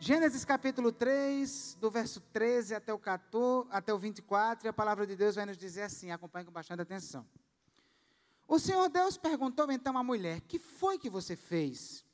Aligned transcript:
Gênesis 0.00 0.44
capítulo 0.44 0.92
3, 0.92 1.76
do 1.80 1.90
verso 1.90 2.20
13 2.32 2.72
até 2.72 2.94
o, 2.94 2.98
14, 2.98 3.68
até 3.72 3.92
o 3.92 3.98
24, 3.98 4.66
e 4.66 4.68
a 4.68 4.72
palavra 4.72 5.04
de 5.04 5.16
Deus 5.16 5.34
vai 5.34 5.44
nos 5.44 5.58
dizer 5.58 5.82
assim, 5.82 6.12
acompanhe 6.12 6.44
com 6.44 6.52
bastante 6.52 6.82
atenção. 6.82 7.26
O 8.46 8.60
Senhor 8.60 8.88
Deus 8.88 9.18
perguntou 9.18 9.70
então 9.72 9.98
à 9.98 10.02
mulher: 10.04 10.40
Que 10.42 10.56
foi 10.56 10.98
que 10.98 11.10
você 11.10 11.34
fez? 11.34 12.04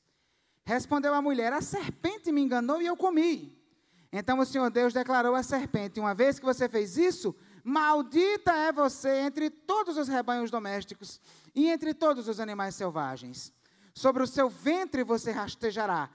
Respondeu 0.64 1.12
a 1.12 1.20
mulher: 1.20 1.52
A 1.52 1.60
serpente 1.60 2.32
me 2.32 2.40
enganou 2.40 2.80
e 2.80 2.86
eu 2.86 2.96
comi. 2.96 3.62
Então 4.10 4.38
o 4.38 4.46
Senhor 4.46 4.70
Deus 4.70 4.94
declarou 4.94 5.34
à 5.34 5.42
serpente: 5.42 6.00
Uma 6.00 6.14
vez 6.14 6.38
que 6.38 6.44
você 6.46 6.66
fez 6.66 6.96
isso, 6.96 7.36
maldita 7.62 8.52
é 8.52 8.72
você 8.72 9.10
entre 9.18 9.50
todos 9.50 9.98
os 9.98 10.08
rebanhos 10.08 10.50
domésticos 10.50 11.20
e 11.54 11.68
entre 11.68 11.92
todos 11.92 12.28
os 12.28 12.40
animais 12.40 12.74
selvagens. 12.74 13.52
Sobre 13.92 14.22
o 14.22 14.26
seu 14.26 14.48
ventre 14.48 15.04
você 15.04 15.30
rastejará 15.30 16.10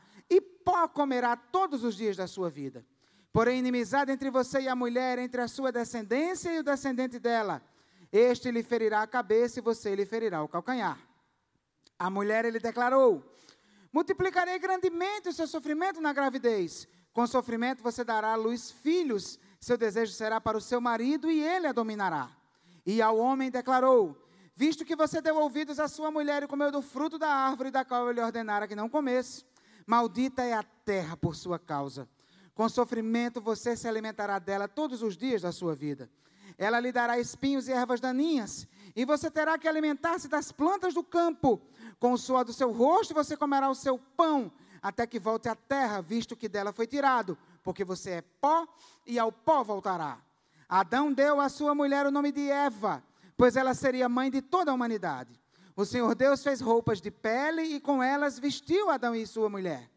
pó 0.70 0.88
comerá 0.88 1.36
todos 1.36 1.84
os 1.84 1.96
dias 1.96 2.16
da 2.16 2.28
sua 2.28 2.48
vida. 2.48 2.86
Porém, 3.34 3.58
inimizade 3.58 4.12
entre 4.12 4.30
você 4.30 4.62
e 4.62 4.68
a 4.68 4.76
mulher, 4.76 5.18
entre 5.18 5.42
a 5.42 5.48
sua 5.48 5.72
descendência 5.72 6.54
e 6.54 6.60
o 6.60 6.64
descendente 6.64 7.18
dela. 7.18 7.60
Este 8.12 8.52
lhe 8.52 8.62
ferirá 8.62 9.02
a 9.02 9.08
cabeça 9.08 9.58
e 9.58 9.64
você 9.64 9.96
lhe 9.96 10.06
ferirá 10.06 10.44
o 10.44 10.48
calcanhar. 10.48 11.00
A 11.98 12.08
mulher 12.08 12.46
ele 12.46 12.60
declarou: 12.60 13.24
Multiplicarei 13.92 14.60
grandemente 14.60 15.30
o 15.30 15.34
seu 15.34 15.48
sofrimento 15.48 16.00
na 16.00 16.14
gravidez. 16.14 16.88
Com 17.14 17.26
sofrimento 17.26 17.82
você 17.82 18.04
dará 18.04 18.34
à 18.34 18.36
luz 18.36 18.70
filhos. 18.70 19.40
Seu 19.60 19.76
desejo 19.76 20.14
será 20.14 20.40
para 20.40 20.58
o 20.58 20.62
seu 20.62 20.80
marido 20.80 21.32
e 21.32 21.42
ele 21.42 21.66
a 21.66 21.72
dominará. 21.72 22.30
E 22.86 23.02
ao 23.02 23.18
homem 23.18 23.50
declarou: 23.50 24.16
Visto 24.56 24.86
que 24.86 24.96
você 24.96 25.20
deu 25.20 25.38
ouvidos 25.38 25.80
à 25.80 25.88
sua 25.88 26.12
mulher 26.12 26.44
e 26.44 26.48
comeu 26.48 26.72
do 26.72 26.82
fruto 26.82 27.18
da 27.18 27.30
árvore 27.30 27.72
da 27.72 27.84
qual 27.84 28.06
eu 28.06 28.12
lhe 28.12 28.22
ordenara 28.22 28.68
que 28.68 28.76
não 28.76 28.88
comesse, 28.88 29.44
Maldita 29.90 30.44
é 30.44 30.54
a 30.54 30.62
terra 30.62 31.18
por 31.18 31.36
sua 31.36 31.58
causa. 31.58 32.08
Com 32.54 32.70
sofrimento 32.70 33.42
você 33.42 33.76
se 33.76 33.88
alimentará 33.88 34.38
dela 34.38 34.68
todos 34.68 35.02
os 35.02 35.18
dias 35.18 35.42
da 35.42 35.52
sua 35.52 35.74
vida. 35.74 36.08
Ela 36.60 36.80
lhe 36.80 36.92
dará 36.92 37.18
espinhos 37.18 37.68
e 37.68 37.72
ervas 37.72 38.00
daninhas, 38.00 38.68
e 38.96 39.04
você 39.04 39.32
terá 39.32 39.58
que 39.58 39.68
alimentar-se 39.68 40.28
das 40.28 40.52
plantas 40.52 40.94
do 40.94 41.04
campo. 41.04 41.60
Com 42.00 42.14
o 42.14 42.20
suor 42.20 42.46
do 42.46 42.54
seu 42.54 42.72
rosto 42.72 43.16
você 43.16 43.36
comerá 43.36 43.68
o 43.68 43.74
seu 43.74 43.98
pão, 43.98 44.52
até 44.80 45.08
que 45.08 45.18
volte 45.18 45.50
à 45.50 45.56
terra, 45.56 46.04
visto 46.04 46.36
que 46.36 46.48
dela 46.48 46.72
foi 46.72 46.86
tirado, 46.86 47.36
porque 47.64 47.84
você 47.84 48.12
é 48.12 48.22
pó 48.22 48.68
e 49.08 49.18
ao 49.18 49.32
pó 49.32 49.64
voltará. 49.64 50.20
Adão 50.70 51.12
deu 51.12 51.42
à 51.42 51.50
sua 51.50 51.74
mulher 51.74 52.06
o 52.06 52.12
nome 52.12 52.32
de 52.32 52.48
Eva, 52.48 53.04
pois 53.36 53.56
ela 53.56 53.74
seria 53.74 54.08
mãe 54.08 54.30
de 54.30 54.40
toda 54.40 54.70
a 54.70 54.74
humanidade. 54.76 55.39
O 55.80 55.86
Senhor 55.86 56.14
Deus 56.14 56.44
fez 56.44 56.60
roupas 56.60 57.00
de 57.00 57.10
pele 57.10 57.62
e 57.62 57.80
com 57.80 58.04
elas 58.04 58.38
vestiu 58.38 58.90
Adão 58.90 59.16
e 59.16 59.26
sua 59.26 59.48
mulher. 59.48 59.90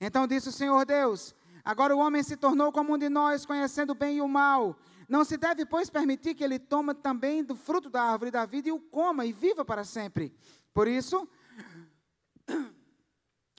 Então 0.00 0.24
disse 0.24 0.50
o 0.50 0.52
Senhor 0.52 0.86
Deus: 0.86 1.34
Agora 1.64 1.96
o 1.96 1.98
homem 1.98 2.22
se 2.22 2.36
tornou 2.36 2.70
como 2.70 2.94
um 2.94 2.96
de 2.96 3.08
nós, 3.08 3.44
conhecendo 3.44 3.90
o 3.90 3.94
bem 3.96 4.18
e 4.18 4.20
o 4.20 4.28
mal. 4.28 4.78
Não 5.08 5.24
se 5.24 5.36
deve, 5.36 5.66
pois, 5.66 5.90
permitir 5.90 6.36
que 6.36 6.44
ele 6.44 6.60
tome 6.60 6.94
também 6.94 7.42
do 7.42 7.56
fruto 7.56 7.90
da 7.90 8.04
árvore 8.04 8.30
da 8.30 8.46
vida 8.46 8.68
e 8.68 8.72
o 8.72 8.78
coma 8.78 9.26
e 9.26 9.32
viva 9.32 9.64
para 9.64 9.82
sempre. 9.82 10.32
Por 10.72 10.86
isso, 10.86 11.28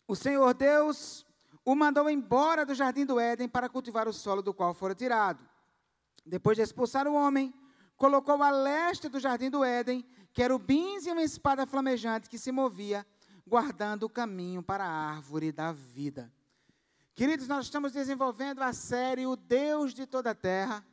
o 0.08 0.16
Senhor 0.16 0.54
Deus 0.54 1.26
o 1.66 1.76
mandou 1.76 2.10
embora 2.10 2.66
do 2.66 2.74
jardim 2.74 3.06
do 3.06 3.20
Éden 3.20 3.50
para 3.50 3.68
cultivar 3.68 4.08
o 4.08 4.14
solo 4.14 4.42
do 4.42 4.54
qual 4.54 4.74
fora 4.74 4.96
tirado. 4.96 5.46
Depois 6.26 6.56
de 6.56 6.64
expulsar 6.64 7.10
o 7.10 7.14
homem, 7.14 7.54
colocou 7.98 8.42
a 8.42 8.52
leste 8.52 9.10
do 9.10 9.20
jardim 9.20 9.50
do 9.50 9.66
Éden 9.66 10.06
querubins 10.38 11.08
e 11.08 11.12
uma 11.12 11.24
espada 11.24 11.66
flamejante 11.66 12.30
que 12.30 12.38
se 12.38 12.52
movia, 12.52 13.04
guardando 13.48 14.04
o 14.04 14.10
caminho 14.10 14.62
para 14.62 14.86
a 14.86 14.88
árvore 14.88 15.52
da 15.52 15.72
vida. 15.72 16.32
Queridos, 17.16 17.48
nós 17.48 17.66
estamos 17.66 17.92
desenvolvendo 17.92 18.62
a 18.62 18.72
série 18.72 19.26
O 19.26 19.36
Deus 19.36 19.96
de 19.96 20.06
toda 20.06 20.30
a 20.30 20.36
Terra. 20.36 20.86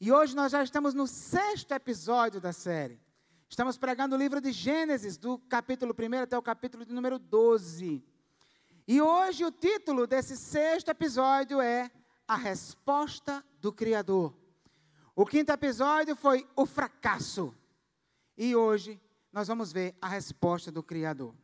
E 0.00 0.12
hoje 0.12 0.36
nós 0.36 0.52
já 0.52 0.62
estamos 0.62 0.94
no 0.94 1.08
sexto 1.08 1.72
episódio 1.72 2.40
da 2.40 2.52
série. 2.52 3.00
Estamos 3.48 3.76
pregando 3.76 4.14
o 4.14 4.18
livro 4.18 4.40
de 4.40 4.52
Gênesis, 4.52 5.16
do 5.16 5.38
capítulo 5.40 5.92
1 5.92 6.22
até 6.22 6.38
o 6.38 6.42
capítulo 6.42 6.86
de 6.86 6.92
número 6.92 7.18
12. 7.18 8.00
E 8.86 9.02
hoje 9.02 9.44
o 9.44 9.50
título 9.50 10.06
desse 10.06 10.36
sexto 10.36 10.88
episódio 10.88 11.60
é 11.60 11.90
A 12.28 12.36
Resposta 12.36 13.44
do 13.60 13.72
Criador. 13.72 14.32
O 15.16 15.26
quinto 15.26 15.50
episódio 15.50 16.14
foi 16.14 16.46
O 16.54 16.64
Fracasso. 16.64 17.52
E 18.40 18.54
hoje 18.54 19.00
nós 19.32 19.48
vamos 19.48 19.72
ver 19.72 19.96
a 20.00 20.06
resposta 20.06 20.70
do 20.70 20.80
Criador. 20.80 21.34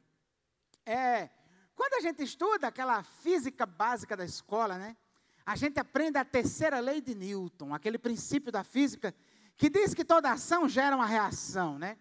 É, 0.87 1.29
quando 1.75 1.95
a 1.95 2.01
gente 2.01 2.23
estuda 2.23 2.69
aquela 2.69 3.03
física 3.03 3.67
básica 3.67 4.17
da 4.17 4.25
escola, 4.25 4.79
né? 4.79 4.97
A 5.45 5.57
gente 5.57 5.81
aprende 5.81 6.19
a 6.19 6.25
terceira 6.25 6.79
lei 6.79 7.01
de 7.01 7.13
Newton, 7.13 7.75
aquele 7.75 7.99
princípio 7.99 8.53
da 8.53 8.63
física 8.63 9.13
que 9.57 9.69
diz 9.69 9.93
que 9.93 10.05
toda 10.05 10.31
ação 10.31 10.69
gera 10.69 10.95
uma 10.95 11.05
reação, 11.05 11.81
né? 11.81 11.99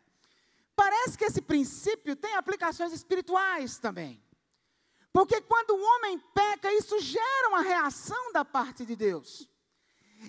Parece 0.76 1.18
que 1.18 1.26
esse 1.26 1.42
princípio 1.42 2.16
tem 2.16 2.36
aplicações 2.36 2.94
espirituais 2.94 3.80
também. 3.80 4.24
Porque 5.12 5.42
quando 5.42 5.72
o 5.72 5.84
homem 5.84 6.20
peca, 6.36 6.72
isso 6.72 7.00
gera 7.00 7.50
uma 7.50 7.62
reação 7.62 8.32
da 8.32 8.46
parte 8.46 8.86
de 8.86 8.96
Deus. 8.96 9.50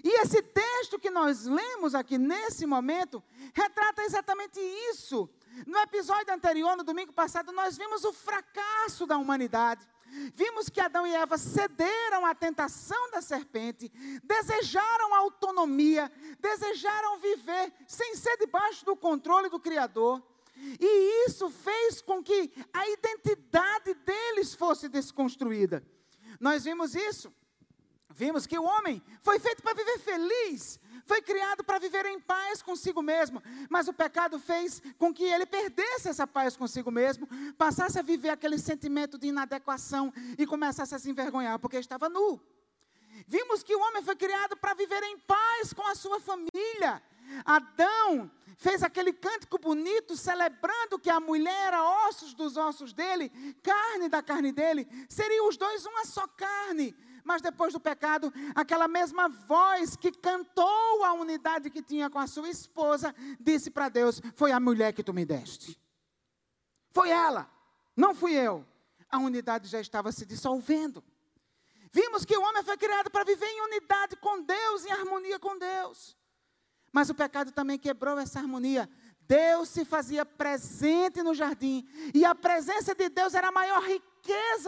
E 0.03 0.21
esse 0.21 0.43
texto 0.43 0.99
que 0.99 1.11
nós 1.11 1.45
lemos 1.45 1.95
aqui 1.95 2.19
nesse 2.19 2.67
momento 2.67 3.23
retrata 3.53 4.03
exatamente 4.03 4.59
isso. 4.91 5.29
No 5.67 5.79
episódio 5.79 6.35
anterior, 6.35 6.77
no 6.77 6.83
domingo 6.83 7.13
passado, 7.13 7.53
nós 7.53 7.77
vimos 7.77 8.05
o 8.05 8.13
fracasso 8.13 9.07
da 9.07 9.17
humanidade. 9.17 9.87
Vimos 10.35 10.69
que 10.69 10.81
Adão 10.81 11.07
e 11.07 11.15
Eva 11.15 11.37
cederam 11.37 12.25
à 12.25 12.35
tentação 12.35 13.11
da 13.11 13.21
serpente, 13.21 13.91
desejaram 14.23 15.15
autonomia, 15.15 16.11
desejaram 16.39 17.19
viver 17.19 17.73
sem 17.87 18.15
ser 18.15 18.37
debaixo 18.37 18.85
do 18.85 18.97
controle 18.97 19.49
do 19.49 19.59
Criador. 19.59 20.23
E 20.57 21.27
isso 21.27 21.51
fez 21.51 22.01
com 22.01 22.23
que 22.23 22.53
a 22.73 22.89
identidade 22.91 23.95
deles 23.95 24.55
fosse 24.55 24.89
desconstruída. 24.89 25.85
Nós 26.39 26.65
vimos 26.65 26.95
isso 26.95 27.33
Vimos 28.15 28.47
que 28.47 28.57
o 28.57 28.63
homem 28.63 29.03
foi 29.21 29.41
feito 29.41 29.61
para 29.61 29.75
viver 29.75 29.99
feliz, 29.99 30.79
foi 31.05 31.21
criado 31.21 31.65
para 31.65 31.81
viver 31.81 32.07
em 32.07 32.21
paz 32.21 32.63
consigo 32.63 33.03
mesmo, 33.03 33.43
mas 33.69 33.89
o 33.89 33.93
pecado 33.93 34.39
fez 34.39 34.81
com 34.97 35.13
que 35.13 35.25
ele 35.25 35.45
perdesse 35.45 36.09
essa 36.09 36.25
paz 36.25 36.57
consigo 36.57 36.93
mesmo, 36.93 37.29
passasse 37.59 37.99
a 37.99 38.03
viver 38.03 38.29
aquele 38.29 38.57
sentimento 38.57 39.19
de 39.19 39.27
inadequação 39.27 40.13
e 40.39 40.47
começasse 40.47 40.95
a 40.95 40.99
se 40.99 41.11
envergonhar 41.11 41.59
porque 41.59 41.77
estava 41.77 42.09
nu. 42.09 42.41
Vimos 43.27 43.65
que 43.65 43.75
o 43.75 43.81
homem 43.81 44.03
foi 44.03 44.15
criado 44.15 44.57
para 44.57 44.75
viver 44.75 45.03
em 45.03 45.19
paz 45.19 45.73
com 45.73 45.87
a 45.89 45.97
sua 45.97 46.21
família. 46.21 47.03
Adão 47.45 48.31
fez 48.57 48.85
aquele 48.85 49.13
cântico 49.13 49.59
bonito, 49.59 50.17
celebrando 50.17 51.01
que 51.01 51.11
a 51.11 51.19
mulher 51.19 51.67
era 51.67 52.07
ossos 52.07 52.33
dos 52.33 52.57
ossos 52.57 52.93
dele, 52.93 53.29
carne 53.61 54.09
da 54.09 54.23
carne 54.23 54.53
dele, 54.53 54.87
seriam 55.09 55.49
os 55.49 55.57
dois 55.57 55.85
uma 55.85 56.05
só 56.05 56.29
carne. 56.29 56.95
Mas 57.25 57.41
depois 57.41 57.73
do 57.73 57.81
pecado, 57.81 58.31
aquela 58.55 58.87
mesma 58.87 59.29
voz 59.29 59.97
que 59.97 60.13
cantou 60.13 61.03
a 61.03 61.15
unidade 61.15 61.71
que 61.71 61.83
tinha 61.83 62.11
com 62.11 62.19
a 62.19 62.27
sua 62.27 62.51
esposa, 62.51 63.15
disse 63.41 63.71
para 63.71 63.89
Deus: 63.89 64.21
Foi 64.37 64.53
a 64.53 64.61
mulher 64.61 64.93
que 64.93 65.03
tu 65.03 65.15
me 65.15 65.25
deste. 65.25 65.81
Foi 66.91 67.09
ela, 67.09 67.51
não 67.97 68.15
fui 68.15 68.35
eu. 68.35 68.65
A 69.11 69.19
unidade 69.19 69.69
já 69.69 69.81
estava 69.81 70.13
se 70.13 70.27
dissolvendo. 70.27 71.03
Vimos 71.91 72.25
que 72.25 72.37
o 72.37 72.43
homem 72.43 72.63
foi 72.63 72.77
criado 72.77 73.11
para 73.11 73.25
viver 73.25 73.47
em 73.47 73.63
unidade 73.63 74.17
com 74.17 74.43
Deus, 74.43 74.85
em 74.85 74.93
harmonia 74.93 75.39
com 75.39 75.59
Deus. 75.59 76.17
Mas 76.93 77.09
o 77.09 77.15
pecado 77.15 77.53
também 77.53 77.79
quebrou 77.79 78.19
essa 78.19 78.39
harmonia. 78.39 78.89
Deus 79.21 79.71
se 79.71 79.85
fazia 79.85 80.27
presente 80.27 81.23
no 81.23 81.35
jardim, 81.35 81.89
e 82.13 82.25
a 82.25 82.35
presença 82.35 82.95
de 82.95 83.09
Deus 83.09 83.33
era 83.33 83.49
a 83.49 83.53
maior 83.53 83.83
riqueza 83.83 84.14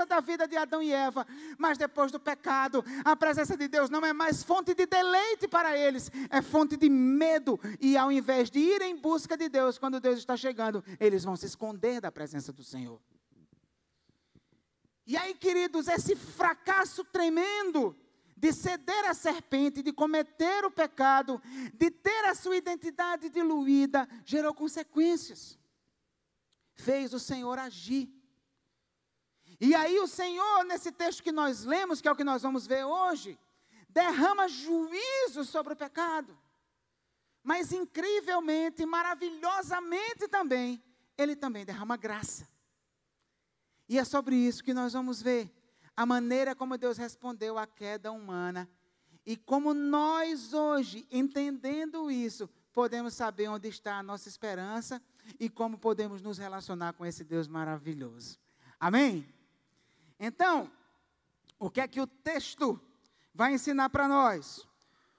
da 0.06 0.21
vida 0.21 0.47
de 0.47 0.56
Adão 0.56 0.83
e 0.83 0.93
Eva. 0.93 1.27
Mas 1.59 1.78
depois 1.78 2.11
do 2.12 2.21
pecado, 2.21 2.84
a 3.04 3.16
presença 3.16 3.57
de 3.57 3.69
Deus 3.69 3.91
não 3.91 4.04
é 4.04 4.13
mais 4.13 4.42
fonte 4.42 4.75
de 4.75 4.86
deleite 4.86 5.48
para 5.48 5.77
eles, 5.77 6.10
é 6.30 6.41
fonte 6.42 6.77
de 6.77 6.89
medo. 6.89 7.59
E 7.80 7.97
ao 7.97 8.10
invés 8.10 8.51
de 8.51 8.59
ir 8.59 8.83
em 8.83 8.97
busca 8.97 9.36
de 9.36 9.48
Deus, 9.48 9.78
quando 9.78 10.01
Deus 10.01 10.19
está 10.19 10.36
chegando, 10.36 10.84
eles 10.98 11.25
vão 11.25 11.36
se 11.36 11.47
esconder 11.47 12.01
da 12.01 12.13
presença 12.13 12.53
do 12.53 12.63
Senhor. 12.63 13.01
E 15.07 15.16
aí, 15.16 15.34
queridos, 15.34 15.86
esse 15.86 16.16
fracasso 16.16 17.04
tremendo 17.04 17.97
de 18.36 18.53
ceder 18.53 19.09
à 19.09 19.15
serpente, 19.15 19.83
de 19.83 19.92
cometer 19.92 20.65
o 20.65 20.71
pecado, 20.71 21.41
de 21.75 21.91
ter 21.91 22.25
a 22.25 22.34
sua 22.34 22.57
identidade 22.57 23.30
diluída, 23.30 24.09
gerou 24.25 24.53
consequências. 24.53 25.59
Fez 26.75 27.15
o 27.15 27.21
Senhor 27.21 27.59
agir. 27.59 28.16
E 29.60 29.74
aí 29.74 29.98
o 29.98 30.06
Senhor, 30.06 30.64
nesse 30.64 30.92
texto 30.92 31.22
que 31.22 31.32
nós 31.32 31.64
lemos, 31.64 32.00
que 32.00 32.08
é 32.08 32.12
o 32.12 32.16
que 32.16 32.24
nós 32.24 32.42
vamos 32.42 32.66
ver 32.66 32.84
hoje, 32.84 33.38
derrama 33.88 34.48
juízo 34.48 35.44
sobre 35.44 35.72
o 35.72 35.76
pecado. 35.76 36.36
Mas 37.42 37.72
incrivelmente, 37.72 38.84
maravilhosamente 38.84 40.28
também, 40.28 40.82
ele 41.16 41.34
também 41.34 41.64
derrama 41.64 41.97
graça. 41.97 42.47
E 43.88 43.98
é 43.98 44.04
sobre 44.04 44.34
isso 44.34 44.64
que 44.64 44.74
nós 44.74 44.92
vamos 44.92 45.22
ver 45.22 45.50
a 45.97 46.04
maneira 46.04 46.54
como 46.54 46.76
Deus 46.76 46.98
respondeu 46.98 47.56
à 47.56 47.66
queda 47.66 48.12
humana 48.12 48.68
e 49.24 49.36
como 49.36 49.74
nós 49.74 50.53
hoje, 50.53 51.06
entendendo 51.10 52.10
isso, 52.10 52.48
podemos 52.72 53.14
saber 53.14 53.48
onde 53.48 53.68
está 53.68 53.97
a 53.97 54.03
nossa 54.03 54.28
esperança 54.28 55.03
e 55.41 55.48
como 55.48 55.78
podemos 55.78 56.20
nos 56.20 56.38
relacionar 56.38 56.92
com 56.92 57.04
esse 57.04 57.24
Deus 57.24 57.48
maravilhoso. 57.48 58.38
Amém? 58.78 59.26
Então, 60.18 60.71
o 61.59 61.71
que 61.71 61.80
é 61.80 61.89
que 61.89 62.01
o 62.01 62.07
texto 62.07 62.80
vai 63.34 63.54
ensinar 63.54 63.91
para 63.91 64.09
nós? 64.09 64.66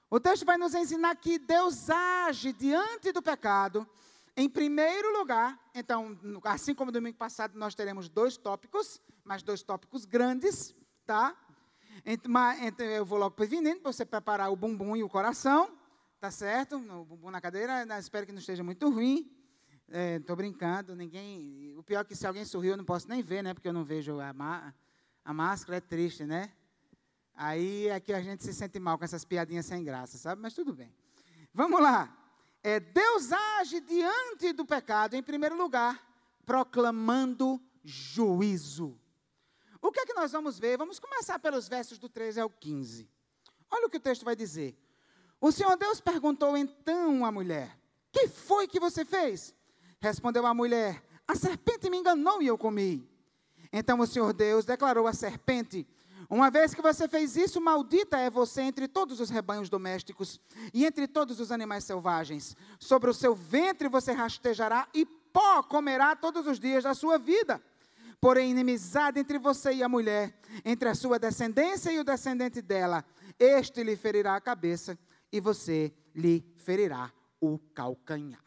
O 0.10 0.20
texto 0.20 0.46
vai 0.46 0.58
nos 0.58 0.74
ensinar 0.74 1.16
que 1.16 1.38
Deus 1.38 1.90
age 1.90 2.54
diante 2.54 3.12
do 3.12 3.22
pecado, 3.22 3.88
em 4.36 4.50
primeiro 4.50 5.18
lugar. 5.18 5.60
Então, 5.74 6.18
assim 6.44 6.74
como 6.74 6.92
domingo 6.92 7.18
passado, 7.18 7.58
nós 7.58 7.76
teremos 7.76 8.08
dois 8.08 8.38
tópicos, 8.38 9.02
mas 9.24 9.44
dois 9.44 9.62
tópicos 9.62 10.06
grandes, 10.06 10.74
tá? 11.06 11.36
Eu 12.78 13.06
vou 13.06 13.18
logo 13.18 13.36
prevenindo 13.36 13.82
para 13.82 13.92
você 13.92 14.06
preparar 14.06 14.52
o 14.52 14.56
bumbum 14.56 14.96
e 14.96 15.04
o 15.04 15.10
coração, 15.10 15.76
tá 16.20 16.32
certo? 16.32 16.78
O 16.78 17.06
bumbum 17.06 17.32
na 17.32 17.42
cadeira, 17.42 17.86
né? 17.86 18.00
espero 18.00 18.26
que 18.26 18.32
não 18.32 18.40
esteja 18.40 18.64
muito 18.64 18.90
ruim. 18.90 19.30
Estou 19.90 20.34
é, 20.34 20.38
brincando, 20.38 20.96
ninguém. 20.96 21.76
O 21.78 21.84
pior 21.84 22.02
é 22.02 22.04
que 22.04 22.16
se 22.16 22.28
alguém 22.28 22.46
sorriu, 22.46 22.72
eu 22.72 22.78
não 22.78 22.86
posso 22.86 23.08
nem 23.10 23.22
ver, 23.22 23.42
né? 23.42 23.54
Porque 23.54 23.68
eu 23.68 23.74
não 23.74 23.84
vejo 23.84 24.20
a, 24.20 24.74
a 25.28 25.34
máscara, 25.34 25.76
é 25.76 25.82
triste, 25.82 26.24
né? 26.24 26.54
Aí 27.34 27.90
é 27.90 28.00
que 28.00 28.14
a 28.14 28.22
gente 28.22 28.46
se 28.46 28.54
sente 28.54 28.80
mal 28.80 28.98
com 28.98 29.04
essas 29.04 29.26
piadinhas 29.26 29.66
sem 29.66 29.84
graça, 29.84 30.18
sabe? 30.18 30.42
Mas 30.42 30.54
tudo 30.54 30.74
bem. 30.74 30.90
Vamos 31.54 31.82
lá. 31.82 32.18
É, 32.64 32.80
Deus 32.80 33.34
age 33.60 33.82
diante 33.82 34.54
do 34.54 34.66
pecado, 34.66 35.16
em 35.16 35.22
primeiro 35.22 35.58
lugar, 35.58 36.02
proclamando 36.46 37.62
juízo. 37.84 38.98
O 39.82 39.92
que 39.92 40.00
é 40.00 40.06
que 40.06 40.14
nós 40.14 40.32
vamos 40.32 40.58
ver? 40.58 40.78
Vamos 40.78 40.98
começar 40.98 41.38
pelos 41.40 41.68
versos 41.68 42.00
do 42.00 42.08
13 42.08 42.40
ao 42.40 42.50
15. 42.50 43.12
Olha 43.70 43.88
o 43.88 43.90
que 43.90 43.98
o 43.98 44.02
texto 44.02 44.24
vai 44.24 44.36
dizer. 44.36 44.82
O 45.42 45.52
Senhor 45.52 45.76
Deus 45.76 46.00
perguntou 46.00 46.56
então 46.56 47.26
à 47.26 47.32
mulher: 47.34 47.78
Que 48.14 48.30
foi 48.30 48.66
que 48.66 48.80
você 48.80 49.04
fez? 49.04 49.54
Respondeu 50.00 50.46
a 50.46 50.54
mulher: 50.54 51.04
A 51.28 51.36
serpente 51.36 51.90
me 51.90 51.98
enganou 51.98 52.42
e 52.42 52.48
eu 52.48 52.58
comi. 52.58 53.17
Então 53.72 54.00
o 54.00 54.08
Senhor 54.08 54.34
Deus 54.34 54.66
declarou 54.66 55.08
à 55.08 55.14
serpente: 55.14 55.88
uma 56.30 56.52
vez 56.52 56.74
que 56.74 56.82
você 56.82 57.08
fez 57.08 57.38
isso, 57.38 57.62
maldita 57.62 58.18
é 58.18 58.30
você 58.30 58.62
entre 58.62 58.88
todos 58.88 59.22
os 59.22 59.30
rebanhos 59.30 59.70
domésticos 59.70 60.42
e 60.74 60.86
entre 60.86 61.08
todos 61.08 61.40
os 61.40 61.52
animais 61.52 61.86
selvagens. 61.86 62.56
Sobre 62.80 63.10
o 63.10 63.14
seu 63.14 63.34
ventre 63.34 63.88
você 63.88 64.12
rastejará 64.12 64.88
e 64.94 65.06
pó 65.06 65.64
comerá 65.64 66.16
todos 66.16 66.46
os 66.46 66.60
dias 66.60 66.84
da 66.84 66.94
sua 66.94 67.18
vida. 67.18 67.62
Porém, 68.20 68.52
inimizade 68.52 69.20
entre 69.20 69.38
você 69.38 69.72
e 69.74 69.84
a 69.84 69.88
mulher, 69.88 70.38
entre 70.66 70.90
a 70.90 70.96
sua 70.96 71.18
descendência 71.18 71.92
e 71.92 72.00
o 72.00 72.04
descendente 72.04 72.62
dela, 72.62 73.06
este 73.40 73.84
lhe 73.84 73.96
ferirá 73.96 74.36
a 74.36 74.42
cabeça 74.42 74.98
e 75.32 75.40
você 75.40 75.94
lhe 76.16 76.44
ferirá 76.58 77.14
o 77.40 77.60
calcanhar. 77.74 78.44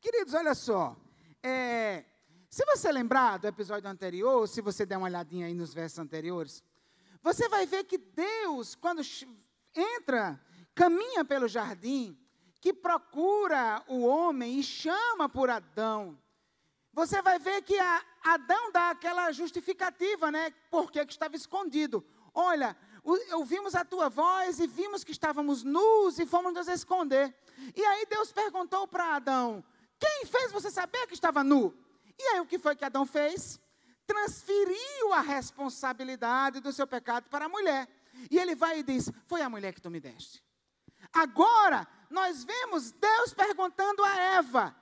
Queridos, 0.00 0.34
olha 0.34 0.54
só. 0.54 0.96
É, 1.42 2.04
se 2.50 2.64
você 2.64 2.90
lembrar 2.90 3.38
do 3.38 3.46
episódio 3.46 3.88
anterior, 3.88 4.48
se 4.48 4.60
você 4.60 4.86
der 4.86 4.96
uma 4.96 5.06
olhadinha 5.06 5.46
aí 5.46 5.54
nos 5.54 5.74
versos 5.74 5.98
anteriores, 5.98 6.62
você 7.22 7.48
vai 7.48 7.66
ver 7.66 7.84
que 7.84 7.98
Deus, 7.98 8.74
quando 8.74 9.02
entra, 9.74 10.40
caminha 10.74 11.24
pelo 11.24 11.46
jardim, 11.46 12.18
que 12.60 12.72
procura 12.72 13.84
o 13.86 14.04
homem 14.06 14.58
e 14.58 14.62
chama 14.62 15.28
por 15.28 15.50
Adão. 15.50 16.18
Você 16.92 17.20
vai 17.20 17.38
ver 17.38 17.62
que 17.62 17.76
Adão 18.24 18.72
dá 18.72 18.90
aquela 18.90 19.30
justificativa, 19.30 20.30
né? 20.30 20.50
Porque 20.70 21.04
que 21.04 21.12
estava 21.12 21.36
escondido. 21.36 22.04
Olha, 22.34 22.76
ouvimos 23.34 23.74
a 23.74 23.84
tua 23.84 24.08
voz 24.08 24.58
e 24.58 24.66
vimos 24.66 25.04
que 25.04 25.12
estávamos 25.12 25.62
nus 25.62 26.18
e 26.18 26.26
fomos 26.26 26.52
nos 26.52 26.66
esconder. 26.66 27.34
E 27.76 27.84
aí 27.84 28.06
Deus 28.06 28.32
perguntou 28.32 28.88
para 28.88 29.16
Adão: 29.16 29.62
Quem 29.98 30.24
fez 30.24 30.50
você 30.50 30.70
saber 30.70 31.06
que 31.06 31.14
estava 31.14 31.44
nu? 31.44 31.74
E 32.18 32.22
aí 32.28 32.40
o 32.40 32.46
que 32.46 32.58
foi 32.58 32.74
que 32.74 32.84
Adão 32.84 33.06
fez? 33.06 33.60
Transferiu 34.06 35.12
a 35.12 35.20
responsabilidade 35.20 36.60
do 36.60 36.72
seu 36.72 36.86
pecado 36.86 37.28
para 37.28 37.44
a 37.44 37.48
mulher. 37.48 37.86
E 38.30 38.38
ele 38.38 38.54
vai 38.54 38.80
e 38.80 38.82
diz: 38.82 39.10
Foi 39.26 39.42
a 39.42 39.48
mulher 39.48 39.72
que 39.72 39.80
tu 39.80 39.90
me 39.90 40.00
deste. 40.00 40.42
Agora, 41.12 41.86
nós 42.10 42.44
vemos 42.44 42.90
Deus 42.92 43.32
perguntando 43.32 44.02
a 44.04 44.16
Eva: 44.16 44.74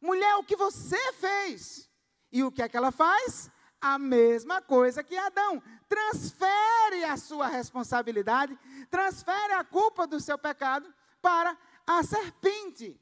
Mulher, 0.00 0.36
o 0.36 0.44
que 0.44 0.56
você 0.56 1.12
fez? 1.14 1.90
E 2.30 2.44
o 2.44 2.52
que 2.52 2.62
é 2.62 2.68
que 2.68 2.76
ela 2.76 2.92
faz? 2.92 3.50
A 3.80 3.98
mesma 3.98 4.60
coisa 4.60 5.02
que 5.02 5.16
Adão. 5.16 5.62
Transfere 5.88 7.04
a 7.04 7.16
sua 7.16 7.46
responsabilidade, 7.46 8.58
transfere 8.90 9.52
a 9.52 9.64
culpa 9.64 10.06
do 10.06 10.18
seu 10.18 10.36
pecado 10.36 10.92
para 11.22 11.56
a 11.86 12.02
serpente. 12.02 13.00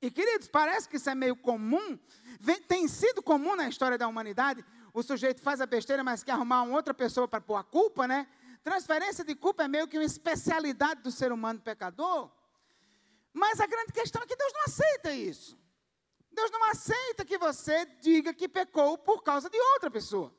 E 0.00 0.10
queridos, 0.10 0.48
parece 0.48 0.88
que 0.88 0.96
isso 0.96 1.08
é 1.08 1.14
meio 1.14 1.36
comum, 1.36 1.98
vem, 2.40 2.60
tem 2.60 2.86
sido 2.88 3.22
comum 3.22 3.56
na 3.56 3.68
história 3.68 3.96
da 3.96 4.06
humanidade. 4.06 4.64
O 4.92 5.02
sujeito 5.02 5.40
faz 5.40 5.60
a 5.60 5.66
besteira, 5.66 6.04
mas 6.04 6.22
quer 6.22 6.32
arrumar 6.32 6.62
uma 6.62 6.76
outra 6.76 6.92
pessoa 6.94 7.26
para 7.26 7.40
pôr 7.40 7.56
a 7.56 7.64
culpa, 7.64 8.06
né? 8.06 8.26
Transferência 8.62 9.24
de 9.24 9.34
culpa 9.34 9.64
é 9.64 9.68
meio 9.68 9.88
que 9.88 9.98
uma 9.98 10.04
especialidade 10.04 11.02
do 11.02 11.10
ser 11.10 11.32
humano 11.32 11.60
pecador. 11.60 12.30
Mas 13.32 13.60
a 13.60 13.66
grande 13.66 13.92
questão 13.92 14.22
é 14.22 14.26
que 14.26 14.36
Deus 14.36 14.52
não 14.52 14.62
aceita 14.62 15.12
isso. 15.12 15.58
Deus 16.30 16.50
não 16.50 16.64
aceita 16.70 17.24
que 17.24 17.36
você 17.38 17.84
diga 18.00 18.32
que 18.32 18.48
pecou 18.48 18.96
por 18.98 19.22
causa 19.22 19.50
de 19.50 19.58
outra 19.74 19.90
pessoa. 19.90 20.34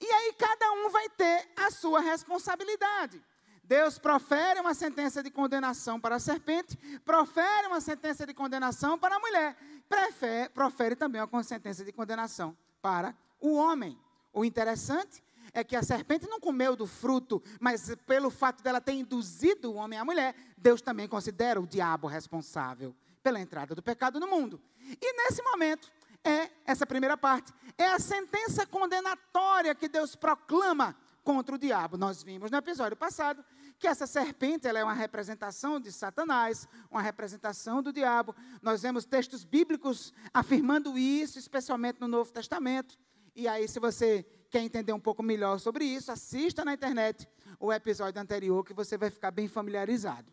E 0.00 0.06
aí 0.06 0.32
cada 0.34 0.72
um 0.72 0.90
vai 0.90 1.08
ter 1.10 1.48
a 1.56 1.70
sua 1.70 2.00
responsabilidade. 2.00 3.22
Deus 3.66 3.98
profere 3.98 4.60
uma 4.60 4.74
sentença 4.74 5.22
de 5.22 5.30
condenação 5.30 5.98
para 5.98 6.16
a 6.16 6.20
serpente, 6.20 6.76
profere 7.04 7.66
uma 7.66 7.80
sentença 7.80 8.24
de 8.24 8.32
condenação 8.32 8.96
para 8.96 9.16
a 9.16 9.18
mulher, 9.18 9.56
prefere, 9.88 10.48
profere 10.50 10.94
também 10.94 11.20
uma 11.20 11.42
sentença 11.42 11.84
de 11.84 11.90
condenação 11.90 12.56
para 12.80 13.14
o 13.40 13.54
homem. 13.56 13.98
O 14.32 14.44
interessante 14.44 15.22
é 15.52 15.64
que 15.64 15.74
a 15.74 15.82
serpente 15.82 16.28
não 16.28 16.38
comeu 16.38 16.76
do 16.76 16.86
fruto, 16.86 17.42
mas 17.60 17.92
pelo 18.06 18.30
fato 18.30 18.62
dela 18.62 18.80
ter 18.80 18.92
induzido 18.92 19.72
o 19.72 19.74
homem 19.74 19.98
à 19.98 20.04
mulher, 20.04 20.36
Deus 20.56 20.80
também 20.80 21.08
considera 21.08 21.60
o 21.60 21.66
diabo 21.66 22.06
responsável 22.06 22.94
pela 23.20 23.40
entrada 23.40 23.74
do 23.74 23.82
pecado 23.82 24.20
no 24.20 24.28
mundo. 24.28 24.60
E 24.78 25.12
nesse 25.12 25.42
momento, 25.42 25.90
é 26.22 26.50
essa 26.64 26.86
primeira 26.86 27.16
parte, 27.16 27.52
é 27.76 27.86
a 27.86 27.98
sentença 27.98 28.64
condenatória 28.64 29.74
que 29.74 29.88
Deus 29.88 30.14
proclama 30.14 30.96
contra 31.24 31.56
o 31.56 31.58
diabo. 31.58 31.96
Nós 31.96 32.22
vimos 32.22 32.52
no 32.52 32.56
episódio 32.56 32.96
passado 32.96 33.44
que 33.78 33.86
essa 33.86 34.06
serpente 34.06 34.66
ela 34.66 34.78
é 34.78 34.84
uma 34.84 34.94
representação 34.94 35.78
de 35.78 35.92
Satanás, 35.92 36.66
uma 36.90 37.02
representação 37.02 37.82
do 37.82 37.92
diabo. 37.92 38.34
Nós 38.62 38.82
vemos 38.82 39.04
textos 39.04 39.44
bíblicos 39.44 40.12
afirmando 40.32 40.96
isso, 40.96 41.38
especialmente 41.38 42.00
no 42.00 42.08
Novo 42.08 42.32
Testamento. 42.32 42.98
E 43.34 43.46
aí, 43.46 43.68
se 43.68 43.78
você 43.78 44.24
quer 44.50 44.60
entender 44.60 44.92
um 44.92 45.00
pouco 45.00 45.22
melhor 45.22 45.58
sobre 45.60 45.84
isso, 45.84 46.10
assista 46.10 46.64
na 46.64 46.72
internet 46.72 47.28
o 47.60 47.72
episódio 47.72 48.20
anterior 48.20 48.64
que 48.64 48.72
você 48.72 48.96
vai 48.96 49.10
ficar 49.10 49.30
bem 49.30 49.46
familiarizado. 49.46 50.32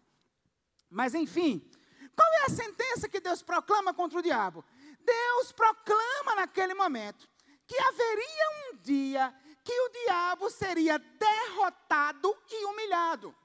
Mas 0.89 1.13
enfim, 1.13 1.69
qual 2.15 2.33
é 2.33 2.45
a 2.45 2.49
sentença 2.49 3.09
que 3.09 3.19
Deus 3.19 3.41
proclama 3.41 3.93
contra 3.93 4.19
o 4.19 4.21
diabo? 4.21 4.63
Deus 5.03 5.51
proclama 5.51 6.35
naquele 6.35 6.73
momento 6.73 7.27
que 7.65 7.77
haveria 7.77 8.71
um 8.71 8.77
dia 8.77 9.33
que 9.63 9.73
o 9.73 9.89
diabo 9.89 10.49
seria 10.49 10.99
derrotado 10.99 12.35
e 12.49 12.65
humilhado. 12.65 13.35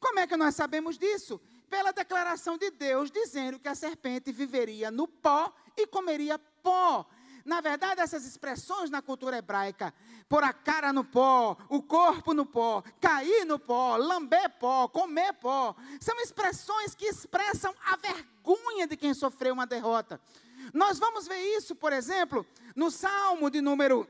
Como 0.00 0.18
é 0.18 0.26
que 0.26 0.36
nós 0.36 0.54
sabemos 0.54 0.98
disso? 0.98 1.40
Pela 1.68 1.92
declaração 1.92 2.58
de 2.58 2.70
Deus 2.70 3.10
dizendo 3.10 3.58
que 3.58 3.68
a 3.68 3.74
serpente 3.74 4.32
viveria 4.32 4.90
no 4.90 5.06
pó 5.06 5.52
e 5.76 5.86
comeria 5.86 6.38
pó. 6.38 7.06
Na 7.44 7.60
verdade, 7.60 8.00
essas 8.00 8.24
expressões 8.24 8.88
na 8.88 9.02
cultura 9.02 9.38
hebraica, 9.38 9.92
pôr 10.28 10.44
a 10.44 10.52
cara 10.52 10.92
no 10.92 11.04
pó, 11.04 11.56
o 11.68 11.82
corpo 11.82 12.32
no 12.32 12.46
pó, 12.46 12.82
cair 13.00 13.44
no 13.44 13.58
pó, 13.58 13.96
lamber 13.96 14.48
pó, 14.58 14.86
comer 14.88 15.32
pó, 15.34 15.74
são 16.00 16.18
expressões 16.20 16.94
que 16.94 17.06
expressam 17.06 17.74
a 17.84 17.96
vergonha 17.96 18.86
de 18.86 18.96
quem 18.96 19.12
sofreu 19.12 19.54
uma 19.54 19.66
derrota. 19.66 20.20
Nós 20.72 20.98
vamos 20.98 21.26
ver 21.26 21.40
isso, 21.56 21.74
por 21.74 21.92
exemplo, 21.92 22.46
no 22.76 22.90
Salmo 22.90 23.50
de 23.50 23.60
número 23.60 24.08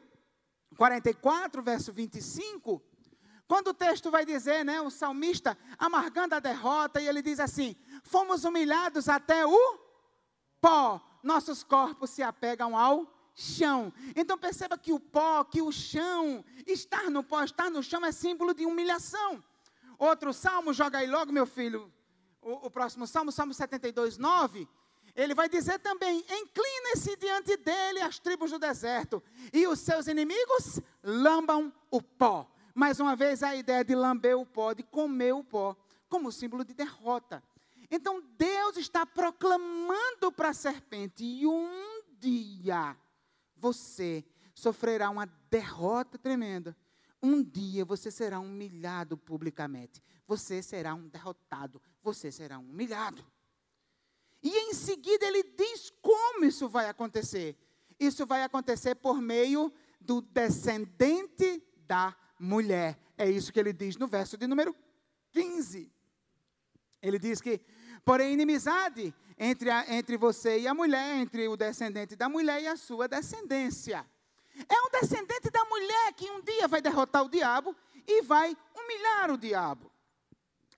44, 0.76 1.62
verso 1.62 1.92
25, 1.92 2.82
quando 3.46 3.68
o 3.68 3.74
texto 3.74 4.10
vai 4.10 4.24
dizer, 4.24 4.64
né, 4.64 4.80
o 4.80 4.90
salmista 4.90 5.58
amargando 5.78 6.34
a 6.34 6.40
derrota, 6.40 7.00
e 7.00 7.06
ele 7.06 7.20
diz 7.20 7.38
assim: 7.38 7.76
Fomos 8.02 8.44
humilhados 8.44 9.08
até 9.08 9.44
o 9.46 9.78
pó, 10.60 11.00
nossos 11.22 11.62
corpos 11.62 12.10
se 12.10 12.22
apegam 12.22 12.76
ao 12.76 13.06
chão. 13.34 13.92
Então 14.16 14.38
perceba 14.38 14.78
que 14.78 14.92
o 14.92 15.00
pó, 15.00 15.44
que 15.44 15.60
o 15.60 15.72
chão, 15.72 16.44
estar 16.66 17.10
no 17.10 17.22
pó, 17.22 17.42
estar 17.42 17.70
no 17.70 17.82
chão 17.82 18.04
é 18.04 18.12
símbolo 18.12 18.54
de 18.54 18.64
humilhação. 18.64 19.42
Outro 19.98 20.32
salmo, 20.32 20.72
joga 20.72 20.98
aí 20.98 21.06
logo, 21.06 21.32
meu 21.32 21.46
filho, 21.46 21.92
o, 22.40 22.66
o 22.66 22.70
próximo 22.70 23.06
salmo, 23.06 23.30
Salmo 23.30 23.54
72, 23.54 24.18
9. 24.18 24.68
Ele 25.14 25.34
vai 25.34 25.48
dizer 25.48 25.78
também: 25.78 26.24
incline-se 26.28 27.16
diante 27.16 27.56
dele 27.56 28.00
as 28.00 28.18
tribos 28.18 28.50
do 28.50 28.58
deserto, 28.58 29.22
e 29.52 29.66
os 29.66 29.80
seus 29.80 30.06
inimigos 30.06 30.80
lambam 31.02 31.72
o 31.90 32.00
pó. 32.00 32.50
Mais 32.74 32.98
uma 33.00 33.14
vez, 33.14 33.42
a 33.42 33.54
ideia 33.54 33.84
de 33.84 33.94
lamber 33.94 34.38
o 34.38 34.46
pó, 34.46 34.72
de 34.72 34.82
comer 34.82 35.34
o 35.34 35.44
pó, 35.44 35.76
como 36.08 36.32
símbolo 36.32 36.64
de 36.64 36.72
derrota. 36.72 37.42
Então, 37.90 38.22
Deus 38.38 38.78
está 38.78 39.04
proclamando 39.04 40.32
para 40.34 40.50
a 40.50 40.54
serpente: 40.54 41.24
e 41.24 41.46
um 41.46 42.02
dia 42.18 42.96
você 43.56 44.24
sofrerá 44.54 45.10
uma 45.10 45.26
derrota 45.50 46.18
tremenda. 46.18 46.76
Um 47.22 47.42
dia 47.42 47.84
você 47.84 48.10
será 48.10 48.40
humilhado 48.40 49.16
publicamente. 49.16 50.02
Você 50.26 50.60
será 50.62 50.94
um 50.94 51.06
derrotado. 51.06 51.80
Você 52.02 52.32
será 52.32 52.58
um 52.58 52.68
humilhado. 52.70 53.24
E 54.42 54.50
em 54.50 54.74
seguida 54.74 55.26
ele 55.26 55.42
diz 55.42 55.92
como 56.02 56.44
isso 56.44 56.68
vai 56.68 56.88
acontecer. 56.88 57.56
Isso 57.98 58.26
vai 58.26 58.42
acontecer 58.42 58.96
por 58.96 59.20
meio 59.20 59.72
do 60.00 60.20
descendente 60.20 61.62
da 61.86 62.16
mulher. 62.38 62.98
É 63.16 63.30
isso 63.30 63.52
que 63.52 63.60
ele 63.60 63.72
diz 63.72 63.96
no 63.96 64.08
verso 64.08 64.36
de 64.36 64.46
número 64.46 64.74
15. 65.30 65.92
Ele 67.00 67.18
diz 67.18 67.40
que, 67.40 67.60
porém, 68.04 68.32
inimizade 68.32 69.14
entre, 69.38 69.70
a, 69.70 69.94
entre 69.94 70.16
você 70.16 70.58
e 70.58 70.66
a 70.66 70.74
mulher, 70.74 71.18
entre 71.18 71.46
o 71.46 71.56
descendente 71.56 72.16
da 72.16 72.28
mulher 72.28 72.60
e 72.62 72.66
a 72.66 72.76
sua 72.76 73.06
descendência. 73.06 74.04
É 74.68 74.80
um 74.82 74.90
descendente 74.90 75.50
da 75.50 75.64
mulher 75.64 76.12
que 76.14 76.30
um 76.30 76.40
dia 76.42 76.68
vai 76.68 76.82
derrotar 76.82 77.24
o 77.24 77.28
diabo 77.28 77.74
e 78.06 78.22
vai 78.22 78.56
humilhar 78.74 79.30
o 79.30 79.38
diabo. 79.38 79.90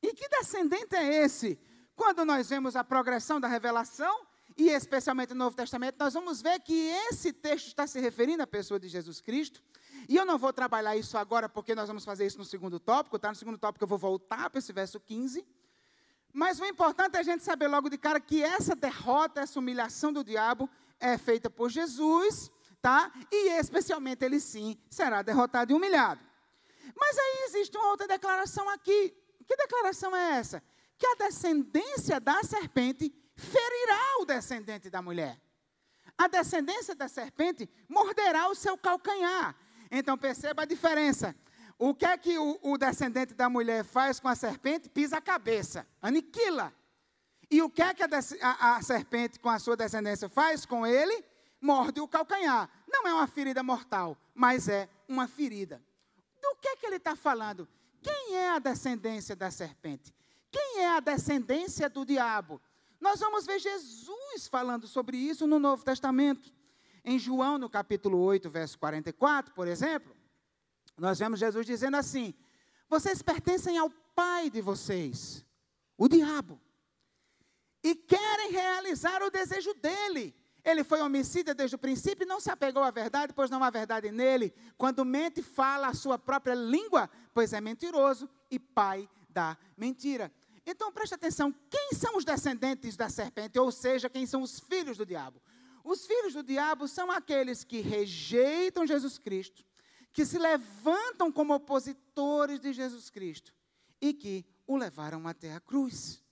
E 0.03 0.13
que 0.13 0.29
descendente 0.29 0.95
é 0.95 1.25
esse? 1.25 1.59
Quando 1.97 2.25
nós 2.25 2.49
vemos 2.49 2.75
a 2.77 2.83
progressão 2.83 3.41
da 3.41 3.49
revelação, 3.49 4.27
e 4.57 4.69
especialmente 4.69 5.31
no 5.31 5.45
Novo 5.45 5.57
Testamento, 5.57 5.97
nós 5.99 6.15
vamos 6.15 6.41
ver 6.41 6.61
que 6.61 6.89
esse 7.09 7.33
texto 7.33 7.69
está 7.69 7.87
se 7.87 7.99
referindo 8.01 8.43
à 8.43 8.47
pessoa 8.47 8.79
de 8.79 8.89
Jesus 8.89 9.21
Cristo. 9.21 9.63
E 10.09 10.17
eu 10.17 10.25
não 10.25 10.39
vou 10.39 10.53
trabalhar 10.53 10.97
isso 10.97 11.19
agora, 11.19 11.49
porque 11.49 11.75
nós 11.75 11.89
vamos 11.89 12.05
fazer 12.05 12.27
isso 12.27 12.39
no 12.39 12.45
segundo 12.45 12.79
tópico, 12.79 13.19
tá? 13.19 13.31
No 13.31 13.35
segundo 13.35 13.59
tópico 13.59 13.85
eu 13.85 13.89
vou 13.89 13.99
voltar 13.99 14.51
para 14.51 14.59
esse 14.59 14.73
verso 14.73 15.01
15. 15.01 15.45
Mas 16.33 16.59
o 16.61 16.65
importante 16.65 17.17
é 17.17 17.21
a 17.21 17.23
gente 17.23 17.45
saber 17.45 17.69
logo 17.69 17.89
de 17.89 17.97
cara 17.97 18.21
que 18.21 18.43
essa 18.43 18.75
derrota, 18.75 19.41
essa 19.41 19.59
humilhação 19.59 20.13
do 20.13 20.25
diabo 20.25 20.69
é 21.01 21.17
feita 21.17 21.49
por 21.49 21.71
Jesus, 21.71 22.51
tá? 22.83 23.13
E 23.31 23.51
especialmente 23.59 24.25
ele 24.25 24.41
sim 24.41 24.77
será 24.91 25.23
derrotado 25.23 25.73
e 25.73 25.75
humilhado. 25.75 26.21
Mas 26.97 27.17
aí 27.17 27.45
existe 27.49 27.77
uma 27.77 27.89
outra 27.89 28.07
declaração 28.07 28.69
aqui. 28.69 29.15
Que 29.47 29.57
declaração 29.57 30.15
é 30.15 30.39
essa? 30.39 30.63
Que 30.99 31.07
a 31.07 31.15
descendência 31.17 32.21
da 32.21 32.43
serpente 32.43 33.15
ferirá 33.37 34.19
o 34.21 34.25
descendente 34.25 34.89
da 34.89 35.03
mulher. 35.03 35.41
A 36.17 36.29
descendência 36.29 36.95
da 36.95 37.09
serpente 37.09 37.69
morderá 37.89 38.49
o 38.49 38.55
seu 38.55 38.79
calcanhar. 38.79 39.57
Então 39.91 40.17
perceba 40.17 40.63
a 40.63 40.67
diferença. 40.67 41.35
O 41.79 41.95
que 41.95 42.07
é 42.07 42.17
que 42.17 42.39
o, 42.39 42.59
o 42.63 42.79
descendente 42.79 43.35
da 43.35 43.49
mulher 43.49 43.85
faz 43.85 44.21
com 44.21 44.29
a 44.29 44.35
serpente? 44.35 44.89
Pisa 44.89 45.19
a 45.19 45.21
cabeça, 45.21 45.87
aniquila. 46.01 46.73
E 47.51 47.61
o 47.61 47.69
que 47.69 47.83
é 47.83 47.93
que 47.93 48.03
a, 48.03 48.09
a, 48.43 48.77
a 48.77 48.83
serpente 48.83 49.39
com 49.39 49.49
a 49.49 49.59
sua 49.59 49.77
descendência 49.77 50.29
faz 50.29 50.65
com 50.65 50.87
ele? 50.87 51.25
Morde 51.61 52.01
o 52.01 52.09
calcanhar. 52.09 52.71
Não 52.87 53.07
é 53.09 53.15
uma 53.15 53.27
ferida 53.27 53.63
mortal, 53.63 54.17
mas 54.35 54.69
é 54.69 54.89
uma 55.09 55.27
ferida. 55.27 55.83
Do 56.41 56.57
que 56.57 56.69
é 56.69 56.77
que 56.77 56.87
ele 56.87 56.97
está 56.97 57.17
falando? 57.17 57.69
Quem 58.03 58.37
é 58.37 58.51
a 58.51 58.59
descendência 58.59 59.35
da 59.35 59.51
serpente? 59.51 60.15
Quem 60.55 60.83
é 60.83 60.89
a 60.89 61.01
descendência 61.01 61.91
do 61.91 62.07
diabo? 62.07 62.63
Nós 63.01 63.19
vamos 63.19 63.45
ver 63.45 63.59
Jesus 63.59 64.47
falando 64.47 64.87
sobre 64.87 65.17
isso 65.17 65.49
no 65.49 65.59
Novo 65.59 65.85
Testamento. 65.85 66.53
Em 67.05 67.19
João, 67.19 67.59
no 67.59 67.69
capítulo 67.69 68.19
8, 68.19 68.49
verso 68.49 68.79
44, 68.79 69.53
por 69.53 69.67
exemplo, 69.67 70.17
nós 70.97 71.19
vemos 71.19 71.41
Jesus 71.41 71.67
dizendo 71.67 71.97
assim: 71.97 72.33
Vocês 72.89 73.21
pertencem 73.21 73.79
ao 73.79 73.91
pai 74.15 74.49
de 74.49 74.61
vocês, 74.61 75.45
o 75.99 76.07
diabo, 76.07 76.61
e 77.83 77.97
querem 77.97 78.53
realizar 78.53 79.25
o 79.25 79.31
desejo 79.33 79.75
dele. 79.75 80.33
Ele 80.65 80.85
foi 80.85 81.03
homicida 81.03 81.53
desde 81.53 81.75
o 81.75 81.81
princípio 81.81 82.25
e 82.25 82.29
não 82.29 82.39
se 82.39 82.49
apegou 82.49 82.85
à 82.85 82.93
verdade, 82.93 83.33
pois 83.35 83.51
não 83.51 83.65
há 83.65 83.71
verdade 83.71 84.13
nele. 84.13 84.55
Quando 84.79 85.05
mente, 85.05 85.43
fala 85.43 85.89
a 85.89 85.95
sua 85.95 86.17
própria 86.17 86.55
língua, 86.55 87.11
pois 87.35 87.53
é 87.53 87.61
mentiroso 87.61 88.31
e 88.49 88.61
pai 88.61 89.11
da 89.35 89.59
mentira. 89.77 90.33
Então 90.67 90.93
preste 90.93 91.15
atenção: 91.15 91.53
quem 91.71 91.91
são 91.93 92.17
os 92.17 92.25
descendentes 92.25 92.97
da 92.97 93.09
serpente? 93.09 93.59
Ou 93.59 93.71
seja, 93.71 94.09
quem 94.09 94.27
são 94.27 94.43
os 94.43 94.61
filhos 94.61 94.97
do 94.97 95.05
diabo? 95.07 95.41
Os 95.85 96.07
filhos 96.07 96.33
do 96.33 96.43
diabo 96.43 96.89
são 96.89 97.11
aqueles 97.11 97.63
que 97.63 97.81
rejeitam 97.81 98.87
Jesus 98.87 99.19
Cristo, 99.19 99.65
que 100.13 100.25
se 100.25 100.39
levantam 100.39 101.31
como 101.31 101.55
opositores 101.55 102.59
de 102.59 102.73
Jesus 102.73 103.11
Cristo 103.11 103.55
e 104.01 104.15
que 104.15 104.47
o 104.67 104.77
levaram 104.77 105.29
até 105.29 105.55
a 105.55 105.61
cruz. 105.61 106.23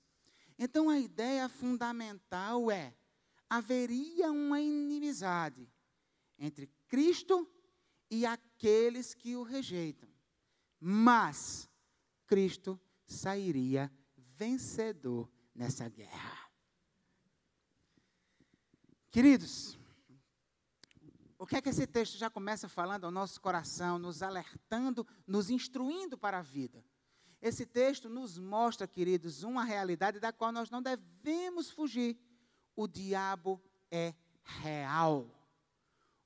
Então 0.58 0.88
a 0.88 0.98
ideia 0.98 1.48
fundamental 1.48 2.70
é: 2.70 2.94
haveria 3.50 4.32
uma 4.32 4.60
inimizade 4.60 5.70
entre 6.38 6.70
Cristo 6.88 7.46
e 8.10 8.24
aqueles 8.24 9.14
que 9.14 9.36
o 9.36 9.42
rejeitam. 9.42 10.08
Mas 10.80 11.68
Cristo 12.26 12.80
sairia 13.06 13.92
vencedor 14.42 15.30
nessa 15.54 15.88
guerra. 15.88 16.50
Queridos, 19.08 19.78
o 21.38 21.46
que 21.46 21.56
é 21.56 21.62
que 21.62 21.68
esse 21.68 21.86
texto 21.86 22.18
já 22.18 22.28
começa 22.28 22.68
falando 22.68 23.04
ao 23.04 23.12
nosso 23.12 23.40
coração, 23.40 24.00
nos 24.00 24.20
alertando, 24.20 25.06
nos 25.26 25.48
instruindo 25.48 26.18
para 26.18 26.38
a 26.38 26.42
vida? 26.42 26.84
Esse 27.40 27.64
texto 27.64 28.08
nos 28.08 28.36
mostra, 28.36 28.88
queridos, 28.88 29.44
uma 29.44 29.64
realidade 29.64 30.18
da 30.18 30.32
qual 30.32 30.50
nós 30.50 30.70
não 30.70 30.82
devemos 30.82 31.70
fugir. 31.70 32.18
O 32.74 32.88
diabo 32.88 33.62
é 33.90 34.12
real. 34.42 35.30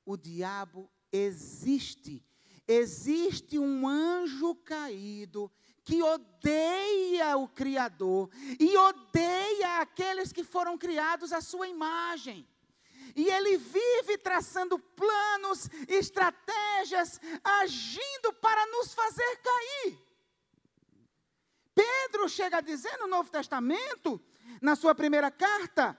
O 0.07 0.17
diabo 0.17 0.91
existe. 1.13 2.25
Existe 2.67 3.59
um 3.59 3.87
anjo 3.87 4.55
caído 4.57 5.51
que 5.85 6.03
odeia 6.03 7.37
o 7.37 7.47
Criador 7.47 8.29
e 8.59 8.77
odeia 8.77 9.81
aqueles 9.81 10.33
que 10.33 10.43
foram 10.43 10.77
criados 10.77 11.33
à 11.33 11.41
sua 11.41 11.69
imagem. 11.69 12.47
E 13.15 13.31
ele 13.31 13.57
vive 13.57 14.19
traçando 14.19 14.79
planos, 14.79 15.71
estratégias, 15.89 17.21
agindo 17.43 18.33
para 18.41 18.67
nos 18.67 18.93
fazer 18.93 19.37
cair. 19.37 19.99
Pedro 21.73 22.29
chega 22.29 22.59
a 22.59 22.61
dizer 22.61 22.97
no 22.99 23.07
Novo 23.07 23.31
Testamento, 23.31 24.21
na 24.61 24.75
sua 24.75 24.95
primeira 24.95 25.31
carta, 25.31 25.97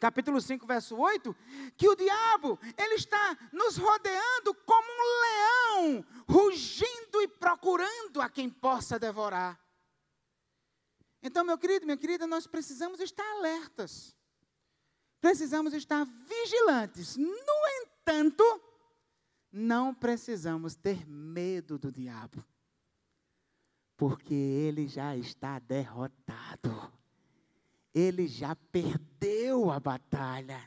capítulo 0.00 0.40
5, 0.40 0.66
verso 0.66 0.96
8, 0.96 1.36
que 1.76 1.86
o 1.86 1.94
diabo, 1.94 2.58
ele 2.76 2.94
está 2.94 3.36
nos 3.52 3.76
rodeando 3.76 4.54
como 4.64 4.88
um 4.88 5.20
leão, 5.20 6.04
rugindo 6.26 7.20
e 7.20 7.28
procurando 7.28 8.20
a 8.20 8.28
quem 8.30 8.48
possa 8.48 8.98
devorar. 8.98 9.60
Então, 11.22 11.44
meu 11.44 11.58
querido, 11.58 11.84
minha 11.84 11.98
querida, 11.98 12.26
nós 12.26 12.46
precisamos 12.46 12.98
estar 12.98 13.30
alertas. 13.36 14.16
Precisamos 15.20 15.74
estar 15.74 16.06
vigilantes. 16.06 17.18
No 17.18 17.68
entanto, 17.82 18.42
não 19.52 19.94
precisamos 19.94 20.74
ter 20.74 21.06
medo 21.06 21.78
do 21.78 21.92
diabo. 21.92 22.42
Porque 23.98 24.32
ele 24.32 24.88
já 24.88 25.14
está 25.14 25.58
derrotado 25.58 26.90
ele 27.94 28.26
já 28.26 28.54
perdeu 28.54 29.70
a 29.70 29.80
batalha. 29.80 30.60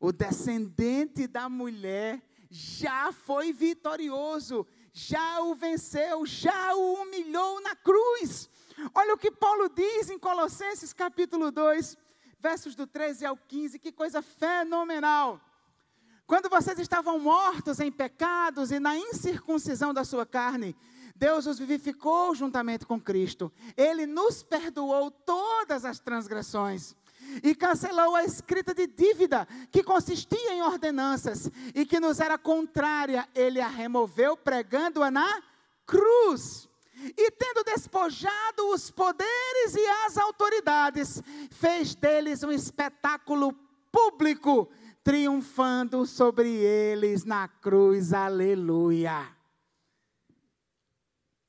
O 0.00 0.12
descendente 0.12 1.26
da 1.26 1.48
mulher 1.48 2.20
já 2.50 3.12
foi 3.12 3.52
vitorioso, 3.52 4.66
já 4.92 5.40
o 5.42 5.54
venceu, 5.54 6.26
já 6.26 6.74
o 6.74 7.02
humilhou 7.02 7.60
na 7.62 7.74
cruz. 7.76 8.50
Olha 8.94 9.14
o 9.14 9.18
que 9.18 9.30
Paulo 9.30 9.68
diz 9.68 10.10
em 10.10 10.18
Colossenses 10.18 10.92
capítulo 10.92 11.50
2, 11.50 11.96
versos 12.38 12.74
do 12.74 12.86
13 12.86 13.24
ao 13.24 13.36
15, 13.36 13.78
que 13.78 13.92
coisa 13.92 14.20
fenomenal. 14.20 15.40
Quando 16.26 16.48
vocês 16.48 16.78
estavam 16.78 17.18
mortos 17.18 17.78
em 17.78 17.92
pecados 17.92 18.70
e 18.70 18.80
na 18.80 18.96
incircuncisão 18.96 19.94
da 19.94 20.04
sua 20.04 20.26
carne, 20.26 20.74
Deus 21.22 21.46
os 21.46 21.56
vivificou 21.56 22.34
juntamente 22.34 22.84
com 22.84 23.00
Cristo. 23.00 23.52
Ele 23.76 24.06
nos 24.06 24.42
perdoou 24.42 25.08
todas 25.08 25.84
as 25.84 26.00
transgressões 26.00 26.96
e 27.44 27.54
cancelou 27.54 28.16
a 28.16 28.24
escrita 28.24 28.74
de 28.74 28.88
dívida 28.88 29.46
que 29.70 29.84
consistia 29.84 30.52
em 30.52 30.62
ordenanças 30.62 31.48
e 31.76 31.86
que 31.86 32.00
nos 32.00 32.18
era 32.18 32.36
contrária. 32.36 33.28
Ele 33.36 33.60
a 33.60 33.68
removeu 33.68 34.36
pregando-a 34.36 35.12
na 35.12 35.40
cruz. 35.86 36.68
E 37.16 37.30
tendo 37.30 37.62
despojado 37.62 38.70
os 38.74 38.90
poderes 38.90 39.76
e 39.76 39.86
as 40.04 40.18
autoridades, 40.18 41.22
fez 41.52 41.94
deles 41.94 42.42
um 42.42 42.50
espetáculo 42.50 43.52
público, 43.92 44.68
triunfando 45.04 46.04
sobre 46.04 46.48
eles 46.48 47.24
na 47.24 47.46
cruz. 47.46 48.12
Aleluia. 48.12 49.40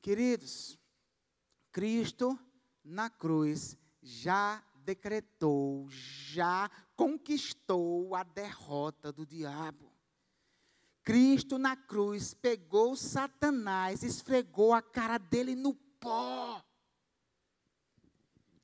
Queridos, 0.03 0.77
Cristo 1.71 2.37
na 2.83 3.09
cruz 3.09 3.77
já 4.01 4.61
decretou, 4.83 5.87
já 5.89 6.69
conquistou 6.93 8.13
a 8.13 8.21
derrota 8.21 9.13
do 9.13 9.25
diabo. 9.25 9.89
Cristo 11.05 11.57
na 11.57 11.77
cruz 11.77 12.33
pegou 12.33 12.97
Satanás, 12.97 14.03
esfregou 14.03 14.73
a 14.73 14.81
cara 14.81 15.17
dele 15.17 15.55
no 15.55 15.73
pó. 15.73 16.61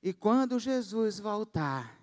E 0.03 0.11
quando 0.11 0.59
Jesus 0.59 1.21
voltar, 1.21 2.01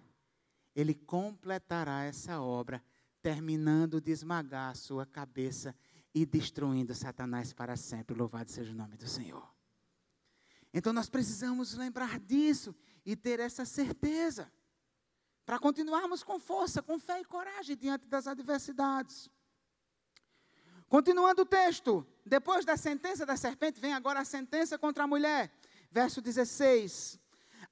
ele 0.74 0.94
completará 0.94 2.04
essa 2.04 2.40
obra, 2.40 2.82
terminando 3.20 4.00
de 4.00 4.12
esmagar 4.12 4.70
a 4.70 4.74
sua 4.74 5.04
cabeça 5.04 5.76
e 6.16 6.24
destruindo 6.24 6.94
Satanás 6.94 7.52
para 7.52 7.76
sempre. 7.76 8.16
Louvado 8.16 8.50
seja 8.50 8.72
o 8.72 8.74
nome 8.74 8.96
do 8.96 9.06
Senhor. 9.06 9.46
Então 10.72 10.90
nós 10.90 11.10
precisamos 11.10 11.74
lembrar 11.74 12.18
disso 12.18 12.74
e 13.04 13.14
ter 13.14 13.38
essa 13.38 13.66
certeza, 13.66 14.50
para 15.44 15.58
continuarmos 15.58 16.22
com 16.22 16.40
força, 16.40 16.82
com 16.82 16.98
fé 16.98 17.20
e 17.20 17.24
coragem 17.26 17.76
diante 17.76 18.06
das 18.06 18.26
adversidades. 18.26 19.28
Continuando 20.88 21.42
o 21.42 21.46
texto, 21.46 22.06
depois 22.24 22.64
da 22.64 22.78
sentença 22.78 23.26
da 23.26 23.36
serpente, 23.36 23.78
vem 23.78 23.92
agora 23.92 24.20
a 24.20 24.24
sentença 24.24 24.78
contra 24.78 25.04
a 25.04 25.06
mulher. 25.06 25.52
Verso 25.90 26.22
16. 26.22 27.20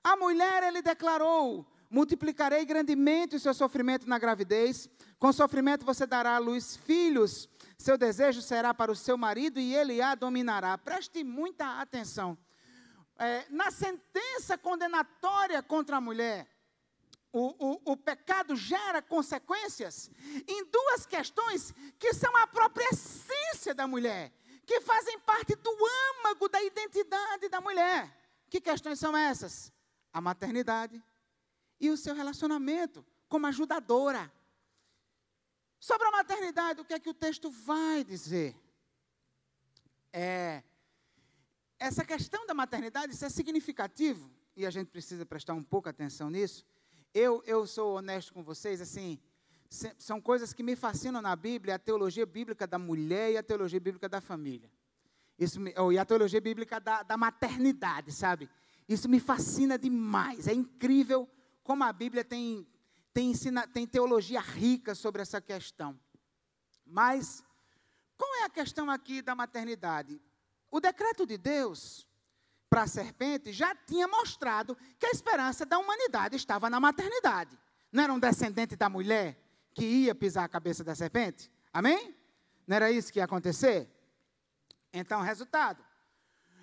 A 0.03 0.17
mulher, 0.17 0.63
ele 0.65 0.83
declarou: 0.83 1.67
Multiplicarei 1.89 2.67
grandemente 2.67 3.37
o 3.37 3.41
seu 3.41 3.55
sofrimento 3.55 4.07
na 4.07 4.19
gravidez, 4.19 4.87
com 5.19 5.33
sofrimento 5.33 5.87
você 5.87 6.05
dará 6.07 6.35
à 6.37 6.39
luz 6.39 6.77
filhos, 6.77 7.49
seu 7.85 7.99
desejo 7.99 8.41
será 8.41 8.73
para 8.73 8.91
o 8.91 8.97
seu 8.97 9.19
marido 9.19 9.61
e 9.61 9.75
ele 9.75 10.01
a 10.01 10.15
dominará. 10.15 10.79
Preste 10.79 11.23
muita 11.23 11.81
atenção. 11.81 12.37
É, 13.19 13.47
na 13.51 13.71
sentença 13.71 14.57
condenatória 14.57 15.63
contra 15.63 15.99
a 15.99 16.01
mulher, 16.01 16.49
o, 17.31 17.55
o, 17.59 17.93
o, 17.93 17.97
pecado 17.97 18.57
gera 18.57 19.03
consequências 19.03 20.11
em 20.49 20.65
duas 20.65 21.05
questões 21.05 21.75
que 21.99 22.15
são 22.15 22.35
a 22.37 22.47
própria 22.47 22.89
essência 22.91 23.75
da 23.75 23.87
mulher, 23.87 24.33
que 24.65 24.81
fazem 24.81 25.19
parte 25.19 25.55
do 25.55 25.77
âmago 26.21 26.49
da 26.49 26.63
identidade 26.63 27.49
da 27.49 27.61
mulher. 27.61 28.11
Que 28.49 28.61
questões 28.61 28.99
são 28.99 29.17
essas? 29.17 29.73
A 30.13 30.21
maternidade 30.21 31.03
e 31.79 31.91
o 31.91 31.97
seu 31.97 32.15
relacionamento 32.15 33.05
como 33.29 33.47
ajudadora. 33.47 34.33
Sobre 35.89 36.07
a 36.09 36.13
maternidade, 36.19 36.81
o 36.81 36.85
que 36.85 36.95
é 36.95 37.01
que 37.05 37.13
o 37.15 37.15
texto 37.27 37.51
vai 37.51 37.99
dizer? 38.03 38.57
É, 40.13 40.63
essa 41.79 42.05
questão 42.05 42.47
da 42.47 42.55
maternidade, 42.55 43.13
isso 43.13 43.25
é 43.25 43.31
significativo, 43.41 44.31
e 44.57 44.65
a 44.65 44.71
gente 44.71 44.89
precisa 44.89 45.27
prestar 45.27 45.55
um 45.55 45.63
pouco 45.63 45.89
atenção 45.89 46.31
nisso 46.31 46.65
eu, 47.15 47.43
eu 47.47 47.65
sou 47.65 47.99
honesto 47.99 48.35
com 48.35 48.43
vocês, 48.43 48.81
assim, 48.81 49.21
são 49.97 50.21
coisas 50.21 50.53
que 50.53 50.65
me 50.65 50.75
fascinam 50.75 51.23
na 51.23 51.37
Bíblia, 51.37 51.77
a 51.77 51.79
teologia 51.79 52.27
bíblica 52.27 52.67
da 52.67 52.79
mulher 52.79 53.31
e 53.31 53.37
a 53.37 53.43
teologia 53.43 53.79
bíblica 53.79 54.09
da 54.09 54.21
família. 54.21 54.69
Isso 55.39 55.61
me, 55.61 55.73
ou, 55.79 55.93
e 55.93 55.99
a 55.99 56.05
teologia 56.05 56.41
bíblica 56.41 56.81
da, 56.81 57.05
da 57.05 57.17
maternidade, 57.17 58.11
sabe? 58.11 58.51
Isso 58.89 59.09
me 59.09 59.21
fascina 59.21 59.79
demais. 59.79 60.49
É 60.49 60.53
incrível 60.53 61.29
como 61.63 61.85
a 61.85 61.93
Bíblia 61.93 62.25
tem, 62.25 62.67
tem, 63.15 63.31
ensina, 63.31 63.67
tem 63.67 63.87
teologia 63.87 64.41
rica 64.41 64.95
sobre 64.95 65.23
essa 65.23 65.41
questão. 65.41 65.99
Mas, 66.85 67.43
qual 68.19 68.35
é 68.37 68.45
a 68.45 68.51
questão 68.51 68.91
aqui 68.91 69.23
da 69.23 69.35
maternidade? 69.37 70.21
O 70.71 70.81
decreto 70.81 71.25
de 71.25 71.39
Deus 71.39 72.07
para 72.69 72.83
a 72.83 72.87
serpente 72.89 73.53
já 73.53 73.73
tinha 73.75 74.09
mostrado 74.09 74.77
que 74.99 75.07
a 75.07 75.11
esperança 75.11 75.65
da 75.65 75.79
humanidade 75.79 76.35
estava 76.35 76.69
na 76.69 76.81
maternidade. 76.81 77.57
Não 77.93 78.03
era 78.03 78.13
um 78.13 78.19
descendente 78.19 78.75
da 78.75 78.89
mulher 78.89 79.41
que 79.73 79.85
ia 79.85 80.15
pisar 80.15 80.45
a 80.45 80.49
cabeça 80.49 80.83
da 80.83 80.95
serpente? 80.97 81.49
Amém? 81.73 82.17
Não 82.67 82.75
era 82.75 82.91
isso 82.91 83.13
que 83.13 83.21
ia 83.21 83.25
acontecer? 83.25 83.89
Então, 84.93 85.23
resultado. 85.23 85.85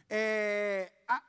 É, 0.09 0.91
a, 1.07 1.23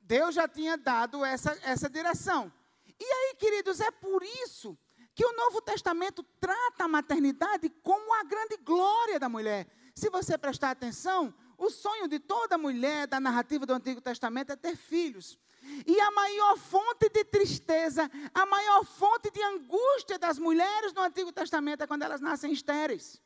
Deus 0.00 0.34
já 0.34 0.46
tinha 0.46 0.76
dado 0.76 1.24
essa, 1.24 1.58
essa 1.62 1.88
direção. 1.88 2.52
E 3.00 3.04
aí, 3.04 3.34
queridos, 3.36 3.80
é 3.80 3.90
por 3.90 4.22
isso 4.22 4.76
que 5.14 5.24
o 5.24 5.32
Novo 5.32 5.60
Testamento 5.60 6.22
trata 6.40 6.84
a 6.84 6.88
maternidade 6.88 7.68
como 7.82 8.14
a 8.14 8.22
grande 8.24 8.56
glória 8.58 9.18
da 9.18 9.28
mulher. 9.28 9.66
Se 9.94 10.08
você 10.08 10.38
prestar 10.38 10.70
atenção, 10.70 11.34
o 11.56 11.70
sonho 11.70 12.06
de 12.06 12.20
toda 12.20 12.56
mulher 12.56 13.08
da 13.08 13.18
narrativa 13.18 13.66
do 13.66 13.72
Antigo 13.72 14.00
Testamento 14.00 14.52
é 14.52 14.56
ter 14.56 14.76
filhos. 14.76 15.36
E 15.84 16.00
a 16.00 16.10
maior 16.12 16.56
fonte 16.56 17.08
de 17.08 17.24
tristeza, 17.24 18.08
a 18.32 18.46
maior 18.46 18.84
fonte 18.84 19.30
de 19.30 19.42
angústia 19.42 20.18
das 20.18 20.38
mulheres 20.38 20.92
no 20.92 21.02
Antigo 21.02 21.32
Testamento 21.32 21.82
é 21.82 21.86
quando 21.86 22.02
elas 22.02 22.20
nascem 22.20 22.52
estéreis. 22.52 23.20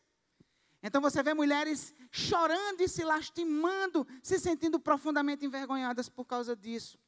Então 0.82 1.00
você 1.00 1.22
vê 1.22 1.34
mulheres 1.34 1.94
chorando 2.10 2.80
e 2.80 2.88
se 2.88 3.04
lastimando, 3.04 4.06
se 4.22 4.38
sentindo 4.38 4.80
profundamente 4.80 5.44
envergonhadas 5.44 6.08
por 6.08 6.24
causa 6.24 6.56
disso. 6.56 6.98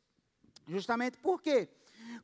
Justamente 0.69 1.17
por 1.19 1.41
quê? 1.41 1.69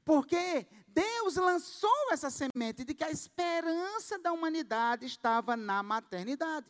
Porque 0.05 0.67
Deus 0.89 1.37
lançou 1.37 2.13
essa 2.13 2.31
semente 2.31 2.85
de 2.85 2.95
que 2.95 3.05
a 3.05 3.11
esperança 3.11 4.19
da 4.19 4.33
humanidade 4.33 5.07
estava 5.07 5.57
na 5.57 5.83
maternidade. 5.83 6.67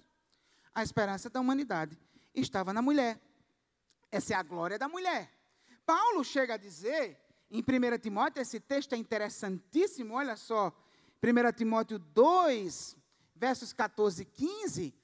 A 0.75 0.83
esperança 0.83 1.29
da 1.31 1.40
humanidade 1.40 1.99
estava 2.35 2.73
na 2.73 2.83
mulher. 2.83 3.20
Essa 4.11 4.35
é 4.35 4.37
a 4.37 4.42
glória 4.42 4.79
da 4.79 4.88
mulher. 4.88 5.31
Paulo 5.87 6.25
chega 6.25 6.55
a 6.55 6.57
dizer, 6.57 7.18
em 7.51 7.61
1 7.61 7.99
Timóteo, 7.99 8.40
esse 8.40 8.61
texto 8.61 8.92
é 8.92 8.96
interessantíssimo, 8.96 10.14
olha 10.14 10.37
só, 10.37 10.73
1 11.23 11.53
Timóteo 11.53 11.99
2, 11.99 12.96
versos 13.35 13.73
14 13.73 14.23
e 14.23 14.25
15. 14.25 14.94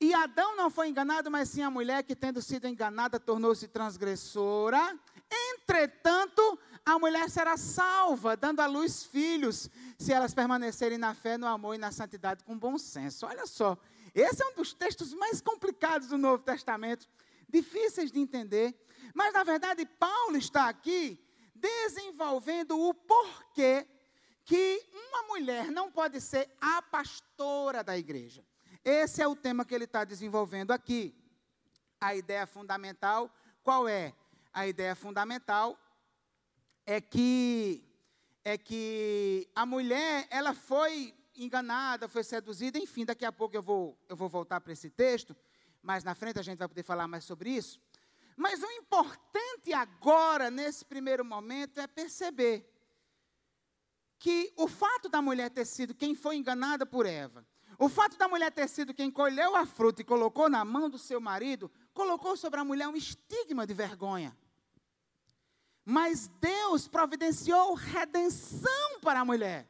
E 0.00 0.14
Adão 0.14 0.56
não 0.56 0.70
foi 0.70 0.88
enganado, 0.88 1.30
mas 1.30 1.50
sim 1.50 1.62
a 1.62 1.70
mulher 1.70 2.02
que, 2.02 2.16
tendo 2.16 2.40
sido 2.40 2.66
enganada, 2.66 3.20
tornou-se 3.20 3.68
transgressora. 3.68 4.98
Entretanto, 5.30 6.58
a 6.84 6.98
mulher 6.98 7.30
será 7.30 7.56
salva, 7.56 8.36
dando 8.36 8.60
à 8.60 8.66
luz 8.66 9.04
filhos, 9.04 9.70
se 9.98 10.12
elas 10.12 10.34
permanecerem 10.34 10.98
na 10.98 11.14
fé, 11.14 11.38
no 11.38 11.46
amor 11.46 11.74
e 11.74 11.78
na 11.78 11.92
santidade 11.92 12.42
com 12.44 12.58
bom 12.58 12.76
senso. 12.78 13.26
Olha 13.26 13.46
só, 13.46 13.78
esse 14.14 14.42
é 14.42 14.46
um 14.46 14.54
dos 14.54 14.72
textos 14.72 15.14
mais 15.14 15.40
complicados 15.40 16.08
do 16.08 16.18
Novo 16.18 16.42
Testamento, 16.42 17.08
difíceis 17.48 18.10
de 18.10 18.18
entender. 18.18 18.74
Mas, 19.14 19.32
na 19.32 19.44
verdade, 19.44 19.86
Paulo 19.86 20.36
está 20.36 20.68
aqui 20.68 21.22
desenvolvendo 21.54 22.78
o 22.78 22.94
porquê 22.94 23.86
que 24.44 24.84
uma 24.92 25.22
mulher 25.28 25.70
não 25.70 25.92
pode 25.92 26.20
ser 26.20 26.50
a 26.60 26.82
pastora 26.82 27.84
da 27.84 27.96
igreja. 27.96 28.44
Esse 28.84 29.22
é 29.22 29.28
o 29.28 29.36
tema 29.36 29.64
que 29.64 29.74
ele 29.74 29.84
está 29.84 30.04
desenvolvendo 30.04 30.72
aqui. 30.72 31.14
A 32.00 32.14
ideia 32.14 32.46
fundamental, 32.46 33.30
qual 33.62 33.86
é? 33.86 34.14
A 34.52 34.66
ideia 34.66 34.94
fundamental 34.94 35.78
é 36.84 37.00
que 37.00 37.84
é 38.42 38.56
que 38.56 39.48
a 39.54 39.66
mulher, 39.66 40.26
ela 40.30 40.54
foi 40.54 41.14
enganada, 41.34 42.08
foi 42.08 42.24
seduzida, 42.24 42.78
enfim, 42.78 43.04
daqui 43.04 43.24
a 43.24 43.32
pouco 43.32 43.54
eu 43.54 43.62
vou, 43.62 43.98
eu 44.08 44.16
vou 44.16 44.28
voltar 44.28 44.60
para 44.60 44.72
esse 44.72 44.90
texto, 44.90 45.36
mais 45.82 46.04
na 46.04 46.14
frente 46.14 46.38
a 46.38 46.42
gente 46.42 46.58
vai 46.58 46.68
poder 46.68 46.82
falar 46.82 47.06
mais 47.06 47.24
sobre 47.24 47.50
isso. 47.50 47.80
Mas 48.36 48.62
o 48.62 48.70
importante 48.72 49.72
agora, 49.72 50.50
nesse 50.50 50.84
primeiro 50.84 51.24
momento, 51.24 51.78
é 51.78 51.86
perceber 51.86 52.66
que 54.18 54.52
o 54.56 54.66
fato 54.66 55.08
da 55.08 55.22
mulher 55.22 55.50
ter 55.50 55.66
sido 55.66 55.94
quem 55.94 56.14
foi 56.14 56.36
enganada 56.36 56.84
por 56.84 57.06
Eva, 57.06 57.46
o 57.78 57.88
fato 57.88 58.18
da 58.18 58.28
mulher 58.28 58.50
ter 58.50 58.68
sido 58.68 58.92
quem 58.92 59.10
colheu 59.10 59.56
a 59.56 59.64
fruta 59.64 60.02
e 60.02 60.04
colocou 60.04 60.50
na 60.50 60.64
mão 60.64 60.90
do 60.90 60.98
seu 60.98 61.20
marido, 61.20 61.70
colocou 61.94 62.36
sobre 62.36 62.60
a 62.60 62.64
mulher 62.64 62.88
um 62.88 62.96
estigma 62.96 63.66
de 63.66 63.72
vergonha. 63.72 64.36
Mas 65.90 66.28
Deus 66.40 66.86
providenciou 66.86 67.74
redenção 67.74 69.00
para 69.02 69.18
a 69.18 69.24
mulher. 69.24 69.68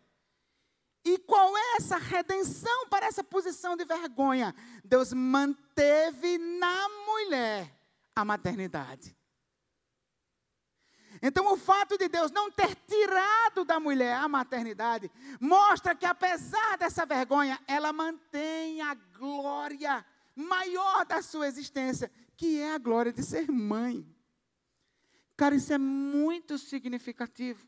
E 1.02 1.16
qual 1.16 1.56
é 1.56 1.76
essa 1.76 1.96
redenção 1.96 2.86
para 2.90 3.06
essa 3.06 3.24
posição 3.24 3.74
de 3.74 3.86
vergonha? 3.86 4.54
Deus 4.84 5.14
manteve 5.14 6.36
na 6.36 6.88
mulher 7.06 7.74
a 8.14 8.22
maternidade. 8.22 9.16
Então, 11.22 11.50
o 11.54 11.56
fato 11.56 11.96
de 11.96 12.06
Deus 12.06 12.30
não 12.30 12.50
ter 12.50 12.74
tirado 12.74 13.64
da 13.64 13.80
mulher 13.80 14.16
a 14.16 14.28
maternidade 14.28 15.10
mostra 15.40 15.94
que, 15.94 16.04
apesar 16.04 16.76
dessa 16.76 17.06
vergonha, 17.06 17.58
ela 17.66 17.94
mantém 17.94 18.82
a 18.82 18.92
glória 18.92 20.04
maior 20.36 21.06
da 21.06 21.22
sua 21.22 21.48
existência, 21.48 22.12
que 22.36 22.60
é 22.60 22.74
a 22.74 22.78
glória 22.78 23.10
de 23.10 23.22
ser 23.22 23.50
mãe. 23.50 24.06
Cara, 25.40 25.54
isso 25.54 25.72
é 25.72 25.78
muito 25.78 26.58
significativo. 26.58 27.66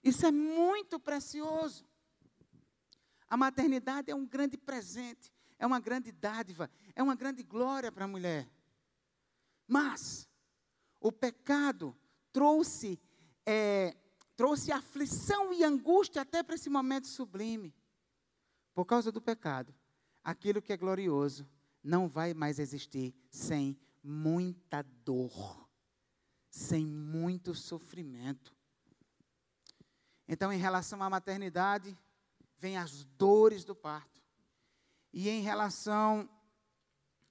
Isso 0.00 0.24
é 0.24 0.30
muito 0.30 1.00
precioso. 1.00 1.84
A 3.28 3.36
maternidade 3.36 4.12
é 4.12 4.14
um 4.14 4.24
grande 4.24 4.56
presente, 4.56 5.34
é 5.58 5.66
uma 5.66 5.80
grande 5.80 6.12
dádiva, 6.12 6.70
é 6.94 7.02
uma 7.02 7.16
grande 7.16 7.42
glória 7.42 7.90
para 7.90 8.04
a 8.04 8.06
mulher. 8.06 8.48
Mas 9.66 10.28
o 11.00 11.10
pecado 11.10 11.96
trouxe 12.32 12.96
é, 13.44 13.96
trouxe 14.36 14.70
aflição 14.70 15.52
e 15.52 15.64
angústia 15.64 16.22
até 16.22 16.44
para 16.44 16.54
esse 16.54 16.70
momento 16.70 17.08
sublime. 17.08 17.74
Por 18.72 18.84
causa 18.84 19.10
do 19.10 19.20
pecado, 19.20 19.74
aquilo 20.22 20.62
que 20.62 20.72
é 20.72 20.76
glorioso 20.76 21.44
não 21.82 22.08
vai 22.08 22.32
mais 22.32 22.60
existir 22.60 23.12
sem 23.28 23.76
muita 24.00 24.82
dor, 25.04 25.62
sem 26.52 26.84
muito 26.84 27.54
sofrimento. 27.54 28.54
Então, 30.28 30.52
em 30.52 30.58
relação 30.58 31.02
à 31.02 31.08
maternidade, 31.08 31.98
vem 32.58 32.76
as 32.76 33.04
dores 33.16 33.64
do 33.64 33.74
parto. 33.74 34.20
E 35.14 35.30
em 35.30 35.40
relação 35.40 36.28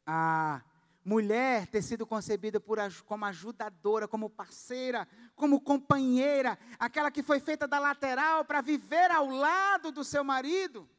à 0.08 0.64
mulher 1.06 1.68
ter 1.68 1.84
sido 1.84 2.06
concebida 2.06 2.60
por, 2.60 2.80
como 3.06 3.26
ajudadora, 3.26 4.08
como 4.08 4.28
parceira, 4.28 5.08
como 5.36 5.62
companheira, 5.62 6.58
aquela 6.80 7.12
que 7.12 7.22
foi 7.22 7.40
feita 7.40 7.68
da 7.68 7.78
lateral 7.78 8.44
para 8.44 8.60
viver 8.60 9.12
ao 9.12 9.28
lado 9.28 9.92
do 9.92 10.04
seu 10.04 10.24
marido. 10.24 10.90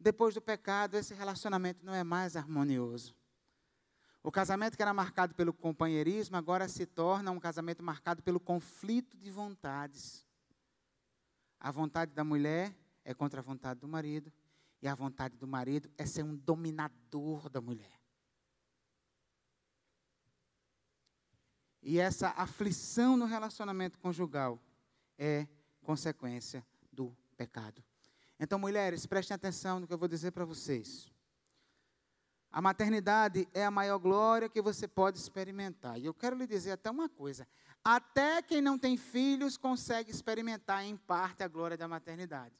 Depois 0.00 0.32
do 0.34 0.40
pecado, 0.40 0.96
esse 0.96 1.12
relacionamento 1.12 1.84
não 1.84 1.94
é 1.94 2.02
mais 2.02 2.34
harmonioso. 2.34 3.17
O 4.28 4.30
casamento 4.30 4.76
que 4.76 4.82
era 4.82 4.92
marcado 4.92 5.34
pelo 5.34 5.54
companheirismo 5.54 6.36
agora 6.36 6.68
se 6.68 6.84
torna 6.84 7.30
um 7.30 7.40
casamento 7.40 7.82
marcado 7.82 8.22
pelo 8.22 8.38
conflito 8.38 9.16
de 9.16 9.30
vontades. 9.30 10.22
A 11.58 11.70
vontade 11.70 12.12
da 12.12 12.22
mulher 12.22 12.76
é 13.06 13.14
contra 13.14 13.40
a 13.40 13.42
vontade 13.42 13.80
do 13.80 13.88
marido, 13.88 14.30
e 14.82 14.86
a 14.86 14.94
vontade 14.94 15.34
do 15.38 15.46
marido 15.46 15.90
é 15.96 16.04
ser 16.04 16.24
um 16.24 16.36
dominador 16.36 17.48
da 17.48 17.62
mulher. 17.62 17.98
E 21.82 21.98
essa 21.98 22.28
aflição 22.36 23.16
no 23.16 23.24
relacionamento 23.24 23.98
conjugal 23.98 24.62
é 25.16 25.48
consequência 25.80 26.62
do 26.92 27.16
pecado. 27.34 27.82
Então, 28.38 28.58
mulheres, 28.58 29.06
prestem 29.06 29.34
atenção 29.34 29.80
no 29.80 29.86
que 29.86 29.94
eu 29.94 29.98
vou 29.98 30.06
dizer 30.06 30.32
para 30.32 30.44
vocês. 30.44 31.10
A 32.50 32.62
maternidade 32.62 33.46
é 33.52 33.64
a 33.64 33.70
maior 33.70 33.98
glória 33.98 34.48
que 34.48 34.62
você 34.62 34.88
pode 34.88 35.18
experimentar. 35.18 35.98
E 35.98 36.06
eu 36.06 36.14
quero 36.14 36.36
lhe 36.36 36.46
dizer 36.46 36.72
até 36.72 36.90
uma 36.90 37.08
coisa: 37.08 37.46
até 37.84 38.40
quem 38.42 38.60
não 38.60 38.78
tem 38.78 38.96
filhos 38.96 39.56
consegue 39.56 40.10
experimentar 40.10 40.84
em 40.84 40.96
parte 40.96 41.42
a 41.42 41.48
glória 41.48 41.76
da 41.76 41.86
maternidade. 41.86 42.54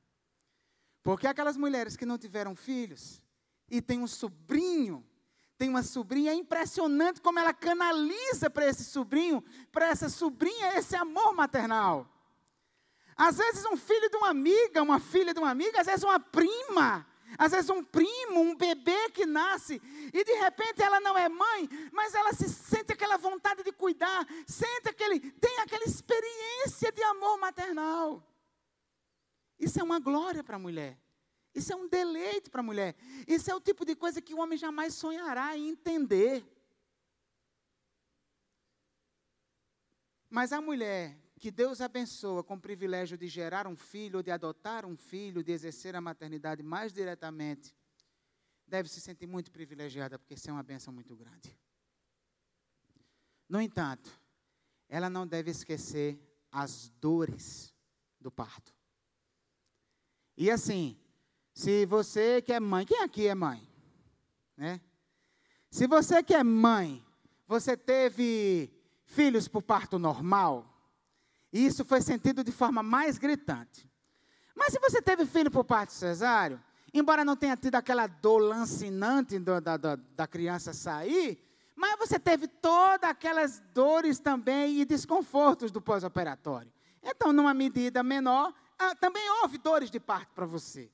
Porque 1.03 1.27
aquelas 1.27 1.57
mulheres 1.57 1.97
que 1.97 2.05
não 2.05 2.19
tiveram 2.19 2.55
filhos 2.55 3.23
e 3.71 3.81
têm 3.81 4.01
um 4.01 4.07
sobrinho, 4.07 5.05
tem 5.57 5.69
uma 5.69 5.83
sobrinha, 5.83 6.33
é 6.33 6.35
impressionante 6.35 7.21
como 7.21 7.39
ela 7.39 7.53
canaliza 7.55 8.51
para 8.51 8.67
esse 8.67 8.85
sobrinho, 8.85 9.43
para 9.73 9.89
essa 9.89 10.09
sobrinha, 10.09 10.79
esse 10.79 10.95
amor 10.95 11.35
maternal. 11.35 12.07
Às 13.17 13.39
vezes 13.39 13.65
um 13.65 13.77
filho 13.77 14.09
de 14.09 14.17
uma 14.17 14.29
amiga, 14.29 14.83
uma 14.83 15.01
filha 15.01 15.35
de 15.35 15.41
uma 15.41 15.51
amiga, 15.51 15.81
às 15.81 15.87
vezes 15.87 16.05
uma 16.05 16.21
prima, 16.21 17.05
às 17.37 17.53
vezes 17.53 17.69
um 17.69 17.83
primo, 17.83 18.41
um 18.41 18.55
bebê 18.55 19.11
que 19.11 19.27
nasce, 19.27 19.81
e 20.13 20.25
de 20.25 20.33
repente 20.35 20.83
ela 20.83 21.01
não 21.01 21.17
é 21.17 21.29
mãe, 21.29 21.69
mas 21.93 22.15
ela 22.15 22.33
se 22.33 22.49
sente 22.49 22.93
aquela 22.93 23.17
vontade 23.17 23.63
de 23.63 23.73
cuidar, 23.73 24.27
sente 24.47 24.89
aquele, 24.89 25.21
tem 25.33 25.59
aquela 25.59 25.85
experiência 25.85 26.91
de 26.93 27.03
amor 27.03 27.39
maternal. 27.39 28.25
Isso 29.59 29.81
é 29.81 29.83
uma 29.83 29.99
glória 29.99 30.43
para 30.45 30.57
a 30.57 30.59
mulher. 30.59 30.99
Isso 31.55 31.73
é 31.73 31.77
um 31.77 31.89
deleite 31.89 32.51
para 32.51 32.61
a 32.61 32.63
mulher. 32.63 32.95
Isso 33.27 33.51
é 33.51 33.55
o 33.55 33.61
tipo 33.61 33.85
de 33.85 33.97
coisa 33.97 34.23
que 34.23 34.33
o 34.33 34.39
homem 34.39 34.57
jamais 34.57 34.95
sonhará 34.95 35.57
em 35.57 35.71
entender. 35.71 36.45
Mas 40.31 40.53
a 40.53 40.61
mulher 40.61 41.19
que 41.39 41.51
Deus 41.51 41.81
abençoa 41.81 42.43
com 42.43 42.55
o 42.55 42.61
privilégio 42.61 43.17
de 43.17 43.29
gerar 43.29 43.67
um 43.67 43.77
filho, 43.77 44.23
de 44.23 44.31
adotar 44.31 44.85
um 44.85 44.97
filho, 44.97 45.43
de 45.43 45.53
exercer 45.53 45.95
a 45.95 46.01
maternidade 46.01 46.63
mais 46.63 46.93
diretamente, 46.93 47.75
deve 48.67 48.89
se 48.89 49.01
sentir 49.01 49.27
muito 49.27 49.51
privilegiada, 49.51 50.19
porque 50.19 50.35
isso 50.35 50.51
é 50.51 50.53
uma 50.53 50.63
benção 50.63 50.93
muito 50.93 51.17
grande. 51.17 51.59
No 53.49 53.61
entanto, 53.61 54.11
ela 54.89 55.09
não 55.09 55.27
deve 55.27 55.51
esquecer 55.51 56.19
as 56.51 56.89
dores 57.01 57.75
do 58.21 58.31
parto. 58.31 58.75
E 60.37 60.51
assim, 60.51 60.99
se 61.55 61.87
você 61.87 62.43
que 62.43 62.53
é 62.53 62.61
mãe, 62.61 62.87
quem 62.87 63.03
aqui 63.03 63.27
é 63.27 63.35
mãe? 63.35 63.67
Né? 64.57 64.81
Se 65.71 65.87
você 65.87 66.23
que 66.23 66.35
é 66.35 66.45
mãe, 66.45 67.05
você 67.47 67.77
teve 67.77 68.71
filhos 69.05 69.49
por 69.49 69.63
parto 69.63 69.99
normal, 69.99 70.68
e 71.53 71.65
isso 71.65 71.85
foi 71.85 72.01
sentido 72.01 72.45
de 72.45 72.53
forma 72.53 72.83
mais 72.83 73.19
gritante. 73.19 73.89
Mas 74.55 74.73
se 74.73 74.79
você 74.81 75.01
teve 75.01 75.25
filho 75.25 75.51
por 75.51 75.65
parto 75.65 75.93
cesáreo, 75.93 76.61
embora 76.93 77.25
não 77.25 77.37
tenha 77.37 77.57
tido 77.57 77.77
aquela 77.77 78.07
dor 78.07 78.39
lancinante 78.39 79.39
do, 79.39 79.61
da, 79.61 79.77
da, 79.77 79.97
da 79.97 80.27
criança 80.27 80.73
sair, 80.73 81.43
mas 81.75 81.97
você 81.99 82.19
teve 82.19 82.49
todas 82.49 83.09
aquelas 83.09 83.61
dores 83.73 84.19
também 84.19 84.81
e 84.81 84.85
desconfortos 84.85 85.71
do 85.71 85.81
pós-operatório. 85.81 86.73
Então, 87.03 87.33
numa 87.33 87.55
medida 87.55 88.03
menor, 88.03 88.53
ah, 88.79 88.95
também 88.97 89.23
houve 89.43 89.59
dores 89.59 89.91
de 89.91 90.01
parto 90.01 90.35
para 90.35 90.45
você. 90.45 90.91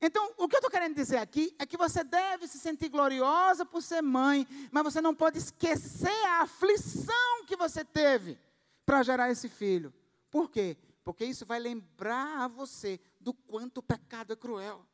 Então, 0.00 0.32
o 0.36 0.48
que 0.48 0.56
eu 0.56 0.58
estou 0.58 0.70
querendo 0.70 0.96
dizer 0.96 1.18
aqui 1.18 1.54
é 1.58 1.64
que 1.64 1.76
você 1.76 2.02
deve 2.02 2.48
se 2.48 2.58
sentir 2.58 2.88
gloriosa 2.88 3.64
por 3.64 3.82
ser 3.82 4.02
mãe, 4.02 4.46
mas 4.70 4.82
você 4.82 5.00
não 5.00 5.14
pode 5.14 5.38
esquecer 5.38 6.26
a 6.26 6.42
aflição 6.42 7.46
que 7.46 7.56
você 7.56 7.84
teve 7.84 8.36
para 8.84 9.02
gerar 9.02 9.30
esse 9.30 9.48
filho. 9.48 9.92
Por 10.30 10.50
quê? 10.50 10.76
Porque 11.02 11.24
isso 11.24 11.44
vai 11.44 11.58
lembrar 11.58 12.42
a 12.42 12.48
você 12.48 13.00
do 13.20 13.32
quanto 13.32 13.78
o 13.78 13.82
pecado 13.82 14.32
é 14.32 14.36
cruel, 14.36 14.84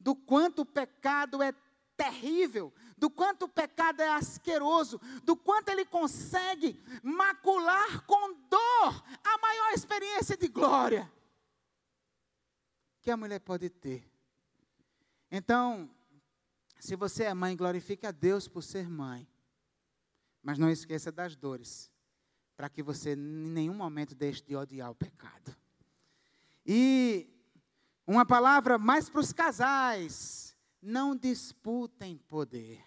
do 0.00 0.14
quanto 0.14 0.62
o 0.62 0.66
pecado 0.66 1.42
é 1.42 1.52
terrível, 1.96 2.72
do 2.96 3.10
quanto 3.10 3.44
o 3.44 3.48
pecado 3.48 4.00
é 4.00 4.08
asqueroso, 4.08 5.00
do 5.22 5.36
quanto 5.36 5.68
ele 5.68 5.84
consegue 5.84 6.80
macular 7.02 8.04
com 8.06 8.34
dor 8.48 9.04
a 9.22 9.38
maior 9.38 9.72
experiência 9.72 10.36
de 10.36 10.48
glória 10.48 11.10
que 13.02 13.10
a 13.10 13.16
mulher 13.16 13.40
pode 13.40 13.68
ter. 13.68 14.08
Então, 15.30 15.90
se 16.78 16.94
você 16.94 17.24
é 17.24 17.34
mãe, 17.34 17.56
glorifique 17.56 18.06
a 18.06 18.12
Deus 18.12 18.46
por 18.46 18.62
ser 18.62 18.88
mãe. 18.88 19.28
Mas 20.40 20.58
não 20.58 20.70
esqueça 20.70 21.10
das 21.12 21.36
dores 21.36 21.91
para 22.56 22.68
que 22.68 22.82
você 22.82 23.14
em 23.14 23.16
nenhum 23.16 23.74
momento 23.74 24.14
deixe 24.14 24.42
de 24.42 24.54
odiar 24.54 24.90
o 24.90 24.94
pecado. 24.94 25.56
E 26.64 27.28
uma 28.06 28.24
palavra 28.24 28.78
mais 28.78 29.08
para 29.08 29.20
os 29.20 29.32
casais: 29.32 30.56
não 30.80 31.16
disputem 31.16 32.18
poder. 32.18 32.84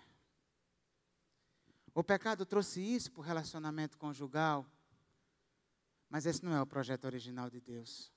O 1.94 2.04
pecado 2.04 2.46
trouxe 2.46 2.82
isso 2.82 3.12
para 3.12 3.22
o 3.22 3.24
relacionamento 3.24 3.98
conjugal, 3.98 4.66
mas 6.10 6.26
esse 6.26 6.44
não 6.44 6.54
é 6.54 6.62
o 6.62 6.68
projeto 6.68 7.06
original 7.06 7.50
de 7.50 7.62
Deus. 7.62 8.12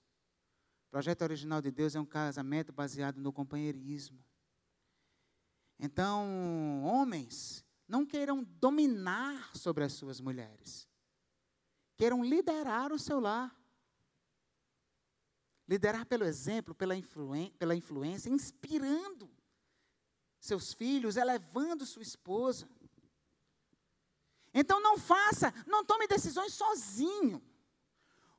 O 0.88 0.90
projeto 0.90 1.22
original 1.22 1.61
de 1.61 1.70
Deus 1.70 1.94
é 1.94 2.00
um 2.00 2.06
casamento 2.06 2.72
baseado 2.72 3.18
no 3.18 3.32
companheirismo. 3.32 4.18
Então, 5.78 6.82
homens, 6.82 7.64
não 7.87 8.04
queiram 8.04 8.42
dominar 8.42 9.54
sobre 9.54 9.84
as 9.84 9.92
suas 9.92 10.20
mulheres 10.20 10.88
queiram 11.98 12.24
liderar 12.24 12.92
o 12.92 12.98
seu 12.98 13.18
lar. 13.18 13.54
Liderar 15.66 16.06
pelo 16.06 16.24
exemplo, 16.24 16.74
pela, 16.74 16.96
influen 16.96 17.50
pela 17.58 17.74
influência, 17.74 18.30
inspirando 18.30 19.28
seus 20.40 20.72
filhos, 20.72 21.16
elevando 21.16 21.84
sua 21.84 22.02
esposa. 22.02 22.66
Então 24.54 24.80
não 24.80 24.96
faça, 24.96 25.52
não 25.66 25.84
tome 25.84 26.06
decisões 26.06 26.54
sozinho. 26.54 27.42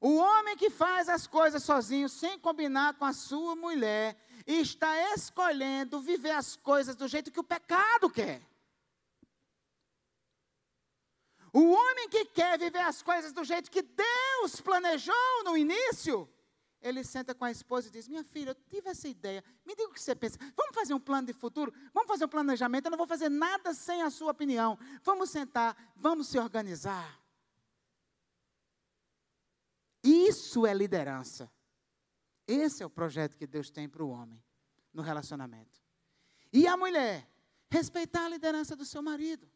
O 0.02 0.16
homem 0.16 0.56
que 0.56 0.70
faz 0.70 1.10
as 1.10 1.28
coisas 1.28 1.62
sozinho, 1.62 2.08
sem 2.08 2.40
combinar 2.40 2.98
com 2.98 3.04
a 3.04 3.14
sua 3.14 3.54
mulher, 3.56 4.18
está 4.48 5.14
escolhendo 5.14 6.00
viver 6.00 6.32
as 6.32 6.56
coisas 6.56 6.96
do 6.96 7.08
jeito 7.08 7.32
que 7.32 7.40
o 7.40 7.44
pecado 7.44 8.10
quer. 8.10 8.49
O 11.52 11.72
homem 11.72 12.10
que 12.10 12.26
quer 12.26 12.60
viver 12.60 12.80
as 12.80 13.02
coisas 13.02 13.32
do 13.34 13.44
jeito 13.44 13.72
que 13.72 13.82
Deus 13.82 14.62
planejou 14.62 15.44
no 15.44 15.58
início, 15.58 16.30
ele 16.82 17.04
senta 17.04 17.34
com 17.34 17.44
a 17.44 17.52
esposa 17.52 17.88
e 17.88 17.92
diz: 17.92 18.08
Minha 18.08 18.24
filha, 18.24 18.52
eu 18.52 18.56
tive 18.56 18.90
essa 18.90 19.08
ideia. 19.08 19.44
Me 19.66 19.76
diga 19.76 19.90
o 19.90 19.94
que 19.94 20.02
você 20.02 20.16
pensa. 20.16 20.38
Vamos 20.56 20.76
fazer 20.76 20.94
um 20.94 21.00
plano 21.00 21.28
de 21.28 21.34
futuro? 21.34 21.74
Vamos 21.94 22.08
fazer 22.08 22.26
um 22.26 22.30
planejamento? 22.30 22.86
Eu 22.86 22.92
não 22.92 22.98
vou 22.98 23.08
fazer 23.08 23.30
nada 23.30 23.74
sem 23.74 24.02
a 24.02 24.10
sua 24.10 24.32
opinião. 24.32 24.78
Vamos 25.04 25.30
sentar, 25.30 25.76
vamos 25.96 26.28
se 26.28 26.38
organizar. 26.38 27.20
Isso 30.04 30.66
é 30.66 30.74
liderança. 30.74 31.52
Esse 32.48 32.82
é 32.82 32.86
o 32.86 32.90
projeto 32.90 33.36
que 33.36 33.46
Deus 33.46 33.70
tem 33.70 33.88
para 33.88 34.04
o 34.04 34.10
homem 34.10 34.44
no 34.94 35.02
relacionamento. 35.02 35.82
E 36.52 36.68
a 36.68 36.76
mulher, 36.76 37.30
respeitar 37.70 38.26
a 38.26 38.30
liderança 38.30 38.76
do 38.76 38.86
seu 38.86 39.04
marido, 39.04 39.48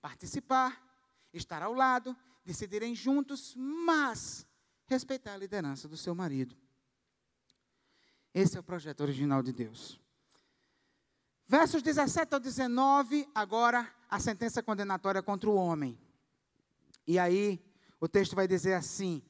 participar, 0.00 0.83
estar 1.36 1.62
ao 1.62 1.72
lado, 1.72 2.16
decidirem 2.44 2.94
juntos, 2.94 3.54
mas 3.56 4.46
respeitar 4.86 5.34
a 5.34 5.38
liderança 5.38 5.88
do 5.88 5.96
seu 5.96 6.14
marido. 6.14 6.56
Esse 8.32 8.56
é 8.56 8.60
o 8.60 8.64
projeto 8.64 9.00
original 9.02 9.42
de 9.42 9.52
Deus. 9.52 10.00
Versos 11.46 11.82
17 11.82 12.34
ao 12.34 12.40
19, 12.40 13.28
agora 13.34 13.88
a 14.08 14.18
sentença 14.18 14.62
condenatória 14.62 15.22
contra 15.22 15.48
o 15.48 15.54
homem. 15.54 15.98
E 17.06 17.18
aí, 17.18 17.62
o 18.00 18.08
texto 18.08 18.34
vai 18.34 18.48
dizer 18.48 18.74
assim: 18.74 19.22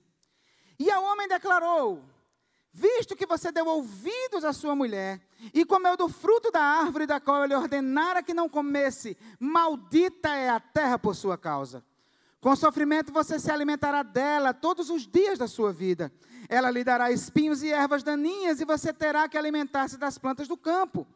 E 0.78 0.90
ao 0.90 1.04
homem 1.04 1.28
declarou: 1.28 2.04
Visto 2.72 3.14
que 3.14 3.26
você 3.26 3.52
deu 3.52 3.66
ouvidos 3.66 4.44
à 4.44 4.52
sua 4.52 4.74
mulher 4.74 5.20
e 5.52 5.64
comeu 5.64 5.96
do 5.96 6.08
fruto 6.08 6.50
da 6.50 6.60
árvore 6.60 7.06
da 7.06 7.20
qual 7.20 7.44
ele 7.44 7.54
ordenara 7.54 8.22
que 8.22 8.34
não 8.34 8.48
comesse, 8.48 9.16
maldita 9.38 10.34
é 10.34 10.48
a 10.48 10.58
terra 10.58 10.98
por 10.98 11.14
sua 11.14 11.38
causa. 11.38 11.84
Com 12.44 12.54
sofrimento 12.54 13.10
você 13.10 13.40
se 13.40 13.50
alimentará 13.50 14.02
dela 14.02 14.52
todos 14.52 14.90
os 14.90 15.06
dias 15.06 15.38
da 15.38 15.48
sua 15.48 15.72
vida. 15.72 16.12
Ela 16.46 16.70
lhe 16.70 16.84
dará 16.84 17.10
espinhos 17.10 17.62
e 17.62 17.72
ervas 17.72 18.02
daninhas, 18.02 18.60
e 18.60 18.66
você 18.66 18.92
terá 18.92 19.26
que 19.26 19.38
alimentar-se 19.38 19.96
das 19.96 20.18
plantas 20.18 20.46
do 20.46 20.54
campo. 20.54 21.06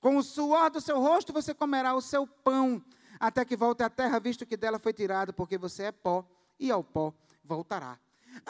Com 0.00 0.16
o 0.16 0.22
suor 0.24 0.72
do 0.72 0.80
seu 0.80 0.98
rosto 0.98 1.32
você 1.32 1.54
comerá 1.54 1.94
o 1.94 2.00
seu 2.00 2.26
pão, 2.26 2.84
até 3.20 3.44
que 3.44 3.56
volte 3.56 3.84
à 3.84 3.88
terra, 3.88 4.18
visto 4.18 4.44
que 4.44 4.56
dela 4.56 4.76
foi 4.76 4.92
tirado, 4.92 5.32
porque 5.32 5.56
você 5.56 5.84
é 5.84 5.92
pó, 5.92 6.28
e 6.58 6.68
ao 6.68 6.82
pó 6.82 7.14
voltará. 7.44 7.96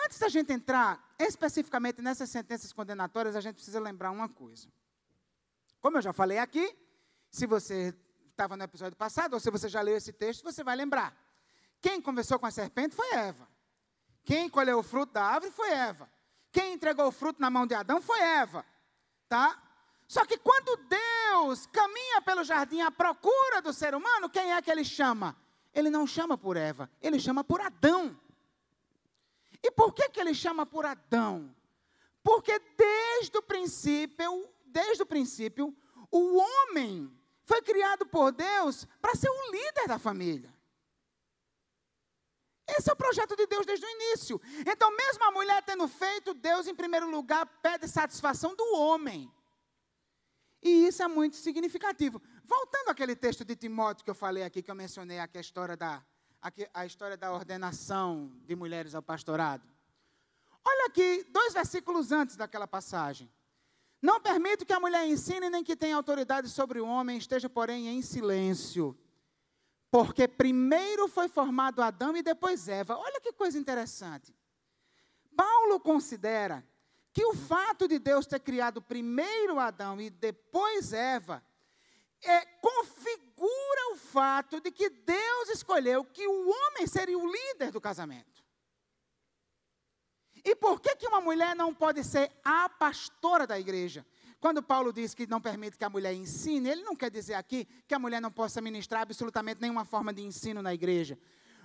Antes 0.06 0.20
da 0.20 0.30
gente 0.30 0.54
entrar 0.54 1.06
especificamente 1.18 2.00
nessas 2.00 2.30
sentenças 2.30 2.72
condenatórias, 2.72 3.36
a 3.36 3.42
gente 3.42 3.56
precisa 3.56 3.78
lembrar 3.78 4.10
uma 4.10 4.26
coisa. 4.26 4.68
Como 5.82 5.98
eu 5.98 6.02
já 6.02 6.14
falei 6.14 6.38
aqui, 6.38 6.74
se 7.30 7.46
você 7.46 7.94
estava 8.30 8.56
no 8.56 8.64
episódio 8.64 8.96
passado, 8.96 9.34
ou 9.34 9.40
se 9.40 9.50
você 9.50 9.68
já 9.68 9.82
leu 9.82 9.98
esse 9.98 10.14
texto, 10.14 10.42
você 10.42 10.64
vai 10.64 10.76
lembrar. 10.76 11.14
Quem 11.82 12.00
conversou 12.00 12.38
com 12.38 12.46
a 12.46 12.50
serpente 12.50 12.94
foi 12.94 13.12
Eva. 13.12 13.48
Quem 14.24 14.48
colheu 14.48 14.78
o 14.78 14.82
fruto 14.84 15.12
da 15.12 15.24
árvore 15.24 15.52
foi 15.52 15.68
Eva. 15.70 16.08
Quem 16.52 16.74
entregou 16.74 17.08
o 17.08 17.12
fruto 17.12 17.40
na 17.40 17.50
mão 17.50 17.66
de 17.66 17.74
Adão 17.74 18.00
foi 18.00 18.20
Eva. 18.20 18.64
Tá? 19.28 19.60
Só 20.06 20.24
que 20.24 20.38
quando 20.38 20.76
Deus 20.88 21.66
caminha 21.66 22.22
pelo 22.22 22.44
jardim 22.44 22.80
à 22.82 22.90
procura 22.90 23.60
do 23.60 23.72
ser 23.72 23.96
humano, 23.96 24.30
quem 24.30 24.52
é 24.52 24.62
que 24.62 24.70
ele 24.70 24.84
chama? 24.84 25.36
Ele 25.74 25.90
não 25.90 26.06
chama 26.06 26.38
por 26.38 26.56
Eva, 26.56 26.88
ele 27.00 27.18
chama 27.18 27.42
por 27.42 27.60
Adão. 27.60 28.16
E 29.60 29.70
por 29.70 29.92
que, 29.92 30.08
que 30.10 30.20
ele 30.20 30.34
chama 30.34 30.64
por 30.64 30.86
Adão? 30.86 31.54
Porque 32.22 32.60
desde 32.76 33.36
o 33.36 33.42
princípio, 33.42 34.48
desde 34.66 35.02
o 35.02 35.06
princípio, 35.06 35.74
o 36.10 36.36
homem 36.36 37.10
foi 37.44 37.60
criado 37.62 38.06
por 38.06 38.30
Deus 38.30 38.86
para 39.00 39.16
ser 39.16 39.30
o 39.30 39.50
líder 39.50 39.88
da 39.88 39.98
família. 39.98 40.52
Esse 42.78 42.90
é 42.90 42.92
o 42.92 42.96
projeto 42.96 43.36
de 43.36 43.46
Deus 43.46 43.66
desde 43.66 43.84
o 43.84 43.88
início. 43.88 44.40
Então, 44.66 44.94
mesmo 44.96 45.24
a 45.24 45.30
mulher 45.30 45.62
tendo 45.62 45.86
feito, 45.88 46.34
Deus, 46.34 46.66
em 46.66 46.74
primeiro 46.74 47.10
lugar, 47.10 47.46
pede 47.62 47.88
satisfação 47.88 48.54
do 48.54 48.76
homem. 48.76 49.30
E 50.62 50.86
isso 50.86 51.02
é 51.02 51.08
muito 51.08 51.36
significativo. 51.36 52.22
Voltando 52.44 52.88
àquele 52.88 53.16
texto 53.16 53.44
de 53.44 53.56
Timóteo 53.56 54.04
que 54.04 54.10
eu 54.10 54.14
falei 54.14 54.44
aqui, 54.44 54.62
que 54.62 54.70
eu 54.70 54.74
mencionei 54.74 55.18
aqui 55.18 55.38
a 55.38 55.40
história 55.40 55.76
da, 55.76 56.02
aqui, 56.40 56.68
a 56.72 56.86
história 56.86 57.16
da 57.16 57.32
ordenação 57.32 58.32
de 58.46 58.54
mulheres 58.54 58.94
ao 58.94 59.02
pastorado. 59.02 59.68
Olha 60.64 60.86
aqui, 60.86 61.24
dois 61.30 61.52
versículos 61.52 62.12
antes 62.12 62.36
daquela 62.36 62.68
passagem. 62.68 63.30
Não 64.00 64.20
permito 64.20 64.64
que 64.64 64.72
a 64.72 64.80
mulher 64.80 65.06
ensine 65.06 65.50
nem 65.50 65.62
que 65.62 65.76
tenha 65.76 65.96
autoridade 65.96 66.48
sobre 66.48 66.80
o 66.80 66.86
homem, 66.86 67.18
esteja, 67.18 67.48
porém, 67.48 67.88
em 67.88 68.02
silêncio. 68.02 68.96
Porque 69.92 70.26
primeiro 70.26 71.06
foi 71.06 71.28
formado 71.28 71.82
Adão 71.82 72.16
e 72.16 72.22
depois 72.22 72.66
Eva. 72.66 72.96
Olha 72.96 73.20
que 73.20 73.30
coisa 73.30 73.58
interessante. 73.58 74.34
Paulo 75.36 75.78
considera 75.78 76.66
que 77.12 77.22
o 77.26 77.34
fato 77.34 77.86
de 77.86 77.98
Deus 77.98 78.26
ter 78.26 78.40
criado 78.40 78.80
primeiro 78.80 79.58
Adão 79.58 80.00
e 80.00 80.08
depois 80.08 80.94
Eva 80.94 81.44
é, 82.22 82.40
configura 82.62 83.92
o 83.92 83.96
fato 83.96 84.62
de 84.62 84.70
que 84.70 84.88
Deus 84.88 85.50
escolheu 85.50 86.06
que 86.06 86.26
o 86.26 86.48
homem 86.48 86.86
seria 86.86 87.18
o 87.18 87.30
líder 87.30 87.70
do 87.70 87.80
casamento. 87.80 88.42
E 90.42 90.56
por 90.56 90.80
que, 90.80 90.96
que 90.96 91.06
uma 91.06 91.20
mulher 91.20 91.54
não 91.54 91.74
pode 91.74 92.02
ser 92.02 92.32
a 92.42 92.66
pastora 92.66 93.46
da 93.46 93.60
igreja? 93.60 94.06
Quando 94.42 94.60
Paulo 94.60 94.92
diz 94.92 95.14
que 95.14 95.24
não 95.24 95.40
permite 95.40 95.78
que 95.78 95.84
a 95.84 95.88
mulher 95.88 96.12
ensine, 96.12 96.68
ele 96.68 96.82
não 96.82 96.96
quer 96.96 97.12
dizer 97.12 97.34
aqui 97.34 97.64
que 97.86 97.94
a 97.94 97.98
mulher 98.00 98.20
não 98.20 98.32
possa 98.32 98.60
ministrar 98.60 99.02
absolutamente 99.02 99.60
nenhuma 99.60 99.84
forma 99.84 100.12
de 100.12 100.20
ensino 100.20 100.60
na 100.60 100.74
igreja. 100.74 101.16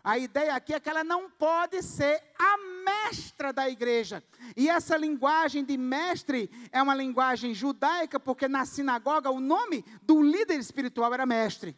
A 0.04 0.20
ideia 0.20 0.54
aqui 0.54 0.76
é 0.76 0.80
que 0.80 0.88
ela 0.88 1.04
não 1.04 1.28
pode 1.28 1.82
ser 1.82 2.22
a 2.38 2.56
mestra 2.86 3.52
da 3.52 3.68
igreja. 3.68 4.24
E 4.56 4.70
essa 4.70 4.96
linguagem 4.96 5.66
de 5.66 5.76
mestre 5.76 6.52
é 6.72 6.80
uma 6.80 6.94
linguagem 6.94 7.52
judaica, 7.52 8.20
porque 8.20 8.48
na 8.48 8.64
sinagoga 8.64 9.32
o 9.32 9.40
nome 9.40 9.84
do 10.04 10.22
líder 10.22 10.60
espiritual 10.60 11.12
era 11.12 11.26
mestre. 11.26 11.76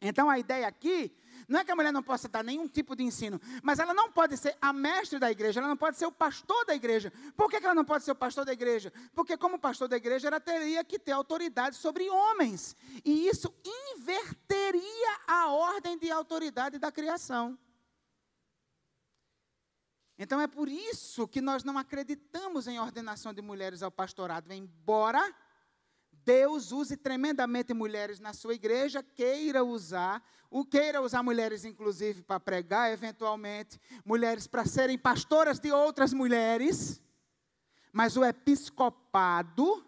Então 0.00 0.30
a 0.30 0.38
ideia 0.38 0.66
aqui 0.66 1.12
não 1.50 1.58
é 1.58 1.64
que 1.64 1.72
a 1.72 1.74
mulher 1.74 1.92
não 1.92 2.02
possa 2.02 2.28
dar 2.28 2.44
nenhum 2.44 2.68
tipo 2.68 2.94
de 2.94 3.02
ensino, 3.02 3.40
mas 3.60 3.80
ela 3.80 3.92
não 3.92 4.12
pode 4.12 4.36
ser 4.36 4.56
a 4.62 4.72
mestre 4.72 5.18
da 5.18 5.28
igreja, 5.32 5.58
ela 5.58 5.68
não 5.68 5.76
pode 5.76 5.96
ser 5.96 6.06
o 6.06 6.12
pastor 6.12 6.64
da 6.64 6.76
igreja. 6.76 7.12
Por 7.36 7.50
que 7.50 7.56
ela 7.56 7.74
não 7.74 7.84
pode 7.84 8.04
ser 8.04 8.12
o 8.12 8.14
pastor 8.14 8.44
da 8.44 8.52
igreja? 8.52 8.92
Porque, 9.12 9.36
como 9.36 9.58
pastor 9.58 9.88
da 9.88 9.96
igreja, 9.96 10.28
ela 10.28 10.38
teria 10.38 10.84
que 10.84 10.96
ter 10.96 11.10
autoridade 11.10 11.74
sobre 11.74 12.08
homens. 12.08 12.76
E 13.04 13.26
isso 13.26 13.52
inverteria 13.96 15.18
a 15.26 15.48
ordem 15.48 15.98
de 15.98 16.08
autoridade 16.08 16.78
da 16.78 16.92
criação. 16.92 17.58
Então 20.16 20.40
é 20.40 20.46
por 20.46 20.68
isso 20.68 21.26
que 21.26 21.40
nós 21.40 21.64
não 21.64 21.76
acreditamos 21.76 22.68
em 22.68 22.78
ordenação 22.78 23.34
de 23.34 23.42
mulheres 23.42 23.82
ao 23.82 23.90
pastorado, 23.90 24.52
embora 24.52 25.34
Deus 26.24 26.72
use 26.72 26.96
tremendamente 26.96 27.72
mulheres 27.72 28.20
na 28.20 28.32
sua 28.32 28.54
igreja, 28.54 29.02
queira 29.02 29.64
usar, 29.64 30.22
o 30.50 30.64
queira 30.64 31.00
usar 31.00 31.22
mulheres 31.22 31.64
inclusive 31.64 32.22
para 32.22 32.40
pregar, 32.40 32.92
eventualmente, 32.92 33.80
mulheres 34.04 34.46
para 34.46 34.64
serem 34.64 34.98
pastoras 34.98 35.58
de 35.58 35.72
outras 35.72 36.12
mulheres. 36.12 37.00
Mas 37.92 38.16
o 38.16 38.24
episcopado, 38.24 39.84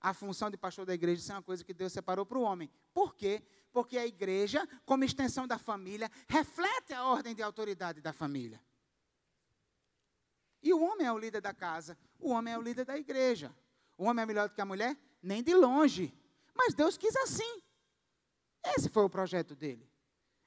a 0.00 0.14
função 0.14 0.50
de 0.50 0.56
pastor 0.56 0.86
da 0.86 0.94
igreja, 0.94 1.20
isso 1.20 1.32
é 1.32 1.34
uma 1.34 1.42
coisa 1.42 1.64
que 1.64 1.74
Deus 1.74 1.92
separou 1.92 2.24
para 2.24 2.38
o 2.38 2.42
homem. 2.42 2.70
Por 2.94 3.14
quê? 3.14 3.42
Porque 3.72 3.98
a 3.98 4.06
igreja, 4.06 4.66
como 4.84 5.04
extensão 5.04 5.46
da 5.46 5.58
família, 5.58 6.10
reflete 6.28 6.94
a 6.94 7.04
ordem 7.04 7.34
de 7.34 7.42
autoridade 7.42 8.00
da 8.00 8.12
família. 8.12 8.60
E 10.62 10.72
o 10.72 10.82
homem 10.82 11.06
é 11.06 11.12
o 11.12 11.18
líder 11.18 11.40
da 11.40 11.52
casa, 11.52 11.98
o 12.18 12.30
homem 12.30 12.54
é 12.54 12.58
o 12.58 12.62
líder 12.62 12.84
da 12.84 12.98
igreja. 12.98 13.54
O 13.96 14.04
homem 14.04 14.22
é 14.22 14.26
melhor 14.26 14.48
do 14.48 14.54
que 14.54 14.60
a 14.60 14.66
mulher? 14.66 14.96
nem 15.26 15.42
de 15.42 15.54
longe. 15.54 16.14
Mas 16.54 16.72
Deus 16.72 16.96
quis 16.96 17.14
assim. 17.16 17.62
Esse 18.76 18.88
foi 18.88 19.04
o 19.04 19.10
projeto 19.10 19.54
dele. 19.54 19.90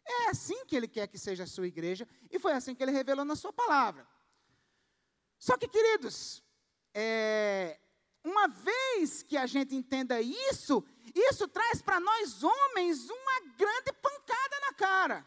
É 0.05 0.29
assim 0.29 0.65
que 0.65 0.75
ele 0.75 0.87
quer 0.87 1.07
que 1.07 1.17
seja 1.17 1.43
a 1.43 1.47
sua 1.47 1.67
igreja, 1.67 2.07
e 2.31 2.39
foi 2.39 2.53
assim 2.53 2.73
que 2.73 2.81
ele 2.81 2.91
revelou 2.91 3.25
na 3.25 3.35
sua 3.35 3.53
palavra. 3.53 4.07
Só 5.37 5.55
que, 5.55 5.67
queridos, 5.67 6.43
é, 6.93 7.79
uma 8.23 8.47
vez 8.47 9.21
que 9.21 9.37
a 9.37 9.45
gente 9.45 9.75
entenda 9.75 10.19
isso, 10.19 10.83
isso 11.13 11.47
traz 11.47 11.81
para 11.81 11.99
nós 11.99 12.43
homens 12.43 13.09
uma 13.09 13.39
grande 13.55 13.93
pancada 13.93 14.59
na 14.61 14.73
cara. 14.73 15.25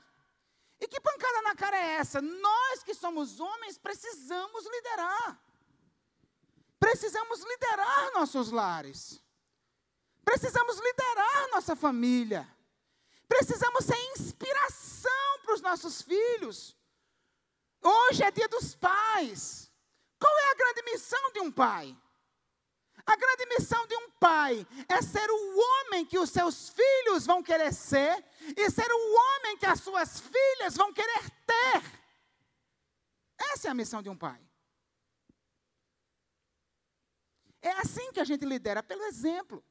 E 0.81 0.89
que 0.89 1.01
pancada 1.01 1.43
na 1.43 1.55
cara 1.55 1.77
é 1.77 1.91
essa? 1.93 2.21
Nós 2.21 2.83
que 2.83 2.93
somos 2.93 3.39
homens 3.39 3.79
precisamos 3.79 4.65
liderar. 4.67 5.41
Precisamos 6.83 7.39
liderar 7.45 8.13
nossos 8.13 8.51
lares. 8.51 9.23
Precisamos 10.25 10.81
liderar 10.81 11.49
nossa 11.53 11.77
família. 11.77 12.45
Precisamos 13.29 13.85
ser 13.85 13.97
inspiração 14.17 15.39
para 15.45 15.55
os 15.55 15.61
nossos 15.61 16.03
filhos. 16.03 16.77
Hoje 17.81 18.25
é 18.25 18.33
dia 18.33 18.49
dos 18.49 18.75
pais. 18.75 19.71
Qual 20.19 20.37
é 20.37 20.51
a 20.51 20.55
grande 20.55 20.83
missão 20.91 21.33
de 21.33 21.41
um 21.41 21.53
pai? 21.53 21.97
A 23.07 23.15
grande 23.15 23.47
missão 23.47 23.87
de 23.87 23.97
um 23.97 24.11
pai 24.19 24.67
é 24.89 25.01
ser 25.03 25.31
o 25.31 25.59
homem 25.59 26.05
que 26.05 26.19
os 26.19 26.31
seus 26.31 26.69
filhos 26.69 27.25
vão 27.25 27.45
querer 27.45 27.73
ser 27.73 28.25
e 28.57 28.71
ser 28.73 28.91
o 28.91 29.15
homem 29.21 29.57
que 29.57 29.67
as 29.67 29.81
suas 29.81 30.19
filhas 30.19 30.77
vão 30.77 30.93
querer 30.93 31.31
ter. 31.47 31.83
Essa 33.53 33.69
é 33.69 33.71
a 33.71 33.75
missão 33.75 34.03
de 34.03 34.09
um 34.09 34.17
pai. 34.17 34.52
É 37.63 37.71
assim 37.79 38.13
que 38.13 38.21
a 38.21 38.25
gente 38.25 38.45
lidera, 38.45 38.83
pelo 38.83 39.05
exemplo. 39.05 39.65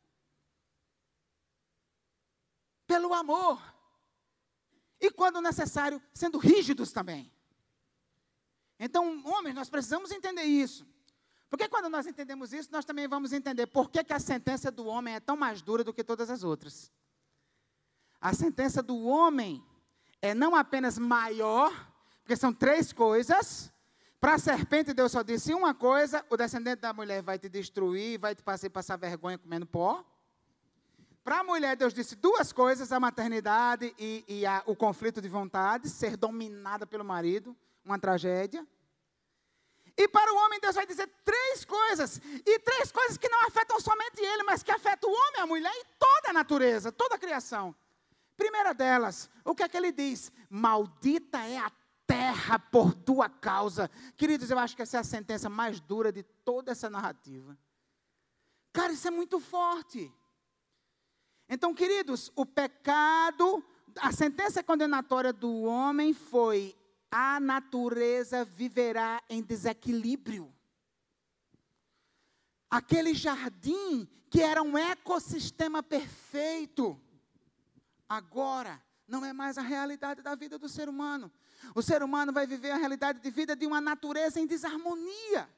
Pelo 2.87 3.13
amor. 3.13 3.61
E 4.99 5.11
quando 5.11 5.41
necessário, 5.41 6.01
sendo 6.13 6.37
rígidos 6.37 6.91
também. 6.91 7.31
Então, 8.79 9.23
homens, 9.25 9.53
nós 9.53 9.69
precisamos 9.69 10.09
entender 10.09 10.43
isso. 10.43 10.87
Porque 11.49 11.67
quando 11.67 11.89
nós 11.89 12.07
entendemos 12.07 12.53
isso, 12.53 12.71
nós 12.71 12.85
também 12.85 13.07
vamos 13.09 13.33
entender 13.33 13.67
por 13.67 13.89
que, 13.91 14.03
que 14.05 14.13
a 14.13 14.19
sentença 14.19 14.71
do 14.71 14.85
homem 14.85 15.15
é 15.15 15.19
tão 15.19 15.35
mais 15.35 15.61
dura 15.61 15.83
do 15.83 15.93
que 15.93 16.03
todas 16.03 16.29
as 16.29 16.43
outras. 16.43 16.89
A 18.21 18.33
sentença 18.33 18.81
do 18.81 18.97
homem 19.03 19.61
é 20.21 20.33
não 20.33 20.55
apenas 20.55 20.97
maior, 20.97 21.71
porque 22.21 22.37
são 22.37 22.53
três 22.53 22.93
coisas. 22.93 23.69
Para 24.21 24.35
a 24.35 24.37
serpente, 24.37 24.93
Deus 24.93 25.11
só 25.11 25.23
disse 25.23 25.51
uma 25.51 25.73
coisa: 25.73 26.23
o 26.29 26.37
descendente 26.37 26.79
da 26.79 26.93
mulher 26.93 27.23
vai 27.23 27.39
te 27.39 27.49
destruir, 27.49 28.19
vai 28.19 28.35
te 28.35 28.43
fazer 28.43 28.69
passar 28.69 28.95
vergonha 28.95 29.35
comendo 29.35 29.65
pó. 29.65 30.05
Para 31.23 31.39
a 31.39 31.43
mulher, 31.43 31.75
Deus 31.75 31.91
disse 31.91 32.15
duas 32.15 32.53
coisas: 32.53 32.91
a 32.91 32.99
maternidade 32.99 33.95
e, 33.97 34.23
e 34.27 34.45
a, 34.45 34.61
o 34.67 34.75
conflito 34.75 35.19
de 35.19 35.27
vontade, 35.27 35.89
ser 35.89 36.15
dominada 36.15 36.85
pelo 36.85 37.03
marido, 37.03 37.57
uma 37.83 37.97
tragédia. 37.97 38.63
E 39.97 40.07
para 40.07 40.31
o 40.31 40.37
homem, 40.37 40.59
Deus 40.59 40.75
vai 40.75 40.85
dizer 40.85 41.09
três 41.25 41.65
coisas. 41.65 42.21
E 42.45 42.59
três 42.59 42.91
coisas 42.91 43.17
que 43.17 43.27
não 43.27 43.47
afetam 43.47 43.79
somente 43.79 44.21
ele, 44.21 44.43
mas 44.43 44.61
que 44.61 44.71
afetam 44.71 45.09
o 45.09 45.13
homem, 45.13 45.41
a 45.41 45.47
mulher 45.47 45.73
e 45.73 45.85
toda 45.97 46.29
a 46.29 46.33
natureza, 46.33 46.91
toda 46.91 47.15
a 47.15 47.19
criação. 47.19 47.75
Primeira 48.37 48.71
delas, 48.71 49.31
o 49.43 49.55
que 49.55 49.63
é 49.63 49.67
que 49.67 49.77
ele 49.77 49.91
diz? 49.91 50.31
Maldita 50.47 51.39
é 51.39 51.57
a 51.57 51.71
terra 52.11 52.59
por 52.59 52.93
tua 52.93 53.29
causa. 53.29 53.89
Queridos, 54.17 54.51
eu 54.51 54.59
acho 54.59 54.75
que 54.75 54.81
essa 54.81 54.97
é 54.97 54.99
a 54.99 55.03
sentença 55.03 55.49
mais 55.49 55.79
dura 55.79 56.11
de 56.11 56.23
toda 56.23 56.73
essa 56.73 56.89
narrativa. 56.89 57.57
Cara, 58.73 58.91
isso 58.91 59.07
é 59.07 59.11
muito 59.11 59.39
forte. 59.39 60.13
Então, 61.47 61.73
queridos, 61.73 62.29
o 62.35 62.45
pecado, 62.45 63.63
a 63.97 64.11
sentença 64.11 64.61
condenatória 64.61 65.31
do 65.31 65.61
homem 65.61 66.13
foi: 66.13 66.75
a 67.09 67.39
natureza 67.39 68.43
viverá 68.43 69.23
em 69.29 69.41
desequilíbrio. 69.41 70.53
Aquele 72.69 73.13
jardim 73.13 74.05
que 74.29 74.41
era 74.41 74.61
um 74.61 74.77
ecossistema 74.77 75.81
perfeito, 75.81 76.99
agora 78.07 78.81
não 79.11 79.25
é 79.25 79.33
mais 79.33 79.57
a 79.57 79.61
realidade 79.61 80.21
da 80.21 80.33
vida 80.35 80.57
do 80.57 80.69
ser 80.69 80.87
humano. 80.87 81.29
O 81.75 81.81
ser 81.81 82.01
humano 82.01 82.31
vai 82.31 82.47
viver 82.47 82.71
a 82.71 82.77
realidade 82.77 83.19
de 83.19 83.29
vida 83.29 83.55
de 83.55 83.67
uma 83.67 83.81
natureza 83.81 84.39
em 84.39 84.47
desarmonia. 84.47 85.49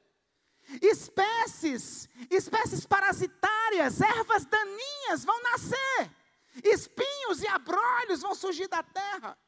Espécies, 0.82 2.08
espécies 2.28 2.84
parasitárias, 2.84 4.00
ervas 4.00 4.44
daninhas 4.44 5.24
vão 5.24 5.40
nascer. 5.44 6.10
Espinhos 6.64 7.42
e 7.42 7.46
abrolhos 7.46 8.22
vão 8.22 8.34
surgir 8.34 8.66
da 8.66 8.82
terra. 8.82 9.38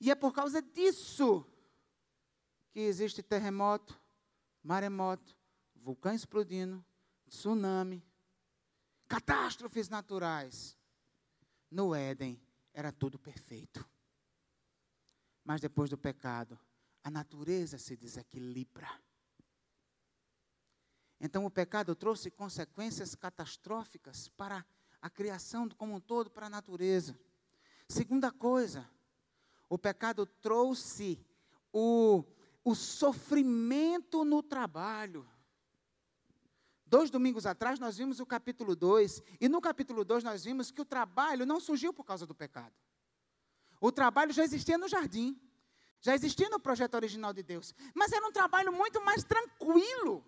E 0.00 0.08
é 0.08 0.14
por 0.14 0.32
causa 0.32 0.62
disso 0.62 1.44
que 2.70 2.78
existe 2.78 3.24
terremoto, 3.24 4.00
maremoto, 4.62 5.35
vulcão 5.86 6.12
explodindo, 6.12 6.84
tsunami, 7.28 8.04
catástrofes 9.06 9.88
naturais. 9.88 10.76
No 11.70 11.94
Éden 11.94 12.42
era 12.74 12.90
tudo 12.90 13.20
perfeito. 13.20 13.88
Mas 15.44 15.60
depois 15.60 15.88
do 15.88 15.96
pecado, 15.96 16.58
a 17.04 17.08
natureza 17.08 17.78
se 17.78 17.96
desequilibra. 17.96 18.90
Então 21.20 21.46
o 21.46 21.50
pecado 21.50 21.94
trouxe 21.94 22.32
consequências 22.32 23.14
catastróficas 23.14 24.26
para 24.30 24.66
a 25.00 25.08
criação 25.08 25.68
como 25.68 25.94
um 25.94 26.00
todo, 26.00 26.28
para 26.28 26.46
a 26.46 26.50
natureza. 26.50 27.16
Segunda 27.88 28.32
coisa, 28.32 28.90
o 29.68 29.78
pecado 29.78 30.26
trouxe 30.26 31.24
o, 31.72 32.24
o 32.64 32.74
sofrimento 32.74 34.24
no 34.24 34.42
trabalho. 34.42 35.24
Dois 36.86 37.10
domingos 37.10 37.46
atrás 37.46 37.80
nós 37.80 37.96
vimos 37.96 38.20
o 38.20 38.26
capítulo 38.26 38.76
2, 38.76 39.22
e 39.40 39.48
no 39.48 39.60
capítulo 39.60 40.04
2 40.04 40.22
nós 40.22 40.44
vimos 40.44 40.70
que 40.70 40.80
o 40.80 40.84
trabalho 40.84 41.44
não 41.44 41.58
surgiu 41.58 41.92
por 41.92 42.04
causa 42.04 42.24
do 42.24 42.34
pecado. 42.34 42.72
O 43.80 43.90
trabalho 43.90 44.32
já 44.32 44.44
existia 44.44 44.78
no 44.78 44.88
jardim, 44.88 45.36
já 46.00 46.14
existia 46.14 46.48
no 46.48 46.60
projeto 46.60 46.94
original 46.94 47.32
de 47.32 47.42
Deus, 47.42 47.74
mas 47.92 48.12
era 48.12 48.24
um 48.24 48.30
trabalho 48.30 48.72
muito 48.72 49.04
mais 49.04 49.24
tranquilo. 49.24 50.24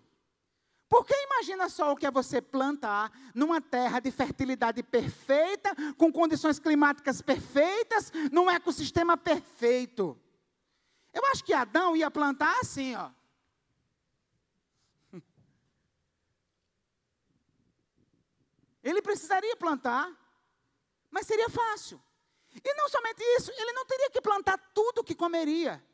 Porque 0.89 1.13
imagina 1.13 1.69
só 1.69 1.93
o 1.93 1.95
que 1.95 2.05
é 2.05 2.11
você 2.11 2.41
plantar 2.41 3.11
numa 3.33 3.61
terra 3.61 3.99
de 3.99 4.11
fertilidade 4.11 4.83
perfeita, 4.83 5.73
com 5.95 6.11
condições 6.11 6.59
climáticas 6.59 7.21
perfeitas, 7.21 8.11
num 8.31 8.49
ecossistema 8.49 9.15
perfeito. 9.15 10.19
Eu 11.13 11.23
acho 11.27 11.43
que 11.43 11.53
Adão 11.53 11.95
ia 11.95 12.11
plantar 12.11 12.59
assim, 12.59 12.95
ó. 12.95 13.11
Ele 18.89 19.03
precisaria 19.03 19.55
plantar, 19.55 20.11
mas 21.11 21.27
seria 21.27 21.47
fácil. 21.47 22.01
E 22.51 22.73
não 22.73 22.89
somente 22.89 23.21
isso, 23.37 23.51
ele 23.51 23.71
não 23.71 23.85
teria 23.85 24.09
que 24.09 24.19
plantar 24.19 24.57
tudo 24.73 25.03
que 25.03 25.13
comeria. 25.13 25.85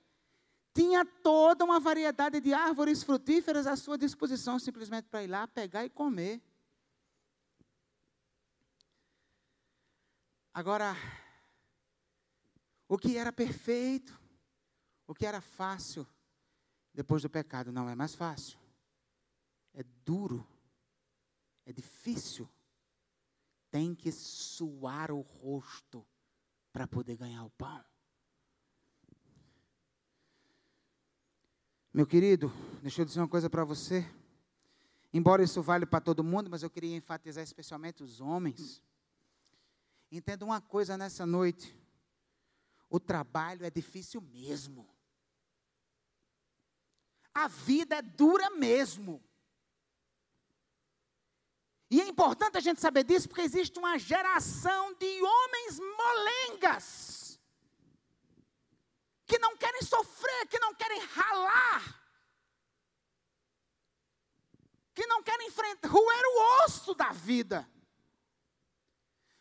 Tinha 0.73 1.03
toda 1.03 1.65
uma 1.65 1.77
variedade 1.77 2.39
de 2.39 2.53
árvores 2.53 3.03
frutíferas 3.03 3.67
à 3.67 3.75
sua 3.75 3.97
disposição, 3.97 4.57
simplesmente 4.57 5.09
para 5.09 5.23
ir 5.23 5.27
lá, 5.27 5.45
pegar 5.45 5.83
e 5.83 5.89
comer. 5.89 6.41
Agora, 10.53 10.95
o 12.87 12.97
que 12.97 13.17
era 13.17 13.33
perfeito, 13.33 14.17
o 15.05 15.13
que 15.13 15.25
era 15.25 15.41
fácil, 15.41 16.07
depois 16.93 17.21
do 17.21 17.29
pecado, 17.29 17.73
não 17.73 17.89
é 17.89 17.95
mais 17.95 18.15
fácil. 18.15 18.57
É 19.73 19.83
duro, 19.83 20.47
é 21.65 21.73
difícil 21.73 22.49
tem 23.75 23.93
que 23.93 24.09
suar 24.09 25.11
o 25.11 25.19
rosto 25.19 26.07
para 26.71 26.87
poder 26.87 27.17
ganhar 27.17 27.43
o 27.43 27.49
pão. 27.49 27.83
Meu 31.93 32.07
querido, 32.07 32.49
deixa 32.81 33.01
eu 33.01 33.05
dizer 33.05 33.19
uma 33.19 33.27
coisa 33.27 33.49
para 33.49 33.65
você. 33.65 34.09
Embora 35.13 35.43
isso 35.43 35.61
vale 35.61 35.85
para 35.85 35.99
todo 35.99 36.23
mundo, 36.23 36.49
mas 36.49 36.63
eu 36.63 36.69
queria 36.69 36.95
enfatizar 36.95 37.43
especialmente 37.43 38.01
os 38.01 38.21
homens. 38.21 38.81
Entenda 40.09 40.45
uma 40.45 40.61
coisa 40.61 40.97
nessa 40.97 41.25
noite. 41.25 41.77
O 42.89 42.97
trabalho 42.97 43.65
é 43.65 43.69
difícil 43.69 44.21
mesmo. 44.21 44.87
A 47.33 47.49
vida 47.49 47.97
é 47.97 48.01
dura 48.01 48.49
mesmo. 48.51 49.21
E 51.95 52.01
é 52.01 52.09
importante 52.09 52.57
a 52.57 52.59
gente 52.59 52.81
saber 52.81 53.05
disso 53.05 53.29
porque 53.29 53.43
existe 53.43 53.79
uma 53.79 53.97
geração 53.97 54.93
de 54.95 55.23
homens 55.23 55.79
molengas 55.79 57.39
que 59.25 59.39
não 59.39 59.55
querem 59.55 59.81
sofrer, 59.81 60.45
que 60.49 60.59
não 60.59 60.75
querem 60.75 60.99
ralar, 60.99 62.03
que 64.93 65.07
não 65.07 65.23
querem 65.23 65.47
enfrentar, 65.47 65.87
roer 65.87 66.23
o 66.25 66.65
osso 66.65 66.93
da 66.93 67.13
vida. 67.13 67.65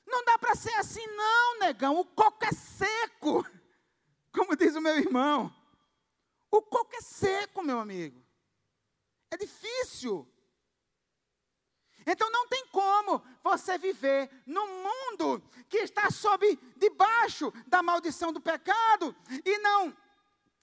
Não 0.06 0.24
dá 0.24 0.38
para 0.38 0.54
ser 0.54 0.74
assim, 0.74 1.04
não, 1.08 1.58
negão. 1.58 1.98
O 1.98 2.04
coco 2.04 2.44
é 2.44 2.52
seco, 2.52 3.44
como 4.32 4.54
diz 4.54 4.76
o 4.76 4.80
meu 4.80 4.96
irmão. 4.96 5.52
O 6.52 6.62
coco 6.62 6.94
é 6.94 7.00
seco, 7.00 7.64
meu 7.64 7.80
amigo. 7.80 8.24
É 9.28 9.36
difícil. 9.36 10.32
Então 12.06 12.30
não 12.30 12.46
tem 12.48 12.66
como 12.68 13.22
você 13.42 13.78
viver 13.78 14.30
num 14.46 14.82
mundo 14.82 15.42
que 15.68 15.78
está 15.78 16.10
sob 16.10 16.58
debaixo 16.76 17.52
da 17.66 17.82
maldição 17.82 18.32
do 18.32 18.40
pecado 18.40 19.14
e 19.44 19.58
não 19.58 19.96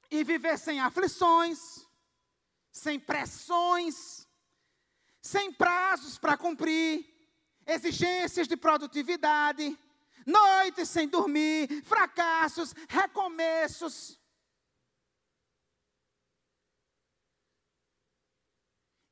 e 0.09 0.23
viver 0.23 0.57
sem 0.59 0.79
aflições, 0.79 1.87
sem 2.71 2.99
pressões, 2.99 4.27
sem 5.21 5.53
prazos 5.53 6.17
para 6.17 6.37
cumprir, 6.37 7.05
exigências 7.65 8.47
de 8.47 8.57
produtividade, 8.57 9.79
noites 10.25 10.89
sem 10.89 11.07
dormir, 11.07 11.83
fracassos, 11.85 12.73
recomeços. 12.89 14.19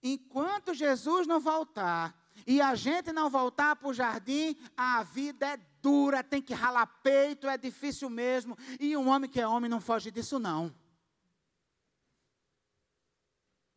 Enquanto 0.03 0.73
Jesus 0.73 1.27
não 1.27 1.39
voltar 1.39 2.18
e 2.49 2.59
a 2.61 2.73
gente 2.73 3.13
não 3.13 3.29
voltar 3.29 3.75
para 3.75 3.89
o 3.89 3.93
jardim, 3.93 4.57
a 4.75 5.03
vida 5.03 5.45
é 5.53 5.57
dura, 5.83 6.23
tem 6.23 6.41
que 6.41 6.51
ralar 6.51 6.87
peito, 7.03 7.47
é 7.47 7.55
difícil 7.55 8.09
mesmo. 8.09 8.57
E 8.79 8.97
um 8.97 9.07
homem 9.07 9.29
que 9.29 9.39
é 9.39 9.47
homem 9.47 9.69
não 9.69 9.79
foge 9.79 10.09
disso, 10.09 10.39
não. 10.39 10.75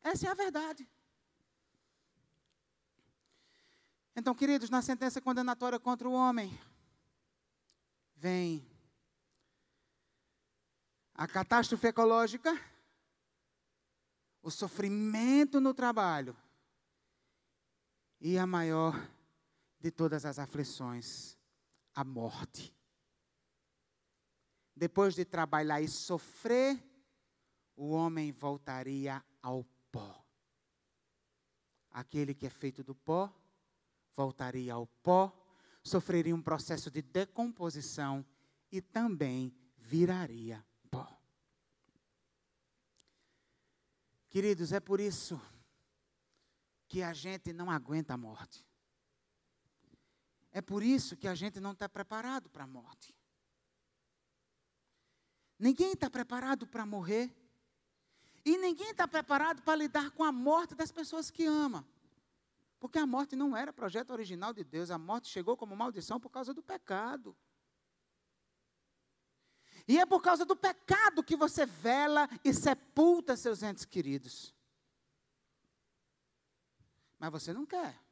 Essa 0.03 0.27
é 0.27 0.31
a 0.31 0.35
verdade. 0.35 0.89
Então, 4.17 4.35
queridos, 4.35 4.71
na 4.71 4.81
sentença 4.81 5.21
condenatória 5.21 5.79
contra 5.79 6.09
o 6.09 6.15
homem, 6.15 6.59
vem 8.17 8.67
a 11.15 11.29
catástrofe 11.29 11.89
ecológica, 11.89 12.59
o 14.43 14.51
sofrimento 14.51 15.61
no 15.61 15.75
trabalho 15.75 16.35
e 18.25 18.39
a 18.39 18.47
maior 18.47 18.95
de 19.81 19.91
todas 19.91 20.25
as 20.25 20.39
aflições, 20.39 21.37
a 21.93 22.05
morte. 22.05 22.73
Depois 24.77 25.17
de 25.17 25.25
trabalhar 25.25 25.83
e 25.83 25.89
sofrer, 25.89 26.81
o 27.75 27.91
homem 27.91 28.31
voltaria 28.31 29.23
ao 29.43 29.65
pó. 29.91 30.25
Aquele 31.91 32.33
que 32.33 32.47
é 32.47 32.51
feito 32.51 32.85
do 32.85 32.95
pó 32.95 33.31
voltaria 34.15 34.73
ao 34.73 34.87
pó, 34.87 35.37
sofreria 35.83 36.35
um 36.35 36.41
processo 36.41 36.93
de 36.93 37.03
decomposição 37.03 38.25
e 38.71 38.81
também 38.81 39.53
viraria 39.77 40.65
pó. 40.89 41.21
Queridos, 44.31 44.71
é 44.71 44.79
por 44.79 45.01
isso 45.01 45.41
que 46.93 47.03
a 47.03 47.15
gente 47.15 47.55
não 47.55 47.71
aguenta 47.71 48.13
a 48.13 48.19
morte. 48.19 48.63
É 50.51 50.61
por 50.61 50.83
isso 50.83 51.17
que 51.17 51.27
a 51.27 51.35
gente 51.35 51.59
não 51.59 51.73
está 51.73 51.89
preparado 51.89 52.51
para 52.51 52.65
a 52.65 52.67
morte. 52.67 53.15
Ninguém 55.59 55.93
está 55.93 56.11
preparado 56.11 56.67
para 56.67 56.85
morrer. 56.85 57.35
E 58.45 58.59
ninguém 58.59 58.91
está 58.91 59.09
preparado 59.09 59.63
para 59.63 59.75
lidar 59.75 60.11
com 60.11 60.23
a 60.23 60.31
morte 60.31 60.75
das 60.75 60.93
pessoas 60.93 61.31
que 61.31 61.47
ama. 61.47 61.89
Porque 62.79 62.99
a 62.99 63.07
morte 63.07 63.35
não 63.35 63.57
era 63.57 63.73
projeto 63.73 64.11
original 64.11 64.53
de 64.53 64.63
Deus, 64.63 64.91
a 64.91 64.99
morte 64.99 65.29
chegou 65.29 65.57
como 65.57 65.75
maldição 65.75 66.21
por 66.21 66.29
causa 66.29 66.53
do 66.53 66.63
pecado. 66.63 67.35
E 69.89 69.99
é 69.99 70.05
por 70.05 70.21
causa 70.21 70.45
do 70.45 70.55
pecado 70.55 71.25
que 71.25 71.37
você 71.37 71.65
vela 71.65 72.29
e 72.45 72.53
sepulta 72.53 73.35
seus 73.35 73.63
entes 73.63 73.87
queridos. 73.87 74.55
Mas 77.23 77.31
você 77.31 77.53
não 77.53 77.65
quer. 77.65 78.03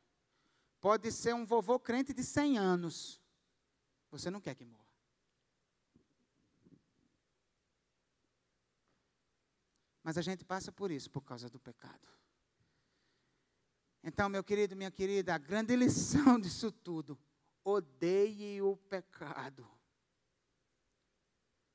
Pode 0.81 1.11
ser 1.11 1.35
um 1.35 1.45
vovô 1.45 1.81
crente 1.81 2.15
de 2.15 2.23
100 2.23 2.59
anos. 2.59 3.21
Você 4.09 4.31
não 4.31 4.41
quer 4.41 4.55
que 4.55 4.65
morra. 4.65 4.87
Mas 10.01 10.17
a 10.17 10.23
gente 10.23 10.45
passa 10.45 10.71
por 10.71 10.93
isso 10.93 11.11
por 11.11 11.23
causa 11.23 11.51
do 11.51 11.59
pecado. 11.59 12.09
Então, 14.05 14.29
meu 14.29 14.45
querido, 14.45 14.77
minha 14.77 14.93
querida, 14.93 15.35
a 15.35 15.39
grande 15.39 15.75
lição 15.75 16.39
disso 16.39 16.71
tudo: 16.71 17.19
odeie 17.65 18.63
o 18.63 18.77
pecado. 18.77 19.69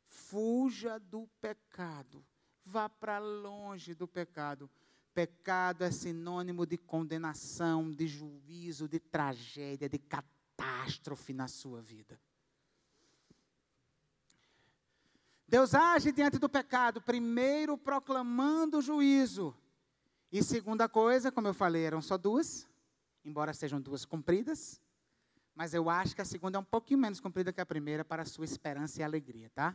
Fuja 0.06 0.98
do 1.00 1.28
pecado. 1.42 2.26
Vá 2.64 2.88
para 2.88 3.20
longe 3.20 3.94
do 3.94 4.08
pecado. 4.08 4.72
Pecado 5.16 5.86
é 5.86 5.90
sinônimo 5.90 6.66
de 6.66 6.78
condenação, 6.78 7.90
de 7.90 8.06
juízo, 8.06 8.88
de 8.88 9.00
tragédia, 9.00 9.90
de 9.90 9.98
catástrofe 9.98 11.34
na 11.34 11.48
sua 11.48 11.82
vida. 11.82 12.20
Deus 15.48 15.74
age 15.74 16.12
diante 16.12 16.38
do 16.38 16.50
pecado, 16.50 17.02
primeiro 17.02 17.78
proclamando 17.78 18.80
o 18.80 18.82
juízo 18.82 19.56
e 20.32 20.44
segunda 20.44 20.90
coisa, 20.90 21.32
como 21.32 21.48
eu 21.48 21.54
falei, 21.54 21.84
eram 21.84 22.02
só 22.02 22.18
duas, 22.18 22.68
embora 23.24 23.54
sejam 23.54 23.80
duas 23.80 24.04
compridas, 24.04 24.82
mas 25.56 25.74
eu 25.74 25.90
acho 25.90 26.14
que 26.14 26.22
a 26.22 26.26
segunda 26.26 26.58
é 26.58 26.60
um 26.60 26.64
pouquinho 26.66 27.00
menos 27.00 27.22
comprida 27.22 27.54
que 27.54 27.62
a 27.62 27.66
primeira 27.66 28.04
para 28.04 28.24
a 28.24 28.26
sua 28.26 28.44
esperança 28.44 29.00
e 29.00 29.04
alegria, 29.04 29.50
tá? 29.52 29.74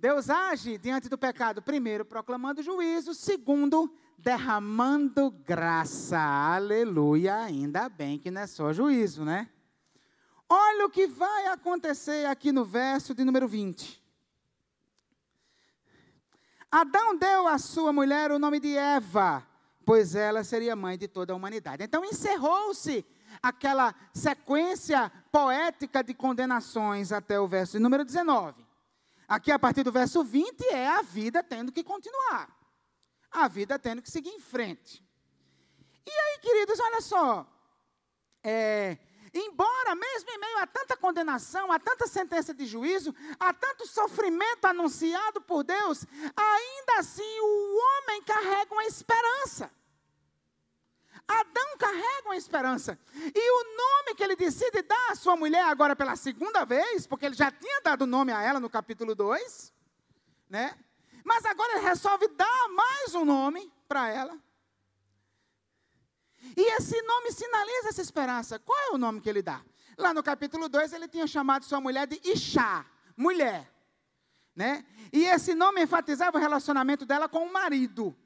Deus 0.00 0.30
age 0.30 0.78
diante 0.78 1.08
do 1.08 1.18
pecado, 1.18 1.60
primeiro, 1.60 2.04
proclamando 2.04 2.62
juízo, 2.62 3.12
segundo, 3.14 3.92
derramando 4.16 5.28
graça. 5.28 6.16
Aleluia, 6.16 7.38
ainda 7.38 7.88
bem 7.88 8.16
que 8.16 8.30
não 8.30 8.42
é 8.42 8.46
só 8.46 8.72
juízo, 8.72 9.24
né? 9.24 9.48
Olha 10.48 10.86
o 10.86 10.90
que 10.90 11.08
vai 11.08 11.48
acontecer 11.48 12.26
aqui 12.26 12.52
no 12.52 12.64
verso 12.64 13.12
de 13.12 13.24
número 13.24 13.48
20. 13.48 14.00
Adão 16.70 17.18
deu 17.18 17.48
à 17.48 17.58
sua 17.58 17.92
mulher 17.92 18.30
o 18.30 18.38
nome 18.38 18.60
de 18.60 18.76
Eva, 18.76 19.44
pois 19.84 20.14
ela 20.14 20.44
seria 20.44 20.76
mãe 20.76 20.96
de 20.96 21.08
toda 21.08 21.32
a 21.32 21.36
humanidade. 21.36 21.82
Então 21.82 22.04
encerrou-se 22.04 23.04
aquela 23.42 23.92
sequência 24.14 25.10
poética 25.32 26.04
de 26.04 26.14
condenações 26.14 27.10
até 27.10 27.40
o 27.40 27.48
verso 27.48 27.80
número 27.80 28.04
19. 28.04 28.67
Aqui, 29.28 29.52
a 29.52 29.58
partir 29.58 29.82
do 29.82 29.92
verso 29.92 30.24
20, 30.24 30.64
é 30.68 30.88
a 30.88 31.02
vida 31.02 31.42
tendo 31.42 31.70
que 31.70 31.84
continuar. 31.84 32.48
A 33.30 33.46
vida 33.46 33.78
tendo 33.78 34.00
que 34.00 34.10
seguir 34.10 34.30
em 34.30 34.40
frente. 34.40 35.04
E 36.06 36.10
aí, 36.10 36.38
queridos, 36.38 36.80
olha 36.80 37.00
só. 37.02 37.46
É, 38.42 38.96
Embora, 39.34 39.94
mesmo 39.94 40.30
em 40.30 40.38
meio 40.38 40.58
a 40.58 40.66
tanta 40.66 40.96
condenação, 40.96 41.70
a 41.70 41.78
tanta 41.78 42.06
sentença 42.06 42.54
de 42.54 42.66
juízo, 42.66 43.14
a 43.38 43.52
tanto 43.52 43.86
sofrimento 43.86 44.64
anunciado 44.64 45.40
por 45.40 45.62
Deus, 45.62 46.06
ainda 46.34 46.98
assim 46.98 47.40
o 47.40 47.78
homem 47.78 48.22
carrega 48.22 48.72
uma 48.72 48.84
esperança. 48.84 49.70
Adão 51.28 51.76
carrega 51.78 52.24
uma 52.24 52.36
esperança. 52.36 52.98
E 53.14 53.50
o 53.50 53.76
nome 53.76 54.14
que 54.16 54.24
ele 54.24 54.34
decide 54.34 54.80
dar 54.82 55.10
à 55.10 55.14
sua 55.14 55.36
mulher 55.36 55.62
agora 55.64 55.94
pela 55.94 56.16
segunda 56.16 56.64
vez, 56.64 57.06
porque 57.06 57.26
ele 57.26 57.34
já 57.34 57.50
tinha 57.50 57.82
dado 57.82 58.06
nome 58.06 58.32
a 58.32 58.42
ela 58.42 58.58
no 58.58 58.70
capítulo 58.70 59.14
2, 59.14 59.72
né? 60.48 60.74
Mas 61.22 61.44
agora 61.44 61.74
ele 61.74 61.86
resolve 61.86 62.26
dar 62.28 62.68
mais 62.70 63.14
um 63.14 63.24
nome 63.24 63.70
para 63.86 64.08
ela. 64.08 64.38
E 66.56 66.76
esse 66.76 67.00
nome 67.02 67.30
sinaliza 67.32 67.90
essa 67.90 68.00
esperança. 68.00 68.58
Qual 68.58 68.78
é 68.78 68.90
o 68.94 68.98
nome 68.98 69.20
que 69.20 69.28
ele 69.28 69.42
dá? 69.42 69.62
Lá 69.98 70.14
no 70.14 70.22
capítulo 70.22 70.68
2, 70.68 70.92
ele 70.92 71.08
tinha 71.08 71.26
chamado 71.26 71.64
sua 71.64 71.80
mulher 71.80 72.06
de 72.06 72.20
Ixá, 72.24 72.86
mulher. 73.16 73.70
Né? 74.56 74.86
E 75.12 75.24
esse 75.24 75.54
nome 75.54 75.82
enfatizava 75.82 76.38
o 76.38 76.40
relacionamento 76.40 77.04
dela 77.04 77.28
com 77.28 77.44
o 77.44 77.52
marido. 77.52 78.16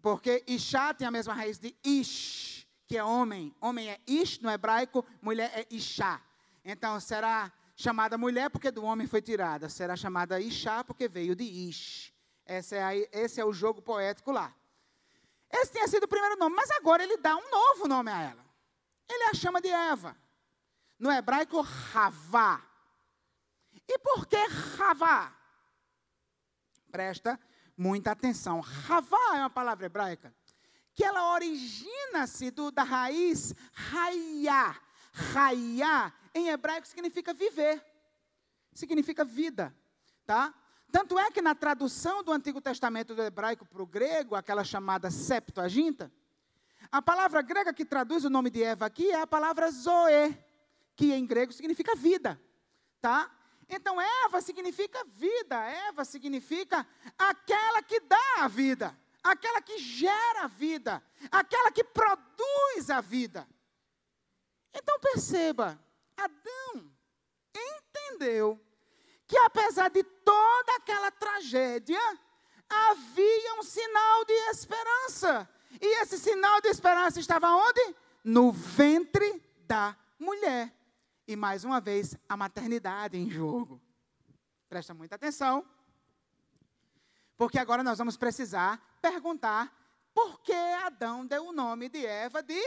Porque 0.00 0.44
Ixá 0.46 0.94
tem 0.94 1.06
a 1.06 1.10
mesma 1.10 1.34
raiz 1.34 1.58
de 1.58 1.76
Ish, 1.84 2.66
que 2.86 2.96
é 2.96 3.04
homem. 3.04 3.54
Homem 3.60 3.90
é 3.90 4.00
Ish 4.06 4.40
no 4.40 4.50
hebraico, 4.50 5.04
mulher 5.20 5.50
é 5.54 5.66
Ixá. 5.70 6.20
Então 6.64 6.98
será 7.00 7.52
chamada 7.74 8.16
mulher 8.16 8.50
porque 8.50 8.70
do 8.70 8.84
homem 8.84 9.06
foi 9.06 9.20
tirada. 9.20 9.68
Será 9.68 9.96
chamada 9.96 10.40
Ixá 10.40 10.84
porque 10.84 11.08
veio 11.08 11.34
de 11.34 11.44
Ish. 11.44 12.12
Esse 12.46 12.76
é, 12.76 12.82
a, 12.82 12.94
esse 12.96 13.40
é 13.40 13.44
o 13.44 13.52
jogo 13.52 13.82
poético 13.82 14.30
lá. 14.30 14.54
Esse 15.50 15.72
tinha 15.72 15.88
sido 15.88 16.04
o 16.04 16.08
primeiro 16.08 16.36
nome, 16.36 16.54
mas 16.54 16.70
agora 16.70 17.02
ele 17.02 17.16
dá 17.16 17.36
um 17.36 17.50
novo 17.50 17.88
nome 17.88 18.10
a 18.10 18.22
ela. 18.22 18.46
Ele 19.08 19.24
a 19.24 19.34
chama 19.34 19.60
de 19.60 19.68
Eva. 19.68 20.16
No 20.98 21.10
hebraico, 21.10 21.60
Ravá. 21.60 22.62
E 23.88 23.98
por 23.98 24.26
que 24.26 24.36
Ravá? 24.76 25.32
Presta 26.90 27.38
muita 27.76 28.12
atenção. 28.12 28.60
Ravá 28.60 29.34
é 29.34 29.38
uma 29.38 29.50
palavra 29.50 29.86
hebraica 29.86 30.34
que 30.96 31.04
ela 31.04 31.34
origina-se 31.34 32.50
da 32.72 32.82
raiz 32.82 33.54
Raiá. 33.70 34.74
Raiá, 35.12 36.12
em 36.34 36.48
hebraico, 36.48 36.86
significa 36.88 37.34
viver. 37.34 37.84
Significa 38.72 39.22
vida, 39.22 39.76
tá? 40.24 40.54
Tanto 40.90 41.18
é 41.18 41.30
que 41.30 41.42
na 41.42 41.54
tradução 41.54 42.22
do 42.22 42.32
Antigo 42.32 42.62
Testamento 42.62 43.14
do 43.14 43.22
hebraico 43.22 43.66
para 43.66 43.82
o 43.82 43.86
grego, 43.86 44.34
aquela 44.34 44.64
chamada 44.64 45.10
Septuaginta, 45.10 46.10
a 46.90 47.02
palavra 47.02 47.42
grega 47.42 47.74
que 47.74 47.84
traduz 47.84 48.24
o 48.24 48.30
nome 48.30 48.48
de 48.48 48.62
Eva 48.62 48.86
aqui 48.86 49.10
é 49.10 49.20
a 49.20 49.26
palavra 49.26 49.70
Zoe, 49.70 50.34
que 50.94 51.12
em 51.12 51.26
grego 51.26 51.52
significa 51.52 51.94
vida, 51.94 52.40
tá? 53.02 53.30
Então 53.68 54.00
Eva 54.00 54.40
significa 54.40 55.04
vida, 55.04 55.56
Eva 55.88 56.04
significa 56.04 56.86
aquela 57.18 57.82
que 57.82 58.00
dá 58.00 58.36
a 58.38 58.48
vida, 58.48 58.96
aquela 59.22 59.60
que 59.60 59.78
gera 59.78 60.42
a 60.42 60.46
vida, 60.46 61.02
aquela 61.30 61.72
que 61.72 61.82
produz 61.82 62.90
a 62.90 63.00
vida. 63.00 63.46
Então 64.72 65.00
perceba, 65.00 65.78
Adão 66.16 66.90
entendeu 67.54 68.60
que 69.26 69.36
apesar 69.38 69.88
de 69.88 70.04
toda 70.04 70.76
aquela 70.76 71.10
tragédia, 71.10 72.00
havia 72.68 73.54
um 73.54 73.62
sinal 73.62 74.24
de 74.24 74.32
esperança. 74.50 75.48
E 75.80 76.02
esse 76.02 76.18
sinal 76.18 76.60
de 76.60 76.68
esperança 76.68 77.18
estava 77.18 77.48
onde? 77.50 77.96
No 78.22 78.52
ventre 78.52 79.42
da 79.66 79.96
mulher. 80.18 80.75
E 81.26 81.34
mais 81.34 81.64
uma 81.64 81.80
vez, 81.80 82.16
a 82.28 82.36
maternidade 82.36 83.16
em 83.16 83.28
jogo. 83.28 83.80
Presta 84.68 84.94
muita 84.94 85.16
atenção. 85.16 85.66
Porque 87.36 87.58
agora 87.58 87.82
nós 87.82 87.98
vamos 87.98 88.16
precisar 88.16 88.80
perguntar 89.00 89.72
por 90.14 90.40
que 90.40 90.52
Adão 90.52 91.26
deu 91.26 91.48
o 91.48 91.52
nome 91.52 91.88
de 91.88 92.06
Eva 92.06 92.42
de 92.42 92.60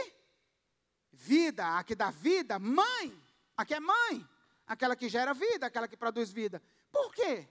vida, 1.12 1.78
a 1.78 1.82
que 1.82 1.94
dá 1.94 2.10
vida, 2.10 2.58
mãe, 2.58 3.20
a 3.56 3.64
que 3.64 3.74
é 3.74 3.80
mãe, 3.80 4.28
aquela 4.66 4.94
que 4.94 5.08
gera 5.08 5.34
vida, 5.34 5.66
aquela 5.66 5.88
que 5.88 5.96
produz 5.96 6.30
vida. 6.30 6.62
Por 6.92 7.12
quê? 7.12 7.48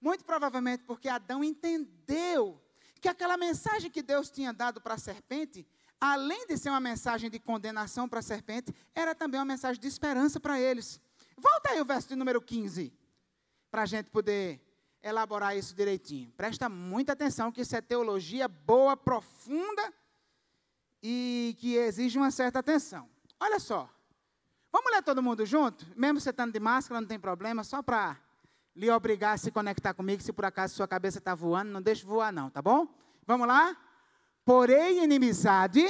Muito 0.00 0.24
provavelmente 0.24 0.84
porque 0.84 1.08
Adão 1.08 1.42
entendeu 1.42 2.62
que 3.00 3.08
aquela 3.08 3.36
mensagem 3.36 3.90
que 3.90 4.02
Deus 4.02 4.30
tinha 4.30 4.52
dado 4.52 4.80
para 4.80 4.94
a 4.94 4.98
serpente, 4.98 5.66
além 6.00 6.46
de 6.46 6.56
ser 6.56 6.70
uma 6.70 6.80
mensagem 6.80 7.30
de 7.30 7.38
condenação 7.38 8.08
para 8.08 8.20
a 8.20 8.22
serpente, 8.22 8.74
era 8.94 9.14
também 9.14 9.38
uma 9.38 9.44
mensagem 9.44 9.80
de 9.80 9.88
esperança 9.88 10.38
para 10.38 10.60
eles. 10.60 11.00
Volta 11.36 11.70
aí 11.70 11.80
o 11.80 11.84
verso 11.84 12.08
de 12.08 12.16
número 12.16 12.40
15, 12.40 12.92
para 13.70 13.82
a 13.82 13.86
gente 13.86 14.10
poder 14.10 14.60
elaborar 15.02 15.56
isso 15.56 15.74
direitinho. 15.74 16.30
Presta 16.36 16.68
muita 16.68 17.12
atenção 17.12 17.52
que 17.52 17.60
isso 17.60 17.76
é 17.76 17.80
teologia 17.80 18.48
boa, 18.48 18.96
profunda 18.96 19.92
e 21.02 21.56
que 21.58 21.76
exige 21.76 22.18
uma 22.18 22.30
certa 22.30 22.58
atenção. 22.58 23.08
Olha 23.40 23.58
só. 23.58 23.88
Vamos 24.70 24.92
ler 24.92 25.02
todo 25.02 25.22
mundo 25.22 25.46
junto? 25.46 25.86
Mesmo 25.96 26.20
você 26.20 26.30
estando 26.30 26.52
de 26.52 26.60
máscara, 26.60 27.00
não 27.00 27.08
tem 27.08 27.18
problema, 27.18 27.64
só 27.64 27.82
para 27.82 28.18
lhe 28.76 28.90
obrigar 28.90 29.34
a 29.34 29.38
se 29.38 29.50
conectar 29.50 29.94
comigo, 29.94 30.22
se 30.22 30.32
por 30.32 30.44
acaso 30.44 30.74
sua 30.74 30.86
cabeça 30.86 31.18
está 31.18 31.34
voando, 31.34 31.70
não 31.70 31.82
deixe 31.82 32.04
voar 32.04 32.32
não, 32.32 32.50
tá 32.50 32.60
bom? 32.60 32.86
Vamos 33.26 33.48
lá? 33.48 33.76
Porém, 34.48 35.04
inimizade 35.04 35.84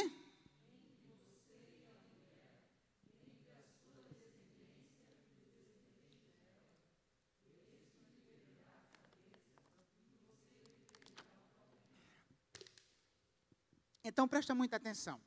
Então 14.03 14.27
presta 14.27 14.57
muita 14.57 14.75
atenção. 14.75 15.21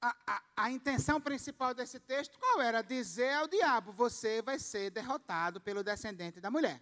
A, 0.00 0.16
a, 0.26 0.42
a, 0.56 0.70
intenção 0.70 1.20
principal 1.20 1.74
desse 1.74 2.00
texto 2.00 2.38
qual 2.38 2.62
era? 2.62 2.80
Dizer 2.80 3.34
ao 3.34 3.46
diabo: 3.46 3.92
você 3.92 4.40
vai 4.40 4.58
ser 4.58 4.90
derrotado 4.90 5.60
pelo 5.60 5.84
descendente 5.84 6.40
da 6.40 6.50
mulher. 6.50 6.80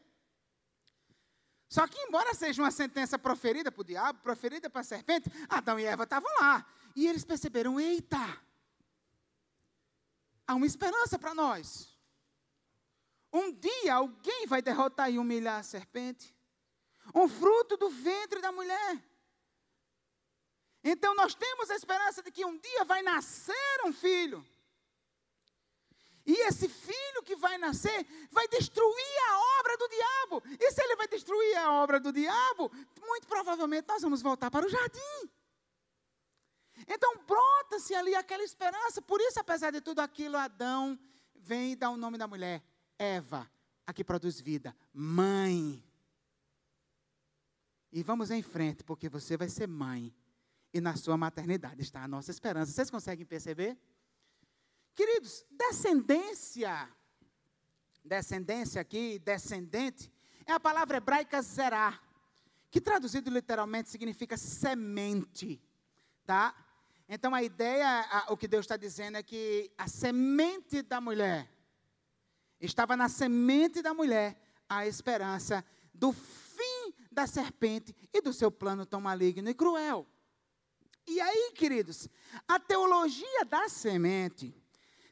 Só 1.74 1.88
que, 1.88 1.98
embora 2.02 2.32
seja 2.34 2.62
uma 2.62 2.70
sentença 2.70 3.18
proferida 3.18 3.72
para 3.72 3.80
o 3.80 3.84
diabo, 3.84 4.20
proferida 4.20 4.70
para 4.70 4.82
a 4.82 4.84
serpente, 4.84 5.28
Adão 5.48 5.76
e 5.76 5.84
Eva 5.84 6.04
estavam 6.04 6.32
lá. 6.40 6.64
E 6.94 7.08
eles 7.08 7.24
perceberam: 7.24 7.80
eita, 7.80 8.40
há 10.46 10.54
uma 10.54 10.66
esperança 10.66 11.18
para 11.18 11.34
nós. 11.34 11.92
Um 13.32 13.50
dia 13.50 13.94
alguém 13.94 14.46
vai 14.46 14.62
derrotar 14.62 15.10
e 15.10 15.18
humilhar 15.18 15.58
a 15.58 15.64
serpente. 15.64 16.32
Um 17.12 17.26
fruto 17.26 17.76
do 17.76 17.90
ventre 17.90 18.40
da 18.40 18.52
mulher. 18.52 19.04
Então 20.84 21.12
nós 21.16 21.34
temos 21.34 21.68
a 21.70 21.74
esperança 21.74 22.22
de 22.22 22.30
que 22.30 22.44
um 22.44 22.56
dia 22.56 22.84
vai 22.84 23.02
nascer 23.02 23.80
um 23.84 23.92
filho. 23.92 24.46
E 26.26 26.46
esse 26.46 26.68
filho 26.68 27.22
que 27.22 27.36
vai 27.36 27.58
nascer 27.58 28.06
vai 28.30 28.48
destruir 28.48 29.18
a 29.28 29.58
obra 29.60 29.76
do 29.76 29.88
diabo. 29.88 30.42
E 30.58 30.72
se 30.72 30.82
ele 30.82 30.96
vai 30.96 31.06
destruir 31.06 31.56
a 31.56 31.72
obra 31.72 32.00
do 32.00 32.12
diabo, 32.12 32.70
muito 33.00 33.26
provavelmente 33.26 33.86
nós 33.88 34.02
vamos 34.02 34.22
voltar 34.22 34.50
para 34.50 34.66
o 34.66 34.68
jardim. 34.68 35.30
Então 36.88 37.18
brota-se 37.26 37.94
ali 37.94 38.14
aquela 38.14 38.42
esperança. 38.42 39.02
Por 39.02 39.20
isso, 39.20 39.38
apesar 39.38 39.70
de 39.70 39.80
tudo 39.80 40.00
aquilo, 40.00 40.36
Adão 40.36 40.98
vem 41.34 41.72
e 41.72 41.76
dá 41.76 41.90
o 41.90 41.96
nome 41.96 42.16
da 42.16 42.26
mulher, 42.26 42.62
Eva, 42.98 43.50
a 43.86 43.92
que 43.92 44.02
produz 44.02 44.40
vida, 44.40 44.74
mãe. 44.92 45.84
E 47.92 48.02
vamos 48.02 48.30
em 48.30 48.42
frente, 48.42 48.82
porque 48.82 49.08
você 49.08 49.36
vai 49.36 49.48
ser 49.48 49.68
mãe 49.68 50.12
e 50.72 50.80
na 50.80 50.96
sua 50.96 51.16
maternidade 51.16 51.80
está 51.82 52.02
a 52.02 52.08
nossa 52.08 52.30
esperança. 52.30 52.72
Vocês 52.72 52.90
conseguem 52.90 53.24
perceber? 53.24 53.78
Queridos, 54.94 55.44
descendência, 55.50 56.88
descendência 58.04 58.80
aqui, 58.80 59.18
descendente, 59.18 60.12
é 60.46 60.52
a 60.52 60.60
palavra 60.60 60.98
hebraica 60.98 61.42
zerá, 61.42 62.00
que 62.70 62.80
traduzido 62.80 63.28
literalmente 63.28 63.88
significa 63.88 64.36
semente, 64.36 65.60
tá? 66.24 66.54
Então 67.08 67.34
a 67.34 67.42
ideia, 67.42 67.86
a, 68.08 68.32
o 68.32 68.36
que 68.36 68.46
Deus 68.46 68.64
está 68.64 68.76
dizendo 68.76 69.16
é 69.16 69.22
que 69.22 69.68
a 69.76 69.88
semente 69.88 70.80
da 70.80 71.00
mulher, 71.00 71.50
estava 72.60 72.96
na 72.96 73.08
semente 73.08 73.82
da 73.82 73.92
mulher 73.92 74.40
a 74.68 74.86
esperança 74.86 75.64
do 75.92 76.12
fim 76.12 76.94
da 77.10 77.26
serpente 77.26 77.94
e 78.12 78.20
do 78.20 78.32
seu 78.32 78.50
plano 78.50 78.86
tão 78.86 79.00
maligno 79.00 79.50
e 79.50 79.54
cruel. 79.54 80.06
E 81.06 81.20
aí, 81.20 81.52
queridos, 81.52 82.08
a 82.46 82.60
teologia 82.60 83.44
da 83.44 83.68
semente 83.68 84.63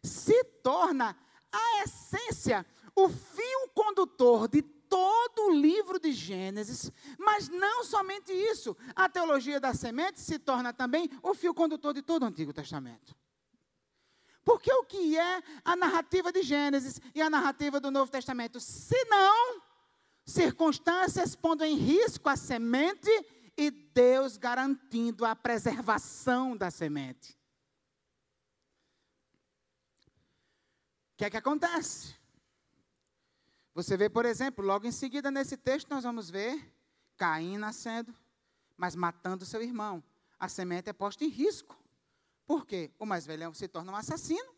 se 0.02 0.42
torna 0.62 1.16
a 1.50 1.84
essência, 1.84 2.66
o 2.94 3.08
fio 3.08 3.68
condutor 3.74 4.48
de 4.48 4.62
todo 4.62 5.46
o 5.46 5.54
livro 5.54 5.98
de 5.98 6.12
Gênesis, 6.12 6.90
mas 7.18 7.48
não 7.48 7.82
somente 7.84 8.32
isso, 8.32 8.76
a 8.94 9.08
teologia 9.08 9.58
da 9.58 9.72
semente 9.72 10.20
se 10.20 10.38
torna 10.38 10.72
também 10.72 11.08
o 11.22 11.34
fio 11.34 11.54
condutor 11.54 11.94
de 11.94 12.02
todo 12.02 12.24
o 12.24 12.26
Antigo 12.26 12.52
Testamento. 12.52 13.16
Porque 14.44 14.72
o 14.72 14.84
que 14.84 15.16
é 15.16 15.42
a 15.64 15.76
narrativa 15.76 16.32
de 16.32 16.42
Gênesis 16.42 17.00
e 17.14 17.22
a 17.22 17.30
narrativa 17.30 17.78
do 17.80 17.90
Novo 17.90 18.10
Testamento? 18.10 18.58
Se 18.58 19.04
não 19.04 19.62
circunstâncias 20.24 21.34
pondo 21.34 21.64
em 21.64 21.76
risco 21.76 22.28
a 22.28 22.36
semente 22.36 23.10
e 23.56 23.70
Deus 23.70 24.36
garantindo 24.36 25.24
a 25.24 25.34
preservação 25.36 26.56
da 26.56 26.70
semente. 26.70 27.36
Que 31.16 31.24
é 31.24 31.30
que 31.30 31.36
acontece? 31.36 32.14
Você 33.74 33.96
vê, 33.96 34.08
por 34.08 34.26
exemplo, 34.26 34.64
logo 34.64 34.86
em 34.86 34.92
seguida 34.92 35.30
nesse 35.30 35.56
texto 35.56 35.88
nós 35.88 36.04
vamos 36.04 36.28
ver 36.28 36.72
Caim 37.16 37.56
nascendo, 37.56 38.14
mas 38.76 38.94
matando 38.94 39.46
seu 39.46 39.62
irmão. 39.62 40.02
A 40.38 40.48
semente 40.48 40.90
é 40.90 40.92
posta 40.92 41.24
em 41.24 41.28
risco. 41.28 41.78
Por 42.46 42.66
quê? 42.66 42.90
O 42.98 43.06
mais 43.06 43.24
velhão 43.24 43.54
se 43.54 43.68
torna 43.68 43.92
um 43.92 43.96
assassino 43.96 44.54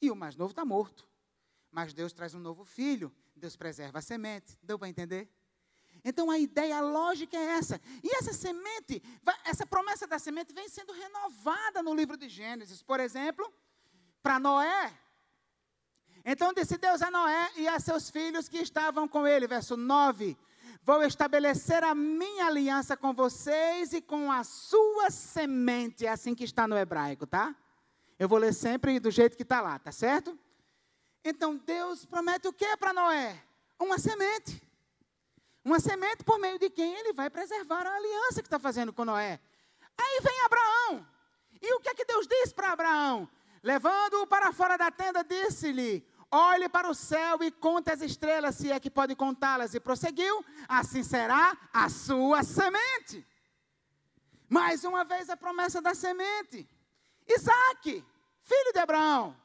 e 0.00 0.10
o 0.10 0.16
mais 0.16 0.36
novo 0.36 0.50
está 0.50 0.64
morto. 0.64 1.08
Mas 1.70 1.94
Deus 1.94 2.12
traz 2.12 2.34
um 2.34 2.40
novo 2.40 2.64
filho, 2.64 3.14
Deus 3.34 3.56
preserva 3.56 4.00
a 4.00 4.02
semente. 4.02 4.58
Deu 4.62 4.78
para 4.78 4.88
entender? 4.88 5.30
Então 6.04 6.30
a 6.30 6.38
ideia, 6.38 6.78
a 6.78 6.80
lógica 6.80 7.36
é 7.36 7.44
essa. 7.52 7.80
E 8.02 8.14
essa 8.16 8.32
semente, 8.32 9.02
essa 9.44 9.64
promessa 9.64 10.06
da 10.06 10.18
semente 10.18 10.52
vem 10.52 10.68
sendo 10.68 10.92
renovada 10.92 11.82
no 11.82 11.94
livro 11.94 12.16
de 12.16 12.28
Gênesis. 12.28 12.82
Por 12.82 12.98
exemplo, 12.98 13.50
para 14.22 14.38
Noé. 14.38 14.92
Então 16.24 16.52
disse 16.52 16.78
Deus 16.78 17.02
a 17.02 17.10
Noé 17.10 17.50
e 17.56 17.66
a 17.66 17.80
seus 17.80 18.08
filhos 18.08 18.48
que 18.48 18.58
estavam 18.58 19.08
com 19.08 19.26
ele, 19.26 19.46
verso 19.46 19.76
9: 19.76 20.36
Vou 20.82 21.02
estabelecer 21.02 21.82
a 21.82 21.94
minha 21.94 22.46
aliança 22.46 22.96
com 22.96 23.12
vocês 23.12 23.92
e 23.92 24.00
com 24.00 24.30
a 24.30 24.44
sua 24.44 25.10
semente. 25.10 26.06
É 26.06 26.10
assim 26.10 26.34
que 26.34 26.44
está 26.44 26.66
no 26.66 26.76
hebraico, 26.76 27.26
tá? 27.26 27.54
Eu 28.18 28.28
vou 28.28 28.38
ler 28.38 28.54
sempre 28.54 29.00
do 29.00 29.10
jeito 29.10 29.36
que 29.36 29.42
está 29.42 29.60
lá, 29.60 29.78
tá 29.78 29.90
certo? 29.90 30.38
Então 31.24 31.56
Deus 31.56 32.04
promete 32.04 32.46
o 32.48 32.52
que 32.52 32.76
para 32.76 32.92
Noé? 32.92 33.42
Uma 33.78 33.98
semente. 33.98 34.62
Uma 35.64 35.78
semente 35.78 36.24
por 36.24 36.38
meio 36.38 36.58
de 36.58 36.68
quem 36.70 36.94
ele 36.94 37.12
vai 37.12 37.30
preservar 37.30 37.86
a 37.86 37.96
aliança 37.96 38.42
que 38.42 38.46
está 38.48 38.58
fazendo 38.58 38.92
com 38.92 39.04
Noé. 39.04 39.40
Aí 39.96 40.20
vem 40.20 40.40
Abraão. 40.44 41.06
E 41.60 41.74
o 41.74 41.80
que 41.80 41.88
é 41.88 41.94
que 41.94 42.04
Deus 42.04 42.26
diz 42.26 42.52
para 42.52 42.72
Abraão? 42.72 43.28
Levando-o 43.62 44.26
para 44.26 44.52
fora 44.52 44.76
da 44.76 44.90
tenda, 44.90 45.22
disse-lhe: 45.22 46.04
Olhe 46.34 46.66
para 46.66 46.90
o 46.90 46.94
céu 46.94 47.42
e 47.42 47.50
conte 47.50 47.92
as 47.92 48.00
estrelas, 48.00 48.54
se 48.54 48.72
é 48.72 48.80
que 48.80 48.90
pode 48.90 49.14
contá-las. 49.14 49.74
E 49.74 49.80
prosseguiu: 49.80 50.42
Assim 50.66 51.02
será 51.02 51.54
a 51.70 51.90
sua 51.90 52.42
semente. 52.42 53.26
Mais 54.48 54.82
uma 54.82 55.04
vez 55.04 55.28
a 55.28 55.36
promessa 55.36 55.82
da 55.82 55.94
semente. 55.94 56.66
Isaac, 57.28 58.02
filho 58.40 58.72
de 58.72 58.78
Abraão. 58.78 59.36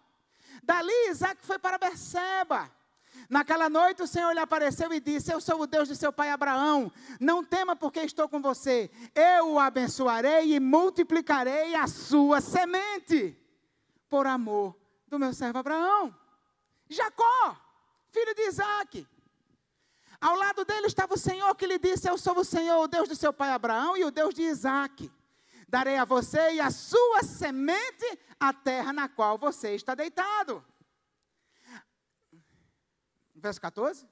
Dali, 0.63 1.09
Isaac 1.09 1.45
foi 1.45 1.59
para 1.59 1.77
Berseba. 1.77 2.71
Naquela 3.29 3.69
noite 3.69 4.01
o 4.01 4.07
Senhor 4.07 4.31
lhe 4.31 4.39
apareceu 4.39 4.93
e 4.93 5.01
disse: 5.01 5.33
Eu 5.33 5.41
sou 5.41 5.59
o 5.59 5.67
Deus 5.67 5.89
de 5.89 5.95
seu 5.95 6.13
pai 6.13 6.29
Abraão. 6.29 6.89
Não 7.19 7.43
tema, 7.43 7.75
porque 7.75 7.99
estou 7.99 8.29
com 8.29 8.41
você. 8.41 8.89
Eu 9.13 9.53
o 9.53 9.59
abençoarei 9.59 10.55
e 10.55 10.59
multiplicarei 10.61 11.75
a 11.75 11.85
sua 11.85 12.39
semente, 12.39 13.37
por 14.07 14.25
amor 14.25 14.73
do 15.07 15.19
meu 15.19 15.33
servo 15.33 15.57
Abraão. 15.57 16.15
Jacó, 16.89 17.57
filho 18.09 18.33
de 18.33 18.47
Isaac. 18.47 19.07
Ao 20.19 20.35
lado 20.35 20.65
dele 20.65 20.87
estava 20.87 21.13
o 21.13 21.17
Senhor 21.17 21.53
que 21.55 21.67
lhe 21.67 21.77
disse: 21.77 22.09
Eu 22.09 22.17
sou 22.17 22.37
o 22.39 22.43
Senhor, 22.43 22.81
o 22.81 22.87
Deus 22.87 23.07
do 23.07 23.15
seu 23.15 23.31
pai 23.31 23.49
Abraão 23.49 23.95
e 23.95 24.03
o 24.03 24.11
Deus 24.11 24.33
de 24.33 24.41
Isaac. 24.41 25.11
Darei 25.67 25.97
a 25.97 26.05
você 26.05 26.53
e 26.53 26.59
a 26.59 26.71
sua 26.71 27.23
semente 27.23 28.19
a 28.39 28.53
terra 28.53 28.93
na 28.93 29.09
qual 29.09 29.37
você 29.37 29.75
está 29.75 29.93
deitado. 29.93 30.63
Verso 33.35 33.61
14. 33.61 34.07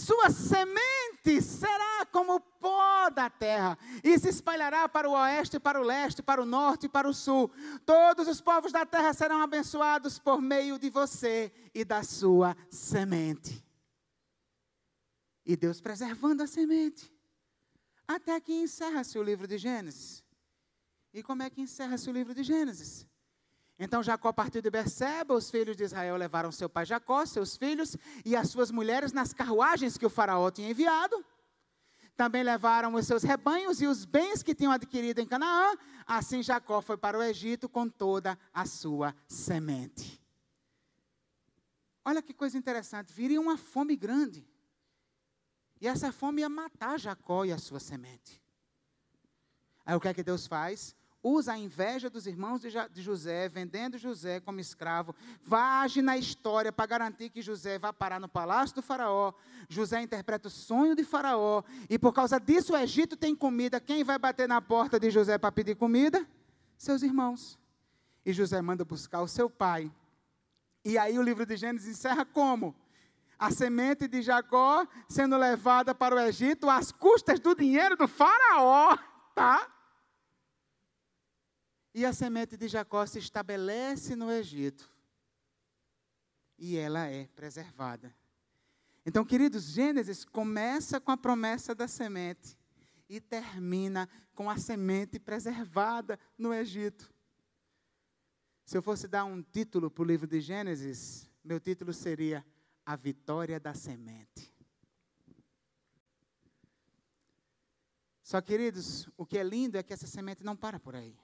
Sua 0.00 0.30
semente 0.30 1.42
será 1.42 2.06
como 2.06 2.36
o 2.36 2.40
pó 2.40 3.10
da 3.10 3.28
terra, 3.28 3.78
e 4.02 4.18
se 4.18 4.30
espalhará 4.30 4.88
para 4.88 5.08
o 5.08 5.12
oeste, 5.12 5.60
para 5.60 5.78
o 5.78 5.84
leste, 5.84 6.22
para 6.22 6.40
o 6.40 6.46
norte 6.46 6.86
e 6.86 6.88
para 6.88 7.06
o 7.06 7.12
sul. 7.12 7.50
Todos 7.84 8.26
os 8.26 8.40
povos 8.40 8.72
da 8.72 8.86
terra 8.86 9.12
serão 9.12 9.42
abençoados 9.42 10.18
por 10.18 10.40
meio 10.40 10.78
de 10.78 10.88
você 10.88 11.52
e 11.74 11.84
da 11.84 12.02
sua 12.02 12.56
semente. 12.70 13.62
E 15.44 15.54
Deus 15.54 15.80
preservando 15.82 16.42
a 16.42 16.46
semente. 16.46 17.12
Até 18.08 18.40
que 18.40 18.52
encerra-se 18.54 19.18
o 19.18 19.22
livro 19.22 19.46
de 19.46 19.58
Gênesis. 19.58 20.24
E 21.12 21.22
como 21.22 21.42
é 21.42 21.50
que 21.50 21.60
encerra-se 21.60 22.08
o 22.08 22.12
livro 22.12 22.34
de 22.34 22.42
Gênesis? 22.42 23.06
Então 23.82 24.02
Jacó 24.02 24.30
partiu 24.30 24.60
de 24.60 24.68
Berseba, 24.68 25.32
os 25.32 25.50
filhos 25.50 25.74
de 25.74 25.84
Israel 25.84 26.14
levaram 26.14 26.52
seu 26.52 26.68
pai 26.68 26.84
Jacó, 26.84 27.24
seus 27.24 27.56
filhos 27.56 27.96
e 28.26 28.36
as 28.36 28.50
suas 28.50 28.70
mulheres 28.70 29.10
nas 29.10 29.32
carruagens 29.32 29.96
que 29.96 30.04
o 30.04 30.10
faraó 30.10 30.50
tinha 30.50 30.68
enviado. 30.68 31.24
Também 32.14 32.42
levaram 32.42 32.92
os 32.92 33.06
seus 33.06 33.22
rebanhos 33.22 33.80
e 33.80 33.86
os 33.86 34.04
bens 34.04 34.42
que 34.42 34.54
tinham 34.54 34.70
adquirido 34.70 35.20
em 35.20 35.26
Canaã. 35.26 35.74
Assim 36.06 36.42
Jacó 36.42 36.82
foi 36.82 36.98
para 36.98 37.16
o 37.16 37.22
Egito 37.22 37.70
com 37.70 37.88
toda 37.88 38.38
a 38.52 38.66
sua 38.66 39.16
semente. 39.26 40.22
Olha 42.04 42.20
que 42.20 42.34
coisa 42.34 42.58
interessante, 42.58 43.14
viria 43.14 43.40
uma 43.40 43.56
fome 43.56 43.96
grande. 43.96 44.46
E 45.80 45.88
essa 45.88 46.12
fome 46.12 46.42
ia 46.42 46.50
matar 46.50 47.00
Jacó 47.00 47.46
e 47.46 47.52
a 47.52 47.56
sua 47.56 47.80
semente. 47.80 48.42
Aí 49.86 49.96
o 49.96 50.00
que 50.00 50.08
é 50.08 50.12
que 50.12 50.22
Deus 50.22 50.46
faz? 50.46 50.94
Usa 51.22 51.52
a 51.52 51.58
inveja 51.58 52.08
dos 52.08 52.26
irmãos 52.26 52.62
de 52.62 53.02
José, 53.02 53.48
vendendo 53.48 53.98
José 53.98 54.40
como 54.40 54.60
escravo, 54.60 55.14
vage 55.42 56.00
na 56.00 56.16
história 56.16 56.72
para 56.72 56.86
garantir 56.86 57.28
que 57.30 57.42
José 57.42 57.78
vá 57.78 57.92
parar 57.92 58.18
no 58.18 58.28
palácio 58.28 58.76
do 58.76 58.82
faraó. 58.82 59.32
José 59.68 60.00
interpreta 60.00 60.48
o 60.48 60.50
sonho 60.50 60.96
de 60.96 61.04
faraó, 61.04 61.62
e 61.88 61.98
por 61.98 62.12
causa 62.12 62.38
disso 62.40 62.72
o 62.72 62.76
Egito 62.76 63.16
tem 63.16 63.34
comida. 63.34 63.80
Quem 63.80 64.02
vai 64.02 64.18
bater 64.18 64.48
na 64.48 64.62
porta 64.62 64.98
de 64.98 65.10
José 65.10 65.36
para 65.36 65.52
pedir 65.52 65.76
comida? 65.76 66.26
Seus 66.78 67.02
irmãos. 67.02 67.58
E 68.24 68.32
José 68.32 68.60
manda 68.62 68.84
buscar 68.84 69.20
o 69.20 69.28
seu 69.28 69.50
pai. 69.50 69.92
E 70.84 70.96
aí 70.96 71.18
o 71.18 71.22
livro 71.22 71.44
de 71.44 71.56
Gênesis 71.56 71.98
encerra 71.98 72.24
como? 72.24 72.74
A 73.38 73.50
semente 73.50 74.06
de 74.08 74.22
Jacó 74.22 74.86
sendo 75.08 75.36
levada 75.36 75.94
para 75.94 76.14
o 76.14 76.18
Egito 76.18 76.68
às 76.68 76.92
custas 76.92 77.38
do 77.40 77.54
dinheiro 77.54 77.96
do 77.96 78.08
faraó, 78.08 78.96
tá? 79.34 79.79
E 81.92 82.04
a 82.04 82.12
semente 82.12 82.56
de 82.56 82.68
Jacó 82.68 83.04
se 83.04 83.18
estabelece 83.18 84.14
no 84.14 84.30
Egito. 84.30 84.88
E 86.56 86.76
ela 86.76 87.06
é 87.06 87.26
preservada. 87.28 88.14
Então, 89.04 89.24
queridos, 89.24 89.64
Gênesis 89.64 90.24
começa 90.24 91.00
com 91.00 91.10
a 91.10 91.16
promessa 91.16 91.74
da 91.74 91.88
semente 91.88 92.56
e 93.08 93.20
termina 93.20 94.08
com 94.34 94.48
a 94.48 94.56
semente 94.56 95.18
preservada 95.18 96.18
no 96.38 96.54
Egito. 96.54 97.12
Se 98.64 98.76
eu 98.76 98.82
fosse 98.82 99.08
dar 99.08 99.24
um 99.24 99.42
título 99.42 99.90
para 99.90 100.02
o 100.02 100.06
livro 100.06 100.28
de 100.28 100.40
Gênesis, 100.40 101.28
meu 101.42 101.58
título 101.58 101.92
seria 101.92 102.46
A 102.86 102.94
Vitória 102.94 103.58
da 103.58 103.74
Semente. 103.74 104.54
Só, 108.22 108.40
queridos, 108.40 109.08
o 109.16 109.26
que 109.26 109.38
é 109.38 109.42
lindo 109.42 109.76
é 109.76 109.82
que 109.82 109.92
essa 109.92 110.06
semente 110.06 110.44
não 110.44 110.54
para 110.54 110.78
por 110.78 110.94
aí 110.94 111.18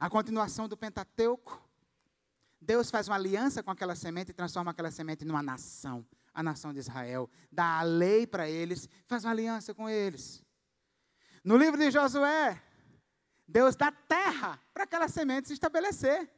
a 0.00 0.08
continuação 0.08 0.66
do 0.66 0.78
Pentateuco. 0.78 1.62
Deus 2.58 2.90
faz 2.90 3.06
uma 3.06 3.16
aliança 3.16 3.62
com 3.62 3.70
aquela 3.70 3.94
semente 3.94 4.30
e 4.30 4.34
transforma 4.34 4.70
aquela 4.70 4.90
semente 4.90 5.26
numa 5.26 5.42
nação, 5.42 6.06
a 6.32 6.42
nação 6.42 6.72
de 6.72 6.78
Israel. 6.78 7.28
Dá 7.52 7.78
a 7.78 7.82
lei 7.82 8.26
para 8.26 8.48
eles, 8.48 8.88
faz 9.06 9.24
uma 9.24 9.30
aliança 9.30 9.74
com 9.74 9.88
eles. 9.88 10.42
No 11.44 11.56
livro 11.56 11.78
de 11.78 11.90
Josué, 11.90 12.62
Deus 13.46 13.76
dá 13.76 13.92
terra 13.92 14.58
para 14.72 14.84
aquela 14.84 15.08
semente 15.08 15.48
se 15.48 15.54
estabelecer. 15.54 16.30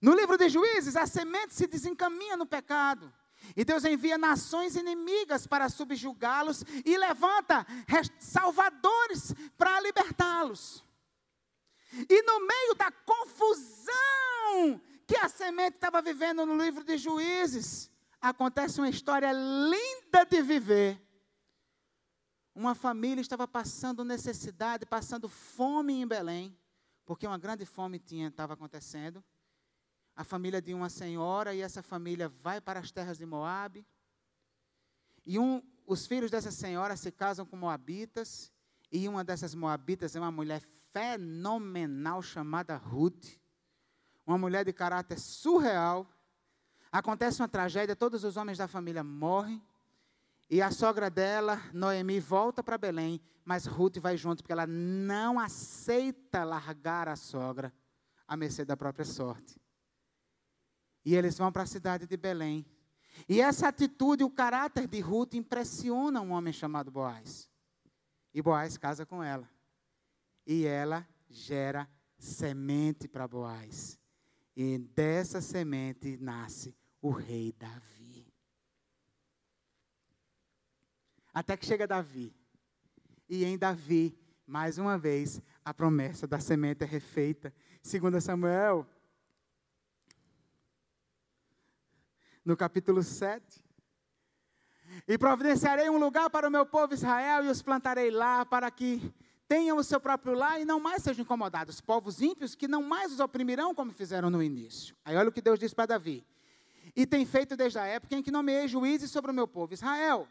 No 0.00 0.14
livro 0.14 0.36
de 0.36 0.48
Juízes, 0.48 0.96
a 0.96 1.06
semente 1.06 1.54
se 1.54 1.66
desencaminha 1.66 2.36
no 2.36 2.46
pecado. 2.46 3.12
E 3.56 3.64
Deus 3.64 3.84
envia 3.84 4.16
nações 4.16 4.76
inimigas 4.76 5.48
para 5.48 5.68
subjugá-los 5.68 6.64
e 6.84 6.96
levanta 6.96 7.66
salvadores 8.18 9.34
para 9.56 9.80
libertá-los. 9.80 10.84
E 12.08 12.22
no 12.22 12.46
meio 12.46 12.74
da 12.74 12.90
confusão 12.90 14.80
que 15.06 15.16
a 15.16 15.28
semente 15.28 15.76
estava 15.76 16.00
vivendo 16.00 16.46
no 16.46 16.56
livro 16.56 16.82
de 16.84 16.96
Juízes, 16.96 17.90
acontece 18.20 18.80
uma 18.80 18.88
história 18.88 19.30
linda 19.32 20.24
de 20.24 20.42
viver. 20.42 21.02
Uma 22.54 22.74
família 22.74 23.20
estava 23.20 23.48
passando 23.48 24.04
necessidade, 24.04 24.86
passando 24.86 25.28
fome 25.28 26.00
em 26.00 26.06
Belém, 26.06 26.56
porque 27.04 27.26
uma 27.26 27.38
grande 27.38 27.66
fome 27.66 27.98
tinha 27.98 28.28
estava 28.28 28.54
acontecendo. 28.54 29.22
A 30.14 30.24
família 30.24 30.60
de 30.60 30.74
uma 30.74 30.88
senhora 30.88 31.54
e 31.54 31.60
essa 31.60 31.82
família 31.82 32.28
vai 32.28 32.60
para 32.60 32.80
as 32.80 32.90
terras 32.90 33.18
de 33.18 33.26
Moabe. 33.26 33.86
E 35.26 35.38
um, 35.38 35.62
os 35.86 36.06
filhos 36.06 36.30
dessa 36.30 36.50
senhora 36.50 36.96
se 36.96 37.10
casam 37.10 37.46
com 37.46 37.56
moabitas, 37.56 38.52
e 38.90 39.08
uma 39.08 39.24
dessas 39.24 39.54
moabitas 39.54 40.14
é 40.14 40.20
uma 40.20 40.30
mulher 40.30 40.60
fenomenal 40.92 42.22
chamada 42.22 42.76
Ruth, 42.76 43.40
uma 44.26 44.38
mulher 44.38 44.64
de 44.64 44.72
caráter 44.72 45.18
surreal. 45.18 46.06
Acontece 46.90 47.40
uma 47.40 47.48
tragédia, 47.48 47.96
todos 47.96 48.22
os 48.24 48.36
homens 48.36 48.58
da 48.58 48.68
família 48.68 49.02
morrem. 49.02 49.62
E 50.50 50.60
a 50.60 50.70
sogra 50.70 51.08
dela, 51.08 51.60
Noemi, 51.72 52.20
volta 52.20 52.62
para 52.62 52.76
Belém, 52.76 53.20
mas 53.44 53.64
Ruth 53.64 53.96
vai 53.98 54.16
junto, 54.18 54.42
porque 54.42 54.52
ela 54.52 54.66
não 54.66 55.40
aceita 55.40 56.44
largar 56.44 57.08
a 57.08 57.16
sogra 57.16 57.72
à 58.28 58.36
mercê 58.36 58.64
da 58.64 58.76
própria 58.76 59.04
sorte. 59.04 59.58
E 61.04 61.14
eles 61.14 61.38
vão 61.38 61.50
para 61.50 61.62
a 61.62 61.66
cidade 61.66 62.06
de 62.06 62.16
Belém. 62.16 62.66
E 63.28 63.40
essa 63.40 63.68
atitude, 63.68 64.24
o 64.24 64.30
caráter 64.30 64.86
de 64.86 65.00
Ruth 65.00 65.34
impressiona 65.34 66.20
um 66.20 66.32
homem 66.32 66.52
chamado 66.52 66.90
Boaz. 66.90 67.48
E 68.34 68.42
Boaz 68.42 68.76
casa 68.76 69.06
com 69.06 69.22
ela 69.22 69.48
e 70.46 70.66
ela 70.66 71.06
gera 71.28 71.88
semente 72.18 73.08
para 73.08 73.28
Boaz. 73.28 73.98
E 74.54 74.78
dessa 74.78 75.40
semente 75.40 76.16
nasce 76.18 76.76
o 77.00 77.10
rei 77.10 77.52
Davi. 77.58 78.26
Até 81.32 81.56
que 81.56 81.64
chega 81.64 81.86
Davi. 81.86 82.34
E 83.28 83.44
em 83.44 83.56
Davi, 83.56 84.18
mais 84.46 84.76
uma 84.76 84.98
vez, 84.98 85.40
a 85.64 85.72
promessa 85.72 86.26
da 86.26 86.38
semente 86.38 86.84
é 86.84 86.86
refeita. 86.86 87.54
Segundo 87.82 88.20
Samuel, 88.20 88.86
no 92.44 92.56
capítulo 92.56 93.02
7. 93.02 93.64
E 95.08 95.16
providenciarei 95.16 95.88
um 95.88 95.98
lugar 95.98 96.28
para 96.28 96.48
o 96.48 96.50
meu 96.50 96.66
povo 96.66 96.92
Israel 96.92 97.44
e 97.44 97.48
os 97.48 97.62
plantarei 97.62 98.10
lá 98.10 98.44
para 98.44 98.70
que 98.70 99.12
tenham 99.52 99.76
o 99.76 99.84
seu 99.84 100.00
próprio 100.00 100.32
lar 100.32 100.58
e 100.62 100.64
não 100.64 100.80
mais 100.80 101.02
sejam 101.02 101.24
incomodados. 101.24 101.78
Povos 101.78 102.22
ímpios 102.22 102.54
que 102.54 102.66
não 102.66 102.82
mais 102.82 103.12
os 103.12 103.20
oprimirão 103.20 103.74
como 103.74 103.92
fizeram 103.92 104.30
no 104.30 104.42
início. 104.42 104.96
Aí 105.04 105.14
olha 105.14 105.28
o 105.28 105.32
que 105.32 105.42
Deus 105.42 105.58
diz 105.58 105.74
para 105.74 105.84
Davi. 105.84 106.26
E 106.96 107.04
tem 107.04 107.26
feito 107.26 107.54
desde 107.54 107.78
a 107.78 107.84
época 107.84 108.16
em 108.16 108.22
que 108.22 108.30
nomeei 108.30 108.66
juízes 108.66 109.10
sobre 109.10 109.30
o 109.30 109.34
meu 109.34 109.46
povo 109.46 109.74
Israel. 109.74 110.26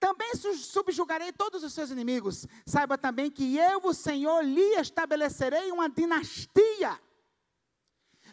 Também 0.00 0.32
subjugarei 0.34 1.32
todos 1.32 1.62
os 1.62 1.72
seus 1.72 1.92
inimigos. 1.92 2.44
Saiba 2.66 2.98
também 2.98 3.30
que 3.30 3.56
eu, 3.56 3.82
o 3.84 3.94
Senhor, 3.94 4.42
lhe 4.42 4.74
estabelecerei 4.80 5.70
uma 5.70 5.88
dinastia. 5.88 7.00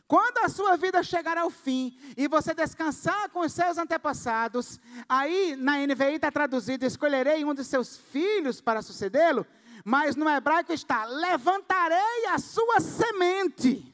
Quando 0.08 0.40
a 0.40 0.50
sua 0.50 0.76
vida 0.78 1.04
chegar 1.04 1.38
ao 1.38 1.52
fim 1.52 1.96
e 2.18 2.28
você 2.28 2.56
descansar 2.56 3.30
com 3.30 3.42
os 3.42 3.54
seus 3.54 3.78
antepassados, 3.78 4.80
aí 5.08 5.56
na 5.56 5.78
NVI 5.78 6.16
está 6.16 6.32
traduzido: 6.32 6.88
escolherei 6.88 7.46
um 7.46 7.54
de 7.54 7.64
seus 7.64 7.98
filhos 7.98 8.60
para 8.60 8.82
sucedê-lo 8.82 9.46
mas 9.84 10.16
no 10.16 10.30
hebraico 10.30 10.74
está: 10.74 11.06
levantarei 11.06 12.26
a 12.28 12.38
sua 12.38 12.80
semente, 12.80 13.94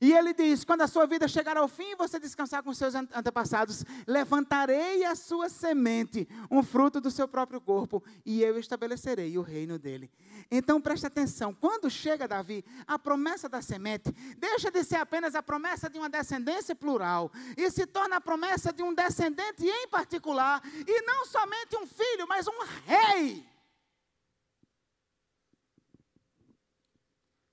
E 0.00 0.12
ele 0.12 0.32
diz: 0.34 0.64
quando 0.64 0.82
a 0.82 0.86
sua 0.86 1.06
vida 1.06 1.26
chegar 1.26 1.56
ao 1.56 1.68
fim 1.68 1.92
e 1.92 1.96
você 1.96 2.18
descansar 2.18 2.62
com 2.62 2.72
seus 2.74 2.94
antepassados, 2.94 3.84
levantarei 4.06 5.04
a 5.04 5.14
sua 5.14 5.48
semente, 5.48 6.28
um 6.50 6.62
fruto 6.62 7.00
do 7.00 7.10
seu 7.10 7.26
próprio 7.26 7.60
corpo, 7.60 8.02
e 8.24 8.42
eu 8.42 8.58
estabelecerei 8.58 9.36
o 9.38 9.42
reino 9.42 9.78
dele. 9.78 10.10
Então 10.50 10.80
preste 10.80 11.06
atenção: 11.06 11.54
quando 11.54 11.90
chega 11.90 12.28
Davi, 12.28 12.64
a 12.86 12.98
promessa 12.98 13.48
da 13.48 13.62
semente 13.62 14.12
deixa 14.36 14.70
de 14.70 14.84
ser 14.84 14.96
apenas 14.96 15.34
a 15.34 15.42
promessa 15.42 15.88
de 15.88 15.98
uma 15.98 16.08
descendência 16.08 16.74
plural, 16.74 17.30
e 17.56 17.70
se 17.70 17.86
torna 17.86 18.16
a 18.16 18.20
promessa 18.20 18.72
de 18.72 18.82
um 18.82 18.92
descendente 18.92 19.64
em 19.64 19.88
particular, 19.88 20.62
e 20.86 21.02
não 21.02 21.24
somente 21.24 21.76
um 21.76 21.86
filho, 21.86 22.26
mas 22.28 22.46
um 22.46 22.64
rei. 22.84 23.55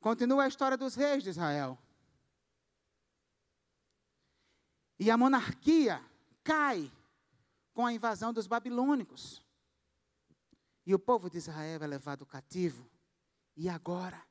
Continua 0.03 0.43
a 0.43 0.47
história 0.49 0.75
dos 0.75 0.95
reis 0.95 1.23
de 1.23 1.29
Israel. 1.29 1.79
E 4.99 5.09
a 5.09 5.15
monarquia 5.15 6.03
cai 6.43 6.91
com 7.73 7.85
a 7.85 7.93
invasão 7.93 8.33
dos 8.33 8.45
babilônicos. 8.45 9.41
E 10.85 10.93
o 10.93 10.99
povo 10.99 11.29
de 11.29 11.37
Israel 11.37 11.81
é 11.81 11.87
levado 11.87 12.25
cativo. 12.25 12.85
E 13.55 13.69
agora? 13.69 14.21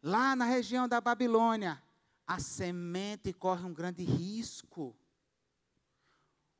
Lá 0.00 0.36
na 0.36 0.44
região 0.44 0.86
da 0.86 1.00
Babilônia, 1.00 1.82
a 2.24 2.38
semente 2.38 3.32
corre 3.32 3.64
um 3.64 3.74
grande 3.74 4.04
risco. 4.04 4.96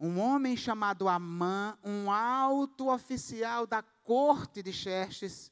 Um 0.00 0.18
homem 0.18 0.56
chamado 0.56 1.08
Amã, 1.08 1.78
um 1.84 2.10
alto 2.10 2.90
oficial 2.90 3.68
da 3.68 3.84
corte 3.84 4.64
de 4.64 4.72
Xerxes, 4.72 5.51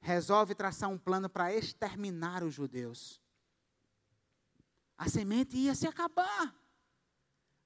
resolve 0.00 0.54
traçar 0.54 0.88
um 0.88 0.98
plano 0.98 1.28
para 1.28 1.54
exterminar 1.54 2.42
os 2.42 2.54
judeus 2.54 3.20
a 5.00 5.08
semente 5.08 5.56
ia 5.56 5.74
se 5.74 5.86
acabar. 5.86 6.54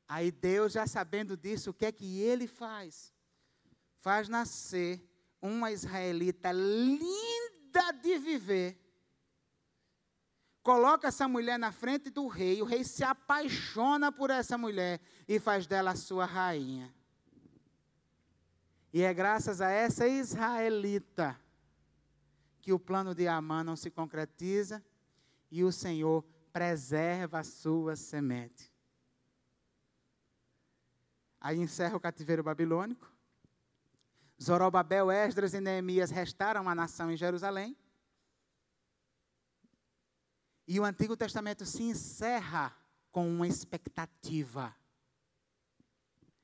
Aí 0.06 0.30
Deus, 0.30 0.72
já 0.72 0.86
sabendo 0.86 1.36
disso, 1.36 1.70
o 1.70 1.74
que 1.74 1.84
é 1.84 1.90
que 1.90 2.20
ele 2.20 2.46
faz? 2.46 3.12
Faz 3.96 4.28
nascer 4.28 5.04
uma 5.42 5.72
israelita 5.72 6.52
linda 6.52 7.90
de 8.00 8.16
viver. 8.18 8.78
Coloca 10.62 11.08
essa 11.08 11.26
mulher 11.26 11.58
na 11.58 11.72
frente 11.72 12.08
do 12.08 12.28
rei, 12.28 12.62
o 12.62 12.64
rei 12.64 12.84
se 12.84 13.02
apaixona 13.02 14.12
por 14.12 14.30
essa 14.30 14.56
mulher 14.56 15.00
e 15.26 15.40
faz 15.40 15.66
dela 15.66 15.90
a 15.90 15.96
sua 15.96 16.26
rainha. 16.26 16.94
E 18.92 19.02
é 19.02 19.12
graças 19.12 19.60
a 19.60 19.70
essa 19.70 20.06
israelita 20.06 21.36
que 22.64 22.72
o 22.72 22.78
plano 22.78 23.14
de 23.14 23.28
Amã 23.28 23.62
não 23.62 23.76
se 23.76 23.90
concretiza 23.90 24.82
e 25.50 25.62
o 25.62 25.70
Senhor 25.70 26.24
preserva 26.50 27.40
a 27.40 27.44
sua 27.44 27.94
semente. 27.94 28.72
Aí 31.38 31.58
encerra 31.58 31.94
o 31.94 32.00
cativeiro 32.00 32.42
babilônico. 32.42 33.12
Zorobabel, 34.42 35.10
Esdras 35.10 35.52
e 35.52 35.60
Neemias 35.60 36.10
restaram 36.10 36.66
a 36.66 36.74
nação 36.74 37.10
em 37.12 37.18
Jerusalém. 37.18 37.76
E 40.66 40.80
o 40.80 40.84
Antigo 40.86 41.18
Testamento 41.18 41.66
se 41.66 41.82
encerra 41.82 42.74
com 43.12 43.28
uma 43.28 43.46
expectativa. 43.46 44.74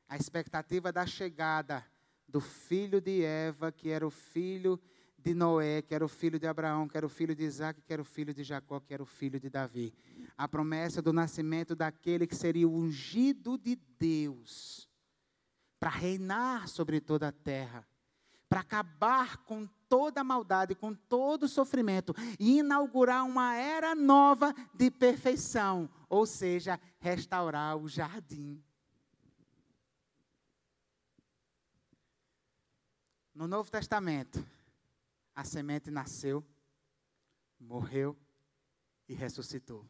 A 0.06 0.18
expectativa 0.18 0.92
da 0.92 1.06
chegada 1.06 1.82
do 2.28 2.42
filho 2.42 3.00
de 3.00 3.24
Eva, 3.24 3.72
que 3.72 3.88
era 3.88 4.06
o 4.06 4.10
filho 4.10 4.76
de 4.76 4.99
Noé, 5.34 5.82
que 5.82 5.94
era 5.94 6.04
o 6.04 6.08
filho 6.08 6.38
de 6.38 6.46
Abraão, 6.46 6.88
que 6.88 6.96
era 6.96 7.06
o 7.06 7.08
filho 7.08 7.34
de 7.34 7.44
Isaac, 7.44 7.80
que 7.82 7.92
era 7.92 8.02
o 8.02 8.04
filho 8.04 8.32
de 8.32 8.42
Jacó, 8.42 8.80
que 8.80 8.94
era 8.94 9.02
o 9.02 9.06
filho 9.06 9.38
de 9.38 9.50
Davi. 9.50 9.92
A 10.36 10.48
promessa 10.48 11.02
do 11.02 11.12
nascimento 11.12 11.76
daquele 11.76 12.26
que 12.26 12.34
seria 12.34 12.66
o 12.66 12.74
ungido 12.74 13.58
de 13.58 13.76
Deus, 13.98 14.88
para 15.78 15.90
reinar 15.90 16.68
sobre 16.68 17.00
toda 17.00 17.28
a 17.28 17.32
terra, 17.32 17.86
para 18.48 18.60
acabar 18.60 19.38
com 19.38 19.66
toda 19.88 20.20
a 20.20 20.24
maldade, 20.24 20.74
com 20.74 20.94
todo 20.94 21.44
o 21.44 21.48
sofrimento 21.48 22.14
e 22.38 22.58
inaugurar 22.58 23.24
uma 23.24 23.54
era 23.56 23.94
nova 23.94 24.54
de 24.74 24.90
perfeição, 24.90 25.88
ou 26.08 26.26
seja, 26.26 26.78
restaurar 26.98 27.76
o 27.76 27.88
jardim. 27.88 28.62
No 33.34 33.48
Novo 33.48 33.70
Testamento, 33.70 34.44
a 35.34 35.44
semente 35.44 35.90
nasceu, 35.90 36.44
morreu 37.58 38.16
e 39.08 39.14
ressuscitou. 39.14 39.88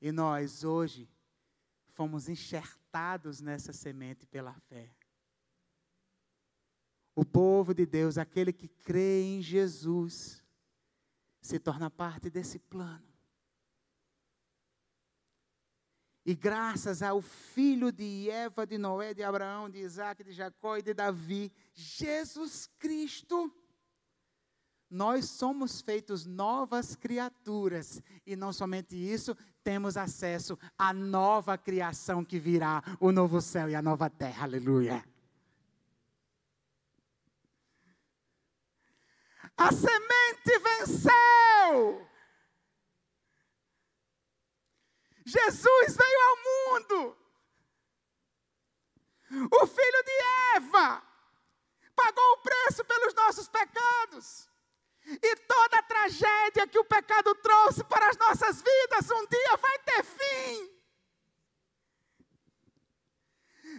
E 0.00 0.12
nós 0.12 0.64
hoje 0.64 1.08
fomos 1.88 2.28
enxertados 2.28 3.40
nessa 3.40 3.72
semente 3.72 4.26
pela 4.26 4.52
fé. 4.52 4.94
O 7.14 7.24
povo 7.24 7.72
de 7.72 7.86
Deus, 7.86 8.18
aquele 8.18 8.52
que 8.52 8.68
crê 8.68 9.22
em 9.22 9.40
Jesus, 9.40 10.44
se 11.40 11.58
torna 11.58 11.90
parte 11.90 12.28
desse 12.28 12.58
plano. 12.58 13.15
E 16.26 16.34
graças 16.34 17.04
ao 17.04 17.22
filho 17.22 17.92
de 17.92 18.28
Eva, 18.28 18.66
de 18.66 18.76
Noé, 18.76 19.14
de 19.14 19.22
Abraão, 19.22 19.70
de 19.70 19.78
Isaac, 19.78 20.24
de 20.24 20.32
Jacó 20.32 20.76
e 20.76 20.82
de 20.82 20.92
Davi, 20.92 21.52
Jesus 21.72 22.68
Cristo, 22.80 23.48
nós 24.90 25.26
somos 25.26 25.80
feitos 25.80 26.26
novas 26.26 26.96
criaturas. 26.96 28.02
E 28.26 28.34
não 28.34 28.52
somente 28.52 28.96
isso, 28.96 29.36
temos 29.62 29.96
acesso 29.96 30.58
à 30.76 30.92
nova 30.92 31.56
criação 31.56 32.24
que 32.24 32.40
virá, 32.40 32.82
o 32.98 33.12
novo 33.12 33.40
céu 33.40 33.70
e 33.70 33.76
a 33.76 33.80
nova 33.80 34.10
terra. 34.10 34.46
Aleluia. 34.46 35.04
A 39.56 39.70
semente 39.70 40.58
venceu. 40.58 42.15
Jesus 45.26 45.96
veio 45.96 46.20
ao 46.28 46.36
mundo. 46.36 47.18
O 49.50 49.66
filho 49.66 50.02
de 50.04 50.12
Eva 50.54 51.02
pagou 51.96 52.32
o 52.34 52.38
preço 52.38 52.84
pelos 52.84 53.12
nossos 53.12 53.48
pecados. 53.48 54.48
E 55.04 55.36
toda 55.36 55.78
a 55.78 55.82
tragédia 55.82 56.68
que 56.68 56.78
o 56.78 56.84
pecado 56.84 57.34
trouxe 57.36 57.82
para 57.84 58.08
as 58.08 58.16
nossas 58.16 58.62
vidas 58.62 59.10
um 59.10 59.26
dia 59.26 59.56
vai 59.56 59.78
ter 59.80 60.04
fim. 60.04 60.75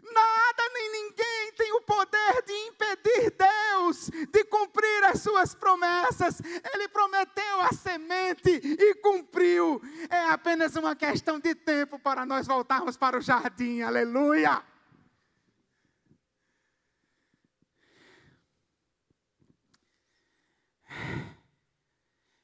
Nada 0.04 0.70
nem 0.74 0.92
ninguém 0.92 1.54
tem 1.54 1.72
o 1.74 1.82
poder 1.82 2.44
de 2.44 2.54
impedir 2.54 3.32
Deus 3.32 4.10
de 4.32 4.44
cumprir 4.46 5.04
as 5.06 5.22
suas 5.22 5.56
promessas. 5.56 6.42
Ele 6.74 6.88
prometeu 6.88 7.62
a 7.62 7.72
semente 7.74 8.50
e 8.50 8.96
cumpriu. 8.96 9.82
É 10.10 10.30
apenas 10.30 10.76
uma 10.76 10.96
questão 10.96 11.40
de 11.40 11.56
tempo 11.56 12.00
para 12.00 12.26
nós 12.26 12.48
voltarmos 12.48 12.98
para 12.98 13.18
o 13.18 13.22
jardim. 13.22 13.82
Aleluia. 13.82 14.64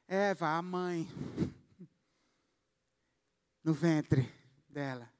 Eva, 0.08 0.58
a 0.58 0.62
mãe, 0.62 1.10
no 3.64 3.74
ventre 3.74 4.32
dela 4.70 5.13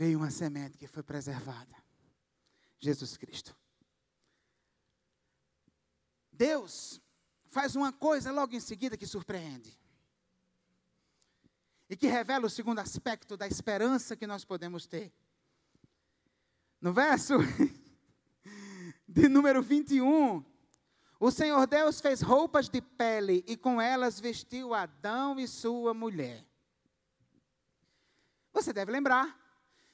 veio 0.00 0.16
uma 0.16 0.30
semente 0.30 0.78
que 0.78 0.86
foi 0.86 1.02
preservada. 1.02 1.76
Jesus 2.78 3.18
Cristo. 3.18 3.54
Deus 6.32 6.98
faz 7.44 7.76
uma 7.76 7.92
coisa 7.92 8.32
logo 8.32 8.56
em 8.56 8.60
seguida 8.60 8.96
que 8.96 9.06
surpreende. 9.06 9.78
E 11.86 11.94
que 11.98 12.06
revela 12.06 12.46
o 12.46 12.48
segundo 12.48 12.78
aspecto 12.78 13.36
da 13.36 13.46
esperança 13.46 14.16
que 14.16 14.26
nós 14.26 14.42
podemos 14.42 14.86
ter. 14.86 15.12
No 16.80 16.94
verso 16.94 17.34
de 19.06 19.28
número 19.28 19.62
21, 19.62 20.42
o 21.20 21.30
Senhor 21.30 21.66
Deus 21.66 22.00
fez 22.00 22.22
roupas 22.22 22.70
de 22.70 22.80
pele 22.80 23.44
e 23.46 23.54
com 23.54 23.78
elas 23.78 24.18
vestiu 24.18 24.72
Adão 24.72 25.38
e 25.38 25.46
sua 25.46 25.92
mulher. 25.92 26.42
Você 28.50 28.72
deve 28.72 28.90
lembrar 28.90 29.39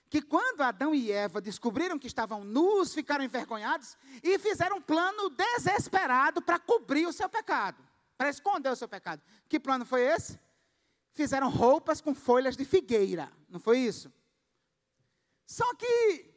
que 0.09 0.23
quando 0.23 0.61
Adão 0.61 0.95
e 0.95 1.11
Eva 1.11 1.41
descobriram 1.41 1.99
que 1.99 2.07
estavam 2.07 2.45
nus, 2.45 2.95
ficaram 2.95 3.25
envergonhados 3.25 3.97
e 4.23 4.39
fizeram 4.39 4.77
um 4.77 4.83
plano 4.83 5.31
desesperado 5.31 6.41
para 6.41 6.59
cobrir 6.59 7.07
o 7.07 7.13
seu 7.13 7.29
pecado, 7.29 7.83
para 8.17 8.31
esconder 8.31 8.71
o 8.71 8.77
seu 8.77 8.89
pecado. 8.89 9.23
Que 9.49 9.59
plano 9.59 9.85
foi 9.85 10.03
esse? 10.03 10.39
Fizeram 11.13 11.49
roupas 11.49 12.01
com 12.01 12.15
folhas 12.15 12.57
de 12.57 12.65
figueira, 12.65 13.33
não 13.49 13.59
foi 13.59 13.79
isso? 13.81 14.13
Só 15.47 15.75
que 15.75 16.37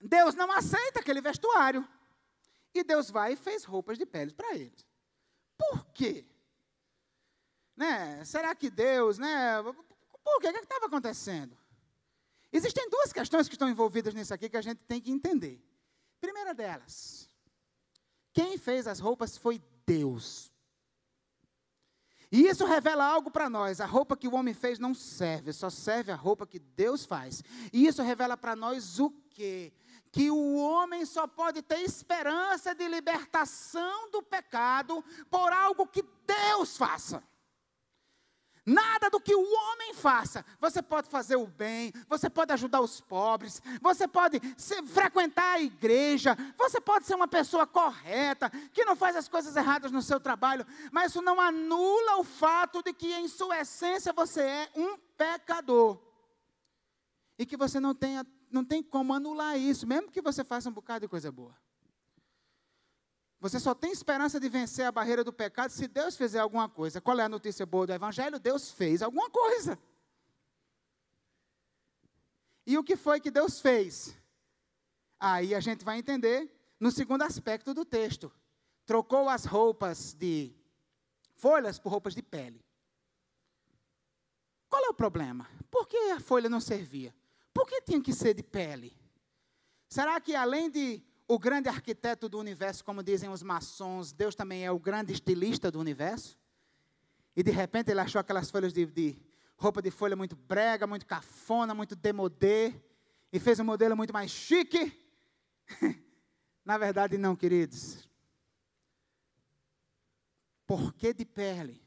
Deus 0.00 0.34
não 0.34 0.50
aceita 0.50 1.00
aquele 1.00 1.20
vestuário. 1.20 1.86
E 2.74 2.82
Deus 2.82 3.10
vai 3.10 3.34
e 3.34 3.36
fez 3.36 3.64
roupas 3.64 3.98
de 3.98 4.06
pele 4.06 4.32
para 4.32 4.54
eles. 4.54 4.86
Por 5.56 5.84
quê? 5.92 6.24
Né? 7.76 8.24
Será 8.24 8.54
que 8.54 8.70
Deus, 8.70 9.18
né? 9.18 9.62
Por 10.24 10.40
quê? 10.40 10.48
O 10.48 10.52
que 10.52 10.58
é 10.58 10.60
estava 10.60 10.86
acontecendo? 10.86 11.56
Existem 12.52 12.88
duas 12.90 13.12
questões 13.12 13.48
que 13.48 13.54
estão 13.54 13.68
envolvidas 13.68 14.12
nisso 14.14 14.34
aqui 14.34 14.48
que 14.48 14.56
a 14.56 14.62
gente 14.62 14.78
tem 14.80 15.00
que 15.00 15.10
entender. 15.10 15.60
Primeira 16.20 16.54
delas, 16.54 17.28
quem 18.32 18.58
fez 18.58 18.86
as 18.86 19.00
roupas 19.00 19.36
foi 19.36 19.60
Deus. 19.86 20.52
E 22.30 22.46
isso 22.46 22.64
revela 22.64 23.04
algo 23.04 23.30
para 23.30 23.50
nós. 23.50 23.80
A 23.80 23.86
roupa 23.86 24.16
que 24.16 24.26
o 24.26 24.34
homem 24.34 24.54
fez 24.54 24.78
não 24.78 24.94
serve, 24.94 25.52
só 25.52 25.68
serve 25.68 26.12
a 26.12 26.16
roupa 26.16 26.46
que 26.46 26.58
Deus 26.58 27.04
faz. 27.04 27.42
E 27.72 27.86
isso 27.86 28.02
revela 28.02 28.36
para 28.38 28.56
nós 28.56 28.98
o 28.98 29.10
quê? 29.30 29.72
Que 30.10 30.30
o 30.30 30.56
homem 30.56 31.04
só 31.04 31.26
pode 31.26 31.60
ter 31.62 31.80
esperança 31.80 32.74
de 32.74 32.88
libertação 32.88 34.10
do 34.10 34.22
pecado 34.22 35.04
por 35.30 35.52
algo 35.52 35.86
que 35.86 36.02
Deus 36.26 36.76
faça. 36.76 37.22
Nada 38.64 39.10
do 39.10 39.20
que 39.20 39.34
o 39.34 39.42
homem 39.42 39.92
faça. 39.92 40.44
Você 40.60 40.80
pode 40.80 41.08
fazer 41.08 41.34
o 41.34 41.46
bem, 41.46 41.92
você 42.08 42.30
pode 42.30 42.52
ajudar 42.52 42.80
os 42.80 43.00
pobres, 43.00 43.60
você 43.80 44.06
pode 44.06 44.38
frequentar 44.86 45.54
a 45.54 45.60
igreja, 45.60 46.36
você 46.56 46.80
pode 46.80 47.04
ser 47.04 47.16
uma 47.16 47.26
pessoa 47.26 47.66
correta, 47.66 48.48
que 48.72 48.84
não 48.84 48.94
faz 48.94 49.16
as 49.16 49.28
coisas 49.28 49.56
erradas 49.56 49.90
no 49.90 50.00
seu 50.00 50.20
trabalho, 50.20 50.64
mas 50.92 51.10
isso 51.10 51.20
não 51.20 51.40
anula 51.40 52.18
o 52.18 52.24
fato 52.24 52.82
de 52.82 52.92
que, 52.92 53.12
em 53.12 53.26
sua 53.26 53.60
essência, 53.60 54.12
você 54.12 54.42
é 54.42 54.70
um 54.76 54.96
pecador. 54.96 55.98
E 57.36 57.44
que 57.44 57.56
você 57.56 57.80
não, 57.80 57.94
tenha, 57.94 58.24
não 58.48 58.64
tem 58.64 58.80
como 58.80 59.12
anular 59.12 59.58
isso, 59.58 59.88
mesmo 59.88 60.12
que 60.12 60.22
você 60.22 60.44
faça 60.44 60.68
um 60.68 60.72
bocado 60.72 61.00
de 61.00 61.08
coisa 61.08 61.32
boa. 61.32 61.56
Você 63.42 63.58
só 63.58 63.74
tem 63.74 63.90
esperança 63.90 64.38
de 64.38 64.48
vencer 64.48 64.86
a 64.86 64.92
barreira 64.92 65.24
do 65.24 65.32
pecado 65.32 65.70
se 65.70 65.88
Deus 65.88 66.16
fizer 66.16 66.38
alguma 66.38 66.68
coisa. 66.68 67.00
Qual 67.00 67.18
é 67.18 67.24
a 67.24 67.28
notícia 67.28 67.66
boa 67.66 67.84
do 67.84 67.92
Evangelho? 67.92 68.38
Deus 68.38 68.70
fez 68.70 69.02
alguma 69.02 69.28
coisa. 69.28 69.76
E 72.64 72.78
o 72.78 72.84
que 72.84 72.94
foi 72.94 73.18
que 73.18 73.32
Deus 73.32 73.60
fez? 73.60 74.16
Aí 75.18 75.56
a 75.56 75.58
gente 75.58 75.84
vai 75.84 75.98
entender 75.98 76.54
no 76.78 76.92
segundo 76.92 77.22
aspecto 77.22 77.74
do 77.74 77.84
texto. 77.84 78.30
Trocou 78.86 79.28
as 79.28 79.44
roupas 79.44 80.14
de 80.14 80.54
folhas 81.34 81.80
por 81.80 81.90
roupas 81.90 82.14
de 82.14 82.22
pele. 82.22 82.64
Qual 84.68 84.84
é 84.84 84.88
o 84.88 84.94
problema? 84.94 85.50
Por 85.68 85.88
que 85.88 85.96
a 86.12 86.20
folha 86.20 86.48
não 86.48 86.60
servia? 86.60 87.12
Por 87.52 87.66
que 87.66 87.82
tinha 87.82 88.00
que 88.00 88.12
ser 88.12 88.34
de 88.34 88.42
pele? 88.44 88.96
Será 89.88 90.20
que 90.20 90.36
além 90.36 90.70
de 90.70 91.02
o 91.32 91.38
grande 91.38 91.66
arquiteto 91.66 92.28
do 92.28 92.38
universo, 92.38 92.84
como 92.84 93.02
dizem 93.02 93.30
os 93.30 93.42
maçons, 93.42 94.12
Deus 94.12 94.34
também 94.34 94.66
é 94.66 94.70
o 94.70 94.78
grande 94.78 95.14
estilista 95.14 95.70
do 95.70 95.80
universo. 95.80 96.38
E 97.34 97.42
de 97.42 97.50
repente 97.50 97.90
ele 97.90 98.00
achou 98.00 98.20
aquelas 98.20 98.50
folhas 98.50 98.70
de, 98.70 98.84
de 98.84 99.16
roupa 99.56 99.80
de 99.80 99.90
folha 99.90 100.14
muito 100.14 100.36
brega, 100.36 100.86
muito 100.86 101.06
cafona, 101.06 101.74
muito 101.74 101.96
demodê, 101.96 102.74
e 103.32 103.40
fez 103.40 103.58
um 103.58 103.64
modelo 103.64 103.96
muito 103.96 104.12
mais 104.12 104.30
chique. 104.30 104.92
Na 106.62 106.76
verdade, 106.76 107.16
não, 107.16 107.34
queridos. 107.34 108.06
Por 110.66 110.92
que 110.92 111.14
de 111.14 111.24
pele? 111.24 111.82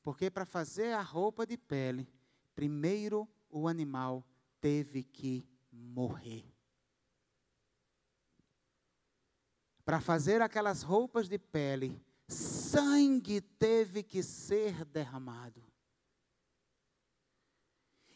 Porque 0.00 0.30
para 0.30 0.46
fazer 0.46 0.92
a 0.92 1.02
roupa 1.02 1.44
de 1.44 1.58
pele, 1.58 2.08
primeiro 2.54 3.28
o 3.50 3.66
animal 3.66 4.24
teve 4.60 5.02
que 5.02 5.44
morrer. 5.72 6.57
Para 9.88 10.02
fazer 10.02 10.42
aquelas 10.42 10.82
roupas 10.82 11.30
de 11.30 11.38
pele, 11.38 11.98
sangue 12.28 13.40
teve 13.40 14.02
que 14.02 14.22
ser 14.22 14.84
derramado. 14.84 15.64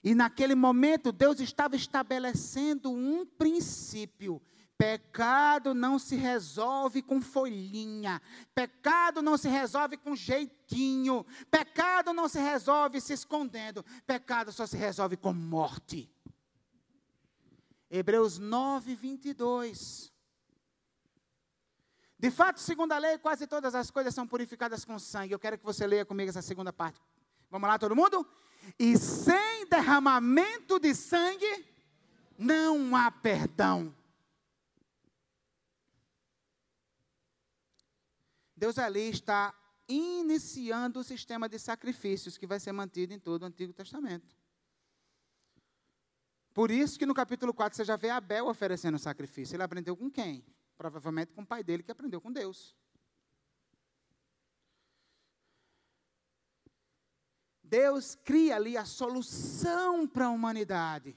E 0.04 0.14
naquele 0.14 0.54
momento, 0.54 1.10
Deus 1.10 1.40
estava 1.40 1.74
estabelecendo 1.74 2.90
um 2.90 3.24
princípio. 3.24 4.42
Pecado 4.76 5.72
não 5.72 5.98
se 5.98 6.14
resolve 6.14 7.00
com 7.00 7.22
folhinha. 7.22 8.20
Pecado 8.54 9.22
não 9.22 9.38
se 9.38 9.48
resolve 9.48 9.96
com 9.96 10.14
jeitinho. 10.14 11.24
Pecado 11.50 12.12
não 12.12 12.28
se 12.28 12.38
resolve 12.38 13.00
se 13.00 13.14
escondendo. 13.14 13.82
Pecado 14.06 14.52
só 14.52 14.66
se 14.66 14.76
resolve 14.76 15.16
com 15.16 15.32
morte. 15.32 16.14
Hebreus 17.88 18.38
9, 18.38 18.94
22. 18.94 20.11
De 22.22 22.30
fato, 22.30 22.60
segundo 22.60 22.92
a 22.92 22.98
lei, 22.98 23.18
quase 23.18 23.48
todas 23.48 23.74
as 23.74 23.90
coisas 23.90 24.14
são 24.14 24.28
purificadas 24.28 24.84
com 24.84 24.96
sangue. 24.96 25.34
Eu 25.34 25.40
quero 25.40 25.58
que 25.58 25.64
você 25.64 25.84
leia 25.88 26.04
comigo 26.04 26.30
essa 26.30 26.40
segunda 26.40 26.72
parte. 26.72 27.00
Vamos 27.50 27.68
lá, 27.68 27.76
todo 27.76 27.96
mundo? 27.96 28.24
E 28.78 28.96
sem 28.96 29.66
derramamento 29.68 30.78
de 30.78 30.94
sangue, 30.94 31.66
não 32.38 32.94
há 32.94 33.10
perdão. 33.10 33.92
Deus 38.56 38.78
ali 38.78 39.10
está 39.10 39.52
iniciando 39.88 41.00
o 41.00 41.04
sistema 41.04 41.48
de 41.48 41.58
sacrifícios 41.58 42.38
que 42.38 42.46
vai 42.46 42.60
ser 42.60 42.70
mantido 42.70 43.12
em 43.12 43.18
todo 43.18 43.42
o 43.42 43.46
Antigo 43.46 43.72
Testamento. 43.72 44.36
Por 46.54 46.70
isso 46.70 47.00
que 47.00 47.04
no 47.04 47.14
capítulo 47.14 47.52
4 47.52 47.76
você 47.76 47.84
já 47.84 47.96
vê 47.96 48.10
Abel 48.10 48.46
oferecendo 48.46 48.96
sacrifício. 48.96 49.56
Ele 49.56 49.64
aprendeu 49.64 49.96
com 49.96 50.08
quem? 50.08 50.44
Provavelmente 50.76 51.32
com 51.32 51.42
o 51.42 51.46
pai 51.46 51.62
dele 51.62 51.82
que 51.82 51.92
aprendeu 51.92 52.20
com 52.20 52.32
Deus. 52.32 52.74
Deus 57.72 58.14
cria 58.14 58.56
ali 58.56 58.76
a 58.76 58.84
solução 58.84 60.06
para 60.06 60.26
a 60.26 60.30
humanidade, 60.30 61.16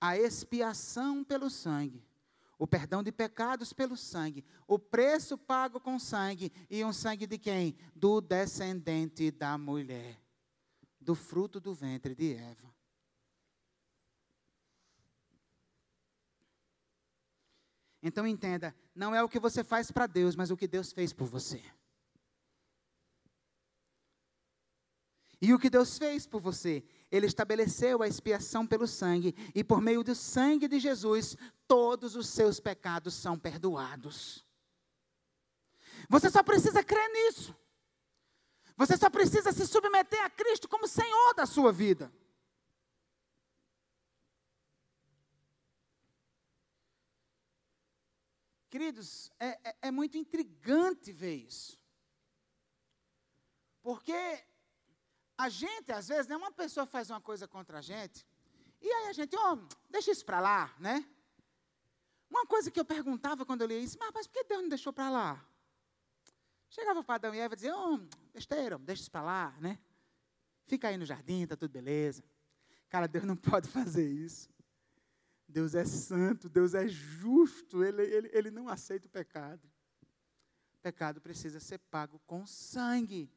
a 0.00 0.18
expiação 0.18 1.22
pelo 1.22 1.48
sangue, 1.48 2.04
o 2.58 2.66
perdão 2.66 3.00
de 3.00 3.12
pecados 3.12 3.72
pelo 3.72 3.96
sangue, 3.96 4.44
o 4.66 4.76
preço 4.76 5.38
pago 5.38 5.78
com 5.78 5.96
sangue 6.00 6.52
e 6.68 6.84
um 6.84 6.92
sangue 6.92 7.28
de 7.28 7.38
quem? 7.38 7.76
Do 7.94 8.20
descendente 8.20 9.30
da 9.30 9.56
mulher, 9.56 10.20
do 11.00 11.14
fruto 11.14 11.60
do 11.60 11.72
ventre 11.72 12.12
de 12.12 12.34
Eva. 12.34 12.74
Então 18.06 18.26
entenda, 18.26 18.76
não 18.94 19.14
é 19.14 19.22
o 19.22 19.28
que 19.30 19.40
você 19.40 19.64
faz 19.64 19.90
para 19.90 20.06
Deus, 20.06 20.36
mas 20.36 20.50
o 20.50 20.56
que 20.58 20.68
Deus 20.68 20.92
fez 20.92 21.10
por 21.10 21.26
você. 21.26 21.64
E 25.40 25.54
o 25.54 25.58
que 25.58 25.70
Deus 25.70 25.96
fez 25.96 26.26
por 26.26 26.38
você? 26.38 26.84
Ele 27.10 27.24
estabeleceu 27.24 28.02
a 28.02 28.06
expiação 28.06 28.66
pelo 28.66 28.86
sangue, 28.86 29.34
e 29.54 29.64
por 29.64 29.80
meio 29.80 30.04
do 30.04 30.14
sangue 30.14 30.68
de 30.68 30.78
Jesus, 30.78 31.34
todos 31.66 32.14
os 32.14 32.28
seus 32.28 32.60
pecados 32.60 33.14
são 33.14 33.38
perdoados. 33.38 34.44
Você 36.10 36.28
só 36.28 36.42
precisa 36.42 36.84
crer 36.84 37.08
nisso. 37.08 37.56
Você 38.76 38.98
só 38.98 39.08
precisa 39.08 39.50
se 39.50 39.66
submeter 39.66 40.22
a 40.22 40.28
Cristo 40.28 40.68
como 40.68 40.86
Senhor 40.86 41.32
da 41.34 41.46
sua 41.46 41.72
vida. 41.72 42.12
Queridos, 48.74 49.30
é, 49.38 49.50
é, 49.62 49.76
é 49.82 49.90
muito 49.92 50.18
intrigante 50.18 51.12
ver 51.12 51.36
isso. 51.36 51.80
Porque 53.80 54.12
a 55.38 55.48
gente, 55.48 55.92
às 55.92 56.08
vezes, 56.08 56.26
né, 56.26 56.36
uma 56.36 56.50
pessoa 56.50 56.84
faz 56.84 57.08
uma 57.08 57.20
coisa 57.20 57.46
contra 57.46 57.78
a 57.78 57.80
gente, 57.80 58.26
e 58.82 58.90
aí 58.90 59.06
a 59.06 59.12
gente, 59.12 59.36
ó, 59.36 59.52
oh, 59.54 59.58
deixa 59.88 60.10
isso 60.10 60.24
para 60.24 60.40
lá, 60.40 60.74
né? 60.80 61.08
Uma 62.28 62.44
coisa 62.46 62.68
que 62.68 62.80
eu 62.80 62.84
perguntava 62.84 63.46
quando 63.46 63.60
eu 63.60 63.68
lia 63.68 63.78
isso, 63.78 63.96
mas, 63.96 64.26
por 64.26 64.32
que 64.32 64.42
Deus 64.42 64.62
não 64.62 64.68
deixou 64.68 64.92
para 64.92 65.08
lá? 65.08 65.48
Chegava 66.68 67.04
para 67.04 67.14
Adão 67.14 67.32
e 67.32 67.38
Eva 67.38 67.54
e 67.54 67.56
dizia, 67.56 67.76
oh, 67.76 68.00
besteira, 68.32 68.76
deixa 68.76 69.02
isso 69.02 69.10
para 69.12 69.22
lá, 69.22 69.56
né? 69.60 69.78
Fica 70.66 70.88
aí 70.88 70.96
no 70.96 71.06
jardim, 71.06 71.46
tá 71.46 71.54
tudo 71.54 71.70
beleza. 71.70 72.24
Cara, 72.88 73.06
Deus 73.06 73.24
não 73.24 73.36
pode 73.38 73.68
fazer 73.68 74.10
isso. 74.10 74.52
Deus 75.48 75.74
é 75.74 75.84
santo, 75.84 76.48
Deus 76.48 76.74
é 76.74 76.88
justo, 76.88 77.84
ele, 77.84 78.02
ele, 78.02 78.30
ele 78.32 78.50
não 78.50 78.68
aceita 78.68 79.06
o 79.06 79.10
pecado. 79.10 79.62
O 80.74 80.78
pecado 80.78 81.20
precisa 81.20 81.60
ser 81.60 81.78
pago 81.78 82.20
com 82.26 82.46
sangue. 82.46 83.30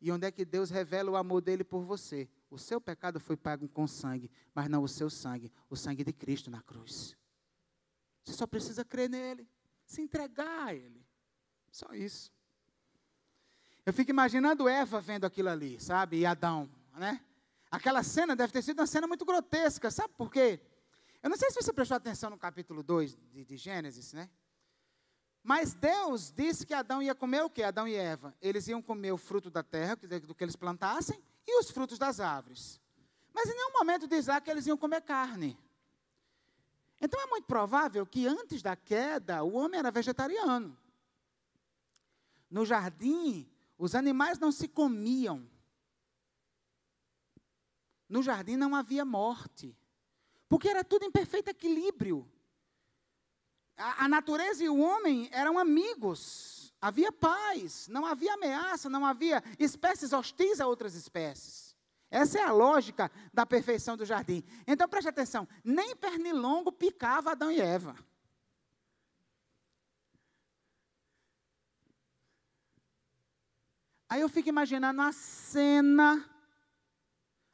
E 0.00 0.10
onde 0.10 0.26
é 0.26 0.32
que 0.32 0.44
Deus 0.44 0.70
revela 0.70 1.10
o 1.10 1.16
amor 1.16 1.40
dele 1.40 1.62
por 1.62 1.84
você? 1.84 2.28
O 2.50 2.58
seu 2.58 2.80
pecado 2.80 3.20
foi 3.20 3.36
pago 3.36 3.68
com 3.68 3.86
sangue, 3.86 4.30
mas 4.54 4.68
não 4.68 4.82
o 4.82 4.88
seu 4.88 5.08
sangue, 5.08 5.52
o 5.70 5.76
sangue 5.76 6.02
de 6.02 6.12
Cristo 6.12 6.50
na 6.50 6.60
cruz. 6.60 7.16
Você 8.24 8.32
só 8.34 8.46
precisa 8.46 8.84
crer 8.84 9.08
nele, 9.08 9.48
se 9.84 10.02
entregar 10.02 10.68
a 10.68 10.74
ele. 10.74 11.06
Só 11.70 11.94
isso. 11.94 12.32
Eu 13.84 13.92
fico 13.92 14.10
imaginando 14.10 14.68
Eva 14.68 15.00
vendo 15.00 15.24
aquilo 15.24 15.48
ali, 15.48 15.80
sabe? 15.80 16.18
E 16.18 16.26
Adão, 16.26 16.70
né? 16.94 17.24
Aquela 17.70 18.02
cena 18.02 18.36
deve 18.36 18.52
ter 18.52 18.62
sido 18.62 18.80
uma 18.80 18.86
cena 18.86 19.06
muito 19.06 19.24
grotesca, 19.24 19.90
sabe 19.90 20.12
por 20.14 20.30
quê? 20.30 20.60
Eu 21.22 21.30
não 21.30 21.36
sei 21.36 21.50
se 21.50 21.62
você 21.62 21.72
prestou 21.72 21.96
atenção 21.96 22.30
no 22.30 22.38
capítulo 22.38 22.82
2 22.82 23.16
de, 23.32 23.44
de 23.44 23.56
Gênesis, 23.56 24.12
né? 24.12 24.28
Mas 25.42 25.74
Deus 25.74 26.32
disse 26.32 26.66
que 26.66 26.74
Adão 26.74 27.02
ia 27.02 27.14
comer 27.14 27.42
o 27.42 27.50
quê? 27.50 27.62
Adão 27.62 27.86
e 27.86 27.94
Eva. 27.94 28.34
Eles 28.40 28.68
iam 28.68 28.82
comer 28.82 29.12
o 29.12 29.16
fruto 29.16 29.50
da 29.50 29.62
terra, 29.62 29.96
do 29.96 30.34
que 30.34 30.44
eles 30.44 30.56
plantassem, 30.56 31.22
e 31.46 31.58
os 31.58 31.70
frutos 31.70 31.98
das 31.98 32.20
árvores. 32.20 32.80
Mas 33.32 33.48
em 33.48 33.54
nenhum 33.54 33.72
momento 33.72 34.06
diz 34.06 34.26
lá 34.26 34.40
que 34.40 34.50
eles 34.50 34.66
iam 34.66 34.76
comer 34.76 35.02
carne. 35.02 35.58
Então 37.00 37.20
é 37.20 37.26
muito 37.26 37.46
provável 37.46 38.06
que 38.06 38.26
antes 38.26 38.62
da 38.62 38.76
queda 38.76 39.42
o 39.42 39.54
homem 39.54 39.80
era 39.80 39.90
vegetariano. 39.90 40.78
No 42.48 42.64
jardim, 42.64 43.48
os 43.76 43.94
animais 43.94 44.38
não 44.38 44.52
se 44.52 44.68
comiam. 44.68 45.48
No 48.08 48.22
jardim 48.22 48.56
não 48.56 48.76
havia 48.76 49.04
morte. 49.04 49.76
Porque 50.52 50.68
era 50.68 50.84
tudo 50.84 51.06
em 51.06 51.10
perfeito 51.10 51.48
equilíbrio. 51.48 52.30
A, 53.74 54.04
a 54.04 54.06
natureza 54.06 54.62
e 54.62 54.68
o 54.68 54.80
homem 54.80 55.30
eram 55.32 55.58
amigos. 55.58 56.74
Havia 56.78 57.10
paz, 57.10 57.88
não 57.88 58.04
havia 58.04 58.34
ameaça, 58.34 58.90
não 58.90 59.06
havia 59.06 59.42
espécies 59.58 60.12
hostis 60.12 60.60
a 60.60 60.66
outras 60.66 60.94
espécies. 60.94 61.74
Essa 62.10 62.38
é 62.38 62.42
a 62.42 62.52
lógica 62.52 63.10
da 63.32 63.46
perfeição 63.46 63.96
do 63.96 64.04
jardim. 64.04 64.44
Então 64.66 64.86
preste 64.86 65.08
atenção: 65.08 65.48
nem 65.64 65.96
pernilongo 65.96 66.70
picava 66.70 67.30
Adão 67.30 67.50
e 67.50 67.58
Eva. 67.58 67.96
Aí 74.06 74.20
eu 74.20 74.28
fico 74.28 74.50
imaginando 74.50 75.00
a 75.00 75.12
cena 75.12 76.30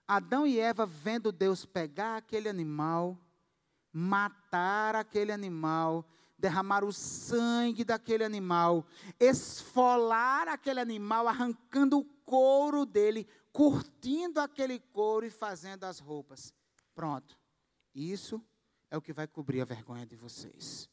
Adão 0.08 0.46
e 0.46 0.58
Eva 0.58 0.86
vendo 0.86 1.30
Deus 1.30 1.66
pegar 1.66 2.16
aquele 2.16 2.48
animal, 2.48 3.18
matar 3.92 4.96
aquele 4.96 5.30
animal, 5.30 6.08
derramar 6.38 6.82
o 6.82 6.92
sangue 6.92 7.84
daquele 7.84 8.24
animal, 8.24 8.86
esfolar 9.20 10.48
aquele 10.48 10.80
animal, 10.80 11.28
arrancando 11.28 11.98
o 11.98 12.04
couro 12.24 12.86
dele, 12.86 13.28
curtindo 13.52 14.40
aquele 14.40 14.78
couro 14.80 15.26
e 15.26 15.30
fazendo 15.30 15.84
as 15.84 15.98
roupas. 15.98 16.54
Pronto. 16.94 17.38
Isso 17.94 18.42
é 18.90 18.96
o 18.96 19.02
que 19.02 19.12
vai 19.12 19.26
cobrir 19.26 19.60
a 19.60 19.66
vergonha 19.66 20.06
de 20.06 20.16
vocês. 20.16 20.88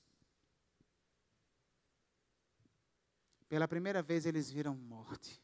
Pela 3.48 3.68
primeira 3.68 4.02
vez 4.02 4.26
eles 4.26 4.52
viram 4.52 4.76
morte 4.76 5.42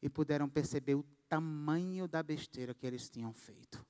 e 0.00 0.08
puderam 0.08 0.48
perceber 0.48 0.94
o 0.94 1.02
tamanho 1.28 2.08
da 2.08 2.22
besteira 2.22 2.74
que 2.74 2.86
eles 2.86 3.08
tinham 3.08 3.32
feito. 3.32 3.84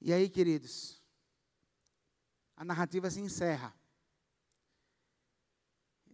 E 0.00 0.12
aí, 0.12 0.28
queridos, 0.28 1.00
a 2.56 2.64
narrativa 2.64 3.08
se 3.08 3.20
encerra. 3.20 3.72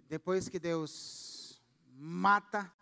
Depois 0.07 0.49
que 0.49 0.59
Deus 0.59 1.63
mata 1.87 2.73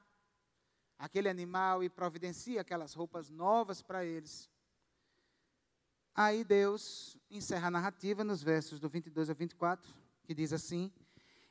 aquele 0.99 1.29
animal 1.29 1.83
e 1.83 1.89
providencia 1.89 2.61
aquelas 2.61 2.93
roupas 2.93 3.31
novas 3.31 3.83
para 3.83 4.05
eles, 4.05 4.51
aí 6.15 6.45
Deus 6.45 7.17
encerra 7.31 7.69
a 7.69 7.71
narrativa 7.71 8.25
nos 8.25 8.43
versos 8.43 8.81
do 8.81 8.89
22 8.89 9.31
ao 9.31 9.37
24 9.37 9.95
que 10.25 10.35
diz 10.35 10.53
assim: 10.53 10.93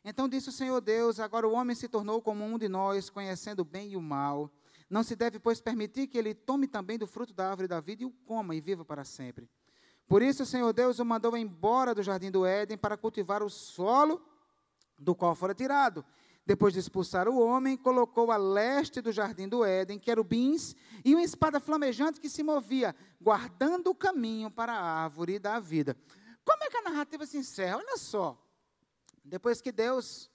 Então 0.08 0.30
disse 0.30 0.49
o 0.49 0.51
Senhor 0.51 0.80
Deus: 0.80 1.20
Agora 1.20 1.47
o 1.47 1.53
homem 1.53 1.76
se 1.76 1.89
tornou 1.89 2.22
como 2.22 2.45
um 2.45 2.60
de 2.60 2.70
nós, 2.70 3.10
conhecendo 3.10 3.62
o 3.62 3.66
bem 3.66 3.93
e 3.93 3.97
o 3.97 4.01
mal. 4.01 4.51
Não 4.88 5.01
se 5.01 5.16
deve, 5.16 5.39
pois, 5.39 5.60
permitir 5.60 6.06
que 6.06 6.16
ele 6.16 6.36
tome 6.36 6.68
também 6.68 6.95
do 6.95 7.08
fruto 7.08 7.34
da 7.34 7.49
árvore 7.49 7.68
da 7.68 7.80
vida 7.80 8.03
e 8.03 8.06
o 8.06 8.12
coma 8.12 8.56
e 8.56 8.62
viva 8.62 8.86
para 8.86 9.03
sempre. 9.03 9.49
Por 10.08 10.22
isso 10.22 10.43
o 10.43 10.45
Senhor 10.45 10.72
Deus 10.72 10.99
o 10.99 11.06
mandou 11.06 11.36
embora 11.36 11.95
do 11.95 12.03
jardim 12.03 12.30
do 12.30 12.45
Éden 12.45 12.78
para 12.78 12.95
cultivar 12.95 13.41
o 13.41 13.49
solo 13.49 14.22
do 14.99 15.16
qual 15.16 15.34
fora 15.34 15.56
tirado. 15.56 16.06
Depois 16.45 16.72
de 16.72 16.80
expulsar 16.80 17.28
o 17.28 17.39
homem, 17.39 17.76
colocou 17.76 18.32
a 18.32 18.38
leste 18.38 19.01
do 19.01 19.12
jardim 19.12 19.49
do 19.49 19.66
Éden 19.66 19.97
querubins 19.97 20.76
e 21.03 21.16
uma 21.16 21.24
espada 21.24 21.60
flamejante 21.60 22.22
que 22.22 22.30
se 22.30 22.43
movia, 22.43 22.95
guardando 23.20 23.88
o 23.88 23.95
caminho 23.95 24.51
para 24.51 24.74
a 24.74 25.03
árvore 25.03 25.39
da 25.39 25.60
vida. 25.60 25.97
Como 26.45 26.64
é 26.64 26.70
que 26.70 26.78
a 26.78 26.84
narrativa 26.84 27.26
se 27.26 27.39
encerra? 27.39 27.78
Olha 27.78 27.97
só. 27.97 28.45
Depois 29.26 29.59
que 29.59 29.71
Deus 29.71 30.30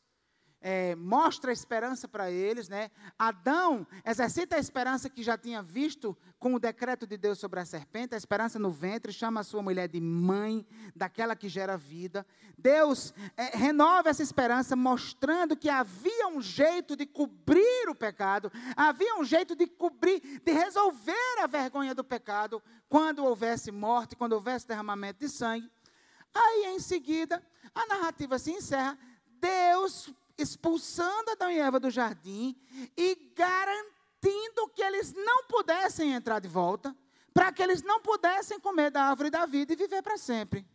é, 0.60 0.94
mostra 0.94 1.50
a 1.50 1.52
esperança 1.52 2.06
para 2.06 2.30
eles, 2.30 2.68
né? 2.68 2.90
Adão 3.18 3.86
exercita 4.04 4.56
a 4.56 4.58
esperança 4.58 5.08
que 5.08 5.22
já 5.22 5.38
tinha 5.38 5.62
visto 5.62 6.16
com 6.38 6.54
o 6.54 6.58
decreto 6.58 7.06
de 7.06 7.16
Deus 7.16 7.38
sobre 7.38 7.60
a 7.60 7.64
serpente, 7.64 8.14
a 8.14 8.18
esperança 8.18 8.58
no 8.58 8.70
ventre, 8.70 9.12
chama 9.12 9.40
a 9.40 9.44
sua 9.44 9.62
mulher 9.62 9.88
de 9.88 10.00
mãe, 10.00 10.66
daquela 10.94 11.34
que 11.34 11.48
gera 11.48 11.78
vida. 11.78 12.26
Deus 12.58 13.14
é, 13.36 13.56
renova 13.56 14.10
essa 14.10 14.22
esperança, 14.22 14.76
mostrando 14.76 15.56
que 15.56 15.70
havia 15.70 16.28
um 16.28 16.42
jeito 16.42 16.94
de 16.94 17.06
cobrir 17.06 17.88
o 17.88 17.94
pecado, 17.94 18.52
havia 18.76 19.16
um 19.18 19.24
jeito 19.24 19.56
de 19.56 19.66
cobrir, 19.66 20.20
de 20.44 20.52
resolver 20.52 21.38
a 21.40 21.46
vergonha 21.46 21.94
do 21.94 22.04
pecado, 22.04 22.62
quando 22.88 23.24
houvesse 23.24 23.70
morte, 23.70 24.16
quando 24.16 24.34
houvesse 24.34 24.66
derramamento 24.66 25.20
de 25.20 25.28
sangue. 25.28 25.70
Aí, 26.34 26.66
em 26.66 26.80
seguida, 26.80 27.42
a 27.74 27.86
narrativa 27.86 28.38
se 28.38 28.52
encerra, 28.52 28.98
Deus 29.26 30.10
expulsando 30.36 31.30
Adão 31.30 31.50
e 31.50 31.58
Eva 31.58 31.78
do 31.78 31.90
jardim 31.90 32.56
e 32.96 33.32
garantindo 33.34 34.68
que 34.74 34.82
eles 34.82 35.12
não 35.12 35.44
pudessem 35.44 36.12
entrar 36.12 36.40
de 36.40 36.48
volta, 36.48 36.96
para 37.32 37.52
que 37.52 37.62
eles 37.62 37.82
não 37.82 38.00
pudessem 38.00 38.58
comer 38.58 38.90
da 38.90 39.04
árvore 39.04 39.30
da 39.30 39.46
vida 39.46 39.72
e 39.72 39.76
viver 39.76 40.02
para 40.02 40.16
sempre. 40.16 40.66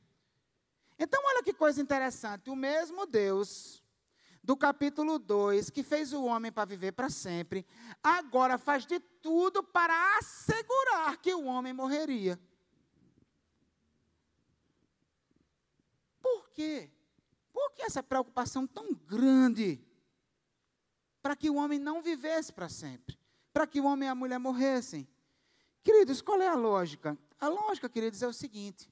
Então, 0.98 1.22
olha 1.26 1.44
que 1.44 1.54
coisa 1.54 1.82
interessante, 1.82 2.50
o 2.50 2.56
mesmo 2.56 3.06
Deus 3.06 3.84
do 4.42 4.56
capítulo 4.56 5.18
2, 5.18 5.70
que 5.72 5.84
fez 5.84 6.14
o 6.14 6.24
homem 6.24 6.52
para 6.52 6.66
viver 6.66 6.92
para 6.92 7.10
sempre, 7.10 7.66
agora 8.02 8.58
faz 8.58 8.86
de 8.86 9.00
tudo 9.00 9.64
para 9.64 10.18
assegurar 10.20 11.18
que 11.18 11.34
o 11.34 11.46
homem 11.46 11.74
morreria. 11.74 12.40
Por 16.26 16.50
quê? 16.50 16.90
Por 17.54 17.72
que 17.74 17.84
essa 17.84 18.02
preocupação 18.02 18.66
tão 18.66 18.96
grande? 18.96 19.80
Para 21.22 21.36
que 21.36 21.52
o 21.52 21.56
homem 21.56 21.78
não 21.78 22.02
vivesse 22.02 22.52
para 22.52 22.68
sempre. 22.68 23.16
Para 23.54 23.68
que 23.68 23.80
o 23.80 23.86
homem 23.86 24.08
e 24.08 24.10
a 24.10 24.16
mulher 24.16 24.40
morressem. 24.40 25.08
Queridos, 25.84 26.24
qual 26.24 26.42
é 26.42 26.48
a 26.48 26.56
lógica? 26.56 27.16
A 27.40 27.48
lógica, 27.48 27.88
queridos, 27.88 28.24
é 28.24 28.28
o 28.28 28.34
seguinte: 28.34 28.92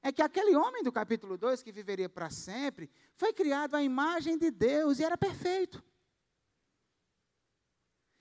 é 0.00 0.12
que 0.12 0.22
aquele 0.22 0.54
homem 0.54 0.84
do 0.84 0.92
capítulo 0.92 1.36
2, 1.36 1.60
que 1.60 1.72
viveria 1.72 2.08
para 2.08 2.30
sempre, 2.30 2.88
foi 3.16 3.32
criado 3.32 3.74
à 3.74 3.82
imagem 3.82 4.38
de 4.38 4.52
Deus 4.52 5.00
e 5.00 5.04
era 5.04 5.18
perfeito. 5.18 5.82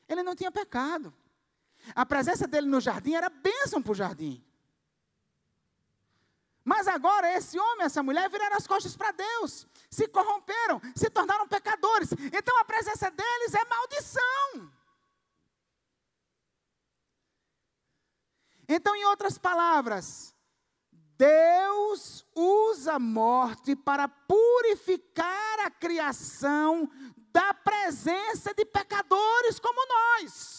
Ele 0.07 0.23
não 0.23 0.35
tinha 0.35 0.51
pecado. 0.51 1.13
A 1.93 2.03
presença 2.03 2.47
dele 2.47 2.65
no 2.65 2.81
jardim 2.81 3.13
era 3.13 3.29
bênção 3.29 3.79
para 3.79 3.91
o 3.91 3.95
jardim. 3.95 4.43
Mas 6.69 6.87
agora 6.87 7.35
esse 7.35 7.59
homem 7.59 7.87
essa 7.87 8.03
mulher 8.03 8.29
viraram 8.29 8.55
as 8.55 8.67
costas 8.67 8.95
para 8.95 9.11
Deus, 9.11 9.65
se 9.89 10.07
corromperam, 10.07 10.79
se 10.95 11.09
tornaram 11.09 11.47
pecadores. 11.47 12.09
Então 12.31 12.55
a 12.59 12.63
presença 12.63 13.09
deles 13.09 13.55
é 13.55 13.65
maldição. 13.65 14.71
Então, 18.67 18.95
em 18.95 19.03
outras 19.05 19.35
palavras, 19.39 20.35
Deus 21.17 22.23
usa 22.35 22.93
a 22.93 22.99
morte 22.99 23.75
para 23.75 24.07
purificar 24.07 25.61
a 25.61 25.71
criação 25.71 26.87
da 27.31 27.51
presença 27.51 28.53
de 28.53 28.63
pecadores 28.63 29.59
como 29.59 29.87
nós. 29.87 30.58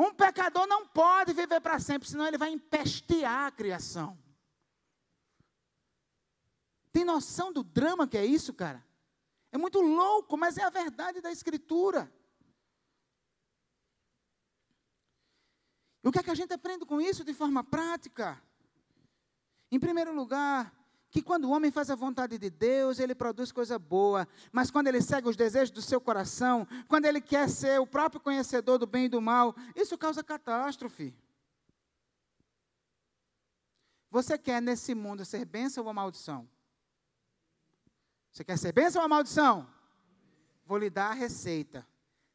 Um 0.00 0.14
pecador 0.14 0.66
não 0.66 0.86
pode 0.86 1.34
viver 1.34 1.60
para 1.60 1.78
sempre, 1.78 2.08
senão 2.08 2.26
ele 2.26 2.38
vai 2.38 2.50
empestear 2.50 3.44
a 3.48 3.50
criação. 3.50 4.18
Tem 6.90 7.04
noção 7.04 7.52
do 7.52 7.62
drama 7.62 8.08
que 8.08 8.16
é 8.16 8.24
isso, 8.24 8.54
cara? 8.54 8.82
É 9.52 9.58
muito 9.58 9.78
louco, 9.78 10.38
mas 10.38 10.56
é 10.56 10.62
a 10.62 10.70
verdade 10.70 11.20
da 11.20 11.30
Escritura. 11.30 12.10
E 16.02 16.08
o 16.08 16.10
que 16.10 16.18
é 16.18 16.22
que 16.22 16.30
a 16.30 16.34
gente 16.34 16.54
aprende 16.54 16.86
com 16.86 16.98
isso 16.98 17.22
de 17.22 17.34
forma 17.34 17.62
prática? 17.62 18.42
Em 19.70 19.78
primeiro 19.78 20.14
lugar, 20.14 20.74
que 21.10 21.20
quando 21.20 21.44
o 21.46 21.50
homem 21.50 21.70
faz 21.70 21.90
a 21.90 21.96
vontade 21.96 22.38
de 22.38 22.48
Deus, 22.48 23.00
ele 23.00 23.14
produz 23.14 23.50
coisa 23.50 23.78
boa, 23.78 24.28
mas 24.52 24.70
quando 24.70 24.86
ele 24.86 25.02
segue 25.02 25.28
os 25.28 25.36
desejos 25.36 25.70
do 25.70 25.82
seu 25.82 26.00
coração, 26.00 26.66
quando 26.88 27.04
ele 27.04 27.20
quer 27.20 27.48
ser 27.48 27.80
o 27.80 27.86
próprio 27.86 28.20
conhecedor 28.20 28.78
do 28.78 28.86
bem 28.86 29.06
e 29.06 29.08
do 29.08 29.20
mal, 29.20 29.54
isso 29.74 29.98
causa 29.98 30.22
catástrofe. 30.22 31.14
Você 34.08 34.38
quer 34.38 34.62
nesse 34.62 34.94
mundo 34.94 35.24
ser 35.24 35.44
bênção 35.44 35.84
ou 35.84 35.92
maldição? 35.92 36.48
Você 38.30 38.44
quer 38.44 38.56
ser 38.56 38.72
bênção 38.72 39.02
ou 39.02 39.08
maldição? 39.08 39.68
Vou 40.64 40.78
lhe 40.78 40.90
dar 40.90 41.10
a 41.10 41.14
receita. 41.14 41.86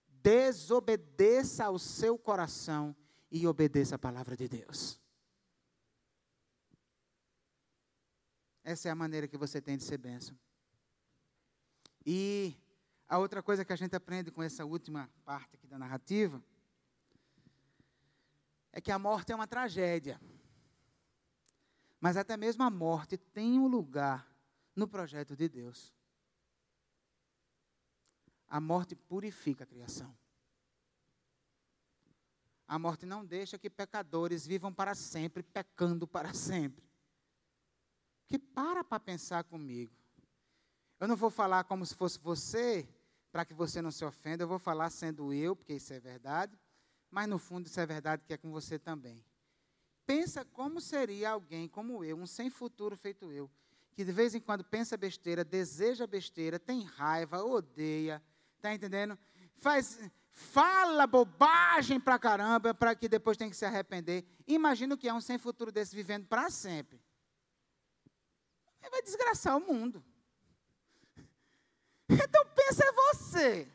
Desobedeça 0.10 1.66
ao 1.66 1.80
seu 1.80 2.18
coração 2.18 2.96
e 3.32 3.48
obedeça 3.48 3.96
a 3.96 4.00
palavra 4.00 4.36
de 4.36 4.48
Deus. 4.48 5.00
Essa 8.66 8.90
é 8.90 8.92
a 8.92 8.96
maneira 8.96 9.28
que 9.28 9.38
você 9.38 9.62
tem 9.62 9.78
de 9.78 9.84
ser 9.84 10.00
bênção. 10.00 10.36
E 12.04 12.58
a 13.08 13.20
outra 13.20 13.44
coisa 13.44 13.64
que 13.64 13.72
a 13.72 13.76
gente 13.76 13.96
aprende 13.96 14.32
com 14.32 14.42
essa 14.42 14.66
última 14.66 15.08
parte 15.24 15.56
aqui 15.56 15.68
da 15.68 15.78
narrativa 15.78 16.44
é 18.72 18.82
que 18.82 18.92
a 18.92 18.98
morte 18.98 19.32
é 19.32 19.36
uma 19.36 19.48
tragédia. 19.48 20.20
Mas 22.02 22.18
até 22.18 22.36
mesmo 22.36 22.64
a 22.64 22.72
morte 22.72 23.18
tem 23.18 23.60
um 23.60 23.68
lugar 23.68 24.28
no 24.76 24.88
projeto 24.88 25.36
de 25.36 25.48
Deus. 25.48 25.94
A 28.48 28.60
morte 28.60 28.96
purifica 28.96 29.64
a 29.64 29.68
criação. 29.68 30.16
A 32.68 32.80
morte 32.80 33.06
não 33.06 33.24
deixa 33.24 33.60
que 33.60 33.70
pecadores 33.70 34.48
vivam 34.48 34.74
para 34.74 34.96
sempre, 34.96 35.44
pecando 35.44 36.08
para 36.08 36.34
sempre. 36.34 36.84
Que 38.28 38.40
para 38.40 38.84
para 38.84 39.00
pensar 39.00 39.44
comigo. 39.44 39.94
Eu 41.00 41.08
não 41.08 41.16
vou 41.16 41.30
falar 41.30 41.64
como 41.66 41.86
se 41.86 41.94
fosse 41.94 42.18
você, 42.20 42.88
para 43.32 43.44
que 43.44 43.54
você 43.54 43.82
não 43.82 43.92
se 43.92 44.06
ofenda, 44.06 44.44
eu 44.44 44.48
vou 44.48 44.58
falar 44.58 44.90
sendo 44.90 45.34
eu, 45.34 45.56
porque 45.56 45.74
isso 45.74 45.94
é 45.94 46.00
verdade, 46.00 46.58
mas 47.12 47.28
no 47.28 47.38
fundo 47.38 47.68
isso 47.68 47.80
é 47.80 47.86
verdade 47.86 48.24
que 48.26 48.34
é 48.34 48.38
com 48.38 48.50
você 48.50 48.80
também. 48.80 49.24
Pensa 50.06 50.46
como 50.46 50.80
seria 50.80 51.32
alguém 51.32 51.68
como 51.68 52.04
eu, 52.04 52.18
um 52.18 52.26
sem 52.26 52.50
futuro 52.50 52.96
feito 52.96 53.32
eu, 53.32 53.52
que 53.94 54.06
de 54.06 54.12
vez 54.12 54.36
em 54.36 54.40
quando 54.40 54.64
pensa 54.64 54.96
besteira, 54.96 55.44
deseja 55.44 56.08
besteira, 56.08 56.58
tem 56.58 56.84
raiva, 56.84 57.44
odeia, 57.44 58.24
está 58.56 58.74
entendendo? 58.74 59.18
Faz, 59.56 60.00
fala 60.32 61.06
bobagem 61.06 62.00
pra 62.00 62.18
caramba, 62.18 62.74
para 62.74 62.96
que 62.96 63.10
depois 63.10 63.38
tem 63.38 63.50
que 63.50 63.56
se 63.56 63.66
arrepender. 63.66 64.26
Imagina 64.48 64.96
o 64.96 64.98
que 64.98 65.08
é 65.08 65.14
um 65.14 65.22
sem 65.22 65.38
futuro 65.38 65.72
desse 65.72 65.96
vivendo 65.96 66.26
para 66.26 66.50
sempre. 66.50 67.02
Ele 68.86 68.92
vai 68.92 69.02
desgraçar 69.02 69.58
o 69.58 69.60
mundo. 69.60 70.04
Então 72.08 72.46
pensa 72.56 72.84
você. 72.92 73.68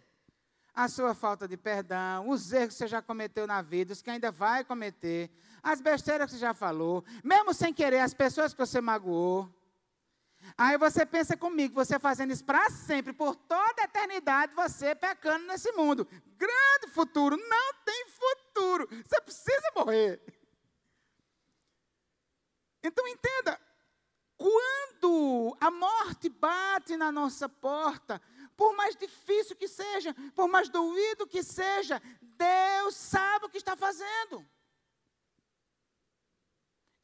A 0.72 0.86
sua 0.86 1.14
falta 1.14 1.48
de 1.48 1.56
perdão, 1.56 2.28
os 2.28 2.52
erros 2.52 2.68
que 2.68 2.74
você 2.74 2.86
já 2.86 3.02
cometeu 3.02 3.44
na 3.44 3.60
vida, 3.60 3.92
os 3.92 4.00
que 4.00 4.08
ainda 4.08 4.30
vai 4.30 4.64
cometer, 4.64 5.28
as 5.60 5.80
besteiras 5.80 6.26
que 6.26 6.36
você 6.36 6.38
já 6.38 6.54
falou, 6.54 7.04
mesmo 7.24 7.52
sem 7.52 7.74
querer, 7.74 7.98
as 7.98 8.14
pessoas 8.14 8.54
que 8.54 8.58
você 8.58 8.80
magoou. 8.80 9.52
Aí 10.56 10.78
você 10.78 11.04
pensa 11.04 11.36
comigo, 11.36 11.74
você 11.74 11.98
fazendo 11.98 12.32
isso 12.32 12.44
para 12.44 12.70
sempre, 12.70 13.12
por 13.12 13.34
toda 13.34 13.82
a 13.82 13.84
eternidade, 13.84 14.54
você 14.54 14.94
pecando 14.94 15.44
nesse 15.46 15.72
mundo. 15.72 16.06
Grande 16.38 16.86
futuro, 16.94 17.36
não 17.36 17.74
tem 17.84 18.06
futuro. 18.06 18.88
Você 19.04 19.20
precisa 19.20 19.72
morrer. 19.76 20.22
Então 22.82 23.06
entenda, 23.08 23.60
quando 24.40 25.54
a 25.60 25.70
morte 25.70 26.30
bate 26.30 26.96
na 26.96 27.12
nossa 27.12 27.46
porta, 27.46 28.22
por 28.56 28.74
mais 28.74 28.96
difícil 28.96 29.54
que 29.54 29.68
seja, 29.68 30.14
por 30.34 30.48
mais 30.48 30.70
doído 30.70 31.26
que 31.26 31.42
seja, 31.42 32.00
Deus 32.22 32.94
sabe 32.96 33.44
o 33.44 33.50
que 33.50 33.58
está 33.58 33.76
fazendo. 33.76 34.46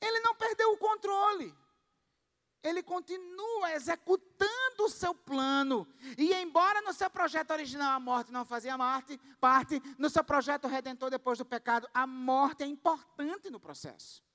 Ele 0.00 0.20
não 0.20 0.34
perdeu 0.34 0.72
o 0.72 0.78
controle 0.78 1.54
ele 2.68 2.82
continua 2.82 3.72
executando 3.74 4.84
o 4.84 4.90
seu 4.90 5.14
plano. 5.14 5.86
E 6.18 6.34
embora 6.34 6.82
no 6.82 6.92
seu 6.92 7.08
projeto 7.08 7.52
original 7.52 7.92
a 7.92 8.00
morte 8.00 8.32
não 8.32 8.44
fazia 8.44 8.76
parte, 9.40 9.80
no 9.96 10.10
seu 10.10 10.24
projeto 10.24 10.66
redentor 10.66 11.08
depois 11.08 11.38
do 11.38 11.44
pecado, 11.44 11.88
a 11.94 12.08
morte 12.08 12.64
é 12.64 12.66
importante 12.66 13.50
no 13.50 13.60
processo. 13.60 14.25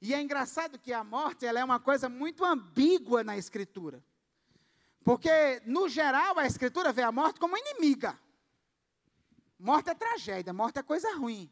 E 0.00 0.14
é 0.14 0.20
engraçado 0.20 0.78
que 0.78 0.92
a 0.92 1.02
morte 1.02 1.44
ela 1.44 1.58
é 1.58 1.64
uma 1.64 1.80
coisa 1.80 2.08
muito 2.08 2.44
ambígua 2.44 3.24
na 3.24 3.36
escritura. 3.36 4.04
Porque, 5.02 5.62
no 5.64 5.88
geral, 5.88 6.38
a 6.38 6.46
escritura 6.46 6.92
vê 6.92 7.02
a 7.02 7.10
morte 7.10 7.40
como 7.40 7.56
inimiga. 7.56 8.18
Morte 9.58 9.90
é 9.90 9.94
tragédia, 9.94 10.52
morte 10.52 10.78
é 10.78 10.82
coisa 10.82 11.12
ruim. 11.16 11.50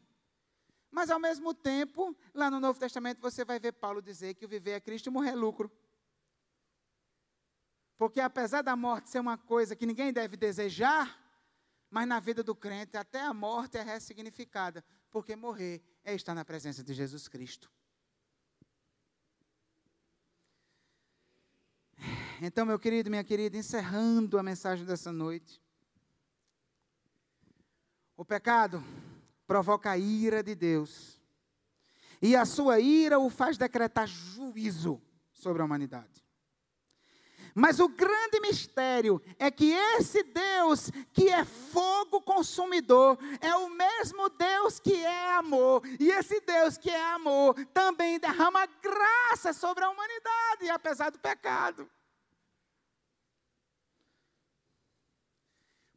Mas 0.89 1.09
ao 1.09 1.19
mesmo 1.19 1.53
tempo, 1.53 2.15
lá 2.33 2.49
no 2.49 2.59
Novo 2.59 2.79
Testamento, 2.79 3.19
você 3.19 3.43
vai 3.43 3.59
ver 3.59 3.73
Paulo 3.73 4.01
dizer 4.01 4.35
que 4.35 4.45
o 4.45 4.47
viver 4.47 4.71
é 4.71 4.79
Cristo 4.79 5.07
e 5.07 5.09
morrer 5.09 5.31
é 5.31 5.35
lucro. 5.35 5.71
Porque 7.97 8.21
apesar 8.21 8.61
da 8.61 8.75
morte 8.75 9.09
ser 9.09 9.19
uma 9.19 9.37
coisa 9.37 9.75
que 9.75 9.85
ninguém 9.85 10.13
deve 10.13 10.37
desejar, 10.37 11.19
mas 11.89 12.07
na 12.07 12.19
vida 12.19 12.43
do 12.43 12.55
crente 12.55 12.95
até 12.95 13.21
a 13.21 13.33
morte 13.33 13.77
é 13.77 13.81
ressignificada, 13.81 14.85
porque 15.09 15.35
morrer 15.35 15.81
é 16.03 16.13
estar 16.13 16.35
na 16.35 16.45
presença 16.45 16.83
de 16.83 16.93
Jesus 16.93 17.27
Cristo. 17.27 17.71
Então, 22.41 22.65
meu 22.65 22.77
querido, 22.77 23.09
minha 23.09 23.23
querida, 23.23 23.57
encerrando 23.57 24.37
a 24.37 24.43
mensagem 24.43 24.85
dessa 24.85 25.11
noite. 25.11 25.61
O 28.15 28.23
pecado 28.23 28.83
provoca 29.47 29.91
a 29.91 29.97
ira 29.97 30.43
de 30.43 30.53
Deus. 30.53 31.19
E 32.21 32.35
a 32.35 32.45
sua 32.45 32.79
ira 32.79 33.19
o 33.19 33.29
faz 33.29 33.57
decretar 33.57 34.07
juízo 34.07 35.01
sobre 35.33 35.61
a 35.61 35.65
humanidade. 35.65 36.25
Mas 37.55 37.79
o 37.79 37.87
grande 37.87 38.39
mistério 38.39 39.19
é 39.39 39.49
que 39.49 39.71
esse 39.71 40.21
Deus 40.21 40.91
que 41.11 41.27
é 41.29 41.43
fogo 41.43 42.21
consumidor 42.21 43.17
é 43.41 43.55
o 43.55 43.69
mesmo 43.69 44.29
Deus 44.29 44.79
que 44.79 44.93
é 44.93 45.31
amor. 45.33 45.81
E 45.99 46.11
esse 46.11 46.39
Deus 46.41 46.77
que 46.77 46.91
é 46.91 47.03
amor 47.13 47.55
também 47.73 48.19
derrama 48.19 48.67
graça 48.79 49.53
sobre 49.53 49.83
a 49.83 49.89
humanidade, 49.89 50.69
apesar 50.69 51.09
do 51.09 51.17
pecado. 51.17 51.89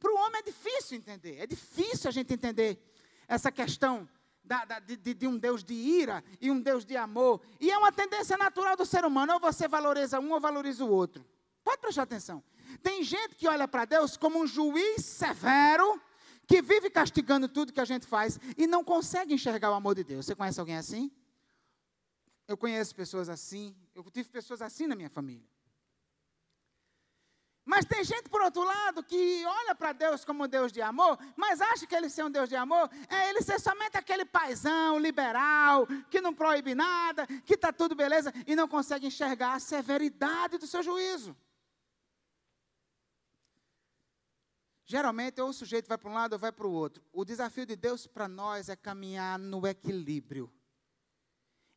Para 0.01 0.11
o 0.11 0.16
homem 0.16 0.40
é 0.40 0.42
difícil 0.42 0.96
entender, 0.96 1.36
é 1.38 1.46
difícil 1.46 2.09
a 2.09 2.11
gente 2.11 2.32
entender 2.32 2.82
essa 3.28 3.53
questão 3.53 4.09
da, 4.42 4.64
da, 4.64 4.78
de, 4.80 4.96
de, 4.96 5.26
um 5.28 5.36
Deus 5.36 5.62
de 5.62 5.74
ira 5.74 6.24
e 6.40 6.51
um 6.51 6.61
Deus 6.61 6.84
de 6.84 6.96
amor. 6.96 7.40
E 7.61 7.70
é 7.70 7.76
uma 7.76 7.92
tendência 7.92 8.36
natural 8.36 8.76
do 8.76 8.86
ser 8.86 9.05
humano, 9.05 9.34
ou 9.34 9.38
você 9.38 9.68
valoriza 9.68 10.18
um 10.18 10.32
ou 10.32 10.40
valoriza 10.40 10.84
o 10.84 10.90
outro. 10.90 11.24
Pode 11.62 11.78
prestar 11.78 12.03
atenção. 12.03 12.42
Tem 12.82 13.03
gente 13.05 13.36
que 13.36 13.46
olha 13.46 13.68
para 13.68 13.84
Deus 13.84 14.16
como 14.16 14.40
um 14.40 14.46
juiz 14.46 15.05
severo, 15.05 16.01
que 16.46 16.62
vive 16.62 16.90
castigando 16.90 17.48
tudo 17.48 17.72
que 17.72 17.80
a 17.80 17.84
gente 17.84 18.07
faz 18.07 18.40
e 18.57 18.66
não 18.66 18.82
consegue 18.82 19.34
enxergar 19.34 19.70
o 19.70 19.74
amor 19.74 19.94
de 19.94 20.03
Deus. 20.03 20.26
Você 20.26 20.34
conhece 20.34 20.59
alguém 20.59 20.76
assim? 20.76 21.12
Eu 22.48 22.57
conheço 22.57 22.94
pessoas 22.96 23.28
assim, 23.28 23.76
eu 23.94 24.03
tive 24.11 24.28
pessoas 24.30 24.61
assim 24.61 24.86
na 24.86 24.96
minha 24.96 25.11
família. 25.11 25.46
Mas 27.70 27.84
tem 27.84 28.02
gente, 28.02 28.28
por 28.28 28.42
outro 28.42 28.64
lado, 28.64 29.00
que 29.00 29.44
olha 29.46 29.76
para 29.76 29.92
Deus 29.92 30.24
como 30.24 30.48
Deus 30.48 30.72
de 30.72 30.82
amor, 30.82 31.16
mas 31.36 31.60
acha 31.60 31.86
que 31.86 31.94
ele 31.94 32.10
ser 32.10 32.24
um 32.24 32.30
Deus 32.30 32.48
de 32.48 32.56
amor 32.56 32.90
é 33.08 33.30
ele 33.30 33.42
ser 33.42 33.60
somente 33.60 33.96
aquele 33.96 34.24
paisão 34.24 34.98
liberal, 34.98 35.86
que 36.10 36.20
não 36.20 36.34
proíbe 36.34 36.74
nada, 36.74 37.28
que 37.46 37.54
está 37.54 37.72
tudo 37.72 37.94
beleza, 37.94 38.32
e 38.44 38.56
não 38.56 38.66
consegue 38.66 39.06
enxergar 39.06 39.54
a 39.54 39.60
severidade 39.60 40.58
do 40.58 40.66
seu 40.66 40.82
juízo. 40.82 41.36
Geralmente, 44.84 45.40
ou 45.40 45.50
o 45.50 45.52
sujeito 45.52 45.86
vai 45.86 45.96
para 45.96 46.10
um 46.10 46.14
lado 46.14 46.32
ou 46.32 46.40
vai 46.40 46.50
para 46.50 46.66
o 46.66 46.72
outro. 46.72 47.04
O 47.12 47.24
desafio 47.24 47.64
de 47.64 47.76
Deus 47.76 48.04
para 48.04 48.26
nós 48.26 48.68
é 48.68 48.74
caminhar 48.74 49.38
no 49.38 49.64
equilíbrio. 49.64 50.52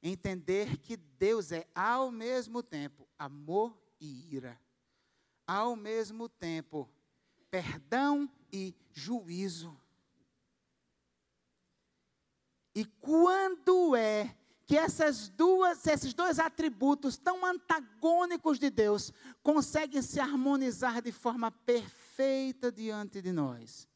Entender 0.02 0.78
que 0.78 0.98
Deus 0.98 1.52
é, 1.52 1.68
ao 1.76 2.10
mesmo 2.10 2.64
tempo, 2.64 3.08
amor 3.16 3.80
e 4.02 4.34
ira 4.34 4.60
ao 5.48 5.76
mesmo 5.76 6.28
tempo 6.30 6.90
perdão 7.50 8.30
e 8.52 8.76
juízo. 8.92 9.80
E 12.76 12.84
quando 12.84 13.96
é 13.96 14.36
que 14.66 14.76
essas 14.76 15.30
duas, 15.30 15.86
esses 15.86 16.14
dois 16.14 16.40
atributos 16.40 17.18
tão 17.18 17.46
antagônicos 17.46 18.58
de 18.58 18.70
Deus 18.70 19.12
conseguem 19.44 20.02
se 20.02 20.20
harmonizar 20.20 21.02
de 21.02 21.12
forma 21.12 21.52
perfeita 21.52 22.72
diante 22.72 23.22
de 23.22 23.32
nós? 23.32 23.88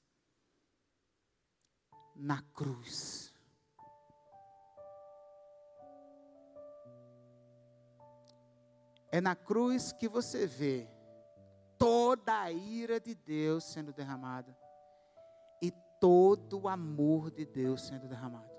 Na 2.16 2.42
cruz. 2.54 3.34
É 9.12 9.20
na 9.20 9.36
cruz 9.36 9.92
que 9.92 10.08
você 10.08 10.46
vê 10.46 10.97
toda 11.78 12.42
a 12.42 12.52
ira 12.52 13.00
de 13.00 13.16
Deus 13.16 13.64
sendo 13.64 13.94
derramada 13.94 14.56
e 15.62 15.72
todo 16.00 16.62
o 16.62 16.68
amor 16.68 17.32
de 17.32 17.46
Deus 17.46 17.82
sendo 17.82 18.08
derramado. 18.08 18.50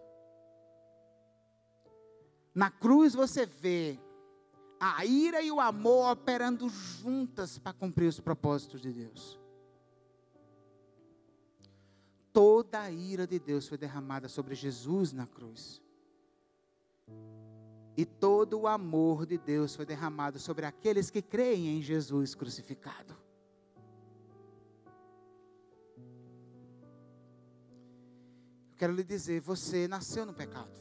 Na 2.54 2.70
cruz 2.70 3.14
você 3.14 3.46
vê 3.46 3.98
a 4.80 5.04
ira 5.04 5.42
e 5.42 5.50
o 5.50 5.60
amor 5.60 6.12
operando 6.12 6.68
juntas 6.68 7.58
para 7.58 7.72
cumprir 7.72 8.06
os 8.06 8.20
propósitos 8.20 8.80
de 8.80 8.92
Deus. 8.92 9.38
Toda 12.32 12.80
a 12.80 12.90
ira 12.90 13.26
de 13.26 13.38
Deus 13.38 13.66
foi 13.66 13.76
derramada 13.76 14.28
sobre 14.28 14.54
Jesus 14.54 15.12
na 15.12 15.26
cruz. 15.26 15.82
E 17.98 18.06
todo 18.06 18.60
o 18.60 18.68
amor 18.68 19.26
de 19.26 19.36
Deus 19.36 19.74
foi 19.74 19.84
derramado 19.84 20.38
sobre 20.38 20.64
aqueles 20.64 21.10
que 21.10 21.20
creem 21.20 21.76
em 21.76 21.82
Jesus 21.82 22.32
crucificado. 22.32 23.12
Eu 28.70 28.76
quero 28.76 28.92
lhe 28.92 29.02
dizer, 29.02 29.40
você 29.40 29.88
nasceu 29.88 30.24
no 30.24 30.32
pecado. 30.32 30.80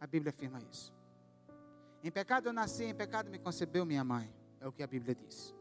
A 0.00 0.06
Bíblia 0.08 0.30
afirma 0.30 0.60
isso. 0.68 0.92
Em 2.02 2.10
pecado 2.10 2.48
eu 2.48 2.52
nasci, 2.52 2.82
em 2.82 2.94
pecado 2.96 3.30
me 3.30 3.38
concebeu 3.38 3.86
minha 3.86 4.02
mãe. 4.02 4.34
É 4.60 4.66
o 4.66 4.72
que 4.72 4.82
a 4.82 4.86
Bíblia 4.88 5.14
diz. 5.14 5.54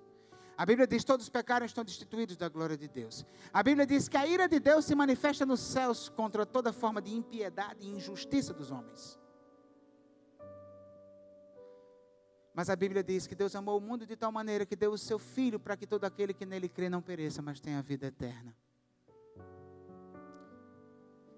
A 0.57 0.65
Bíblia 0.65 0.87
diz: 0.87 1.03
todos 1.03 1.27
os 1.27 1.29
pecados 1.29 1.67
estão 1.67 1.83
destituídos 1.83 2.35
da 2.35 2.49
glória 2.49 2.75
de 2.75 2.87
Deus. 2.87 3.23
A 3.53 3.61
Bíblia 3.61 3.85
diz 3.85 4.09
que 4.09 4.17
a 4.17 4.25
ira 4.25 4.49
de 4.49 4.59
Deus 4.59 4.83
se 4.85 4.95
manifesta 4.95 5.45
nos 5.45 5.59
céus 5.59 6.09
contra 6.09 6.43
toda 6.43 6.73
forma 6.73 7.03
de 7.03 7.13
impiedade 7.13 7.85
e 7.85 7.91
injustiça 7.91 8.51
dos 8.51 8.71
homens. 8.71 9.19
Mas 12.57 12.71
a 12.71 12.75
Bíblia 12.75 13.03
diz 13.03 13.27
que 13.27 13.35
Deus 13.35 13.55
amou 13.55 13.77
o 13.77 13.79
mundo 13.79 14.03
de 14.03 14.15
tal 14.15 14.31
maneira 14.31 14.65
que 14.65 14.75
deu 14.75 14.91
o 14.91 14.97
seu 14.97 15.19
Filho 15.19 15.59
para 15.59 15.77
que 15.77 15.85
todo 15.85 16.05
aquele 16.05 16.33
que 16.33 16.43
nele 16.43 16.67
crê 16.67 16.89
não 16.89 17.03
pereça, 17.03 17.39
mas 17.39 17.59
tenha 17.59 17.79
vida 17.83 18.07
eterna. 18.07 18.51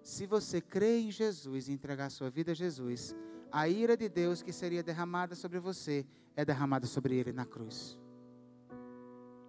Se 0.01 0.25
você 0.25 0.61
crê 0.61 1.01
em 1.01 1.11
Jesus 1.11 1.67
e 1.67 1.73
entregar 1.73 2.09
sua 2.09 2.29
vida 2.29 2.53
a 2.53 2.55
Jesus, 2.55 3.13
a 3.51 3.67
ira 3.67 3.97
de 3.97 4.07
Deus 4.07 4.41
que 4.41 4.53
seria 4.53 4.81
derramada 4.81 5.35
sobre 5.35 5.59
você 5.59 6.07
é 6.37 6.45
derramada 6.45 6.87
sobre 6.87 7.17
ele 7.17 7.33
na 7.33 7.45
cruz. 7.45 7.99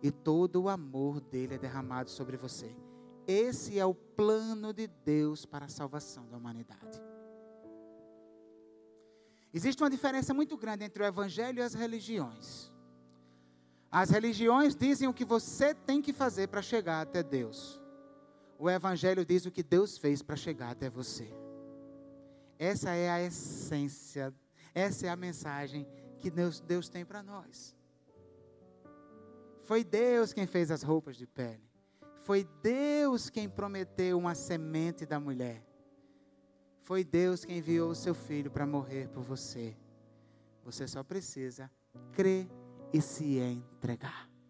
E 0.03 0.11
todo 0.11 0.63
o 0.63 0.69
amor 0.69 1.21
dele 1.21 1.55
é 1.55 1.59
derramado 1.59 2.11
sobre 2.11 2.37
você. 2.37 2.75
Esse 3.29 3.79
é 3.79 3.87
o 3.87 3.95
plano 3.95 4.73
de 4.73 4.89
Deus 4.89 5.47
para 5.47 5.67
a 5.67 5.69
salvação 5.69 6.29
da 6.29 6.37
humanidade. 6.37 7.10
Existe 9.53 9.83
uma 9.83 9.91
diferença 9.91 10.33
muito 10.33 10.57
grande 10.57 10.85
entre 10.85 11.03
o 11.03 11.07
evangelho 11.07 11.59
e 11.59 11.63
as 11.63 11.75
religiões. 11.75 12.71
As 13.91 14.11
religiões 14.11 14.77
dizem 14.77 15.09
o 15.09 15.15
que 15.15 15.25
você 15.25 15.75
tem 15.75 16.01
que 16.01 16.13
fazer 16.13 16.47
para 16.47 16.63
chegar 16.63 17.01
até 17.01 17.23
Deus. 17.23 17.81
O 18.59 18.71
evangelho 18.71 19.25
diz 19.25 19.47
o 19.47 19.51
que 19.51 19.63
Deus 19.63 19.99
fez 19.99 20.23
para 20.23 20.37
chegar 20.37 20.71
até 20.71 20.89
você. 20.89 21.29
Essa 22.59 22.91
é 22.91 23.11
a 23.11 23.21
essência, 23.23 24.33
essa 24.75 25.07
é 25.07 25.09
a 25.09 25.17
mensagem 25.17 25.89
que 26.19 26.31
Deus, 26.31 26.61
Deus 26.61 26.89
tem 26.89 27.05
para 27.05 27.23
nós. 27.23 27.75
Foi 29.63 29.83
Deus 29.83 30.33
quem 30.33 30.47
fez 30.47 30.71
as 30.71 30.83
roupas 30.83 31.17
de 31.17 31.27
pele. 31.27 31.63
Foi 32.25 32.47
Deus 32.63 33.31
quem 33.31 33.49
prometeu 33.49 34.19
uma 34.19 34.35
semente 34.35 35.07
da 35.07 35.19
mulher. 35.19 35.65
Foi 36.81 37.05
Deus 37.05 37.45
quem 37.45 37.59
enviou 37.59 37.91
o 37.91 37.95
seu 37.95 38.15
filho 38.15 38.51
para 38.51 38.67
morrer 38.67 39.09
por 39.09 39.23
você. 39.23 39.77
Você 40.65 40.87
só 40.87 41.03
precisa 41.03 41.71
crer 42.13 42.49
e 42.93 43.01
se 43.01 43.39
entregar. 43.39 44.30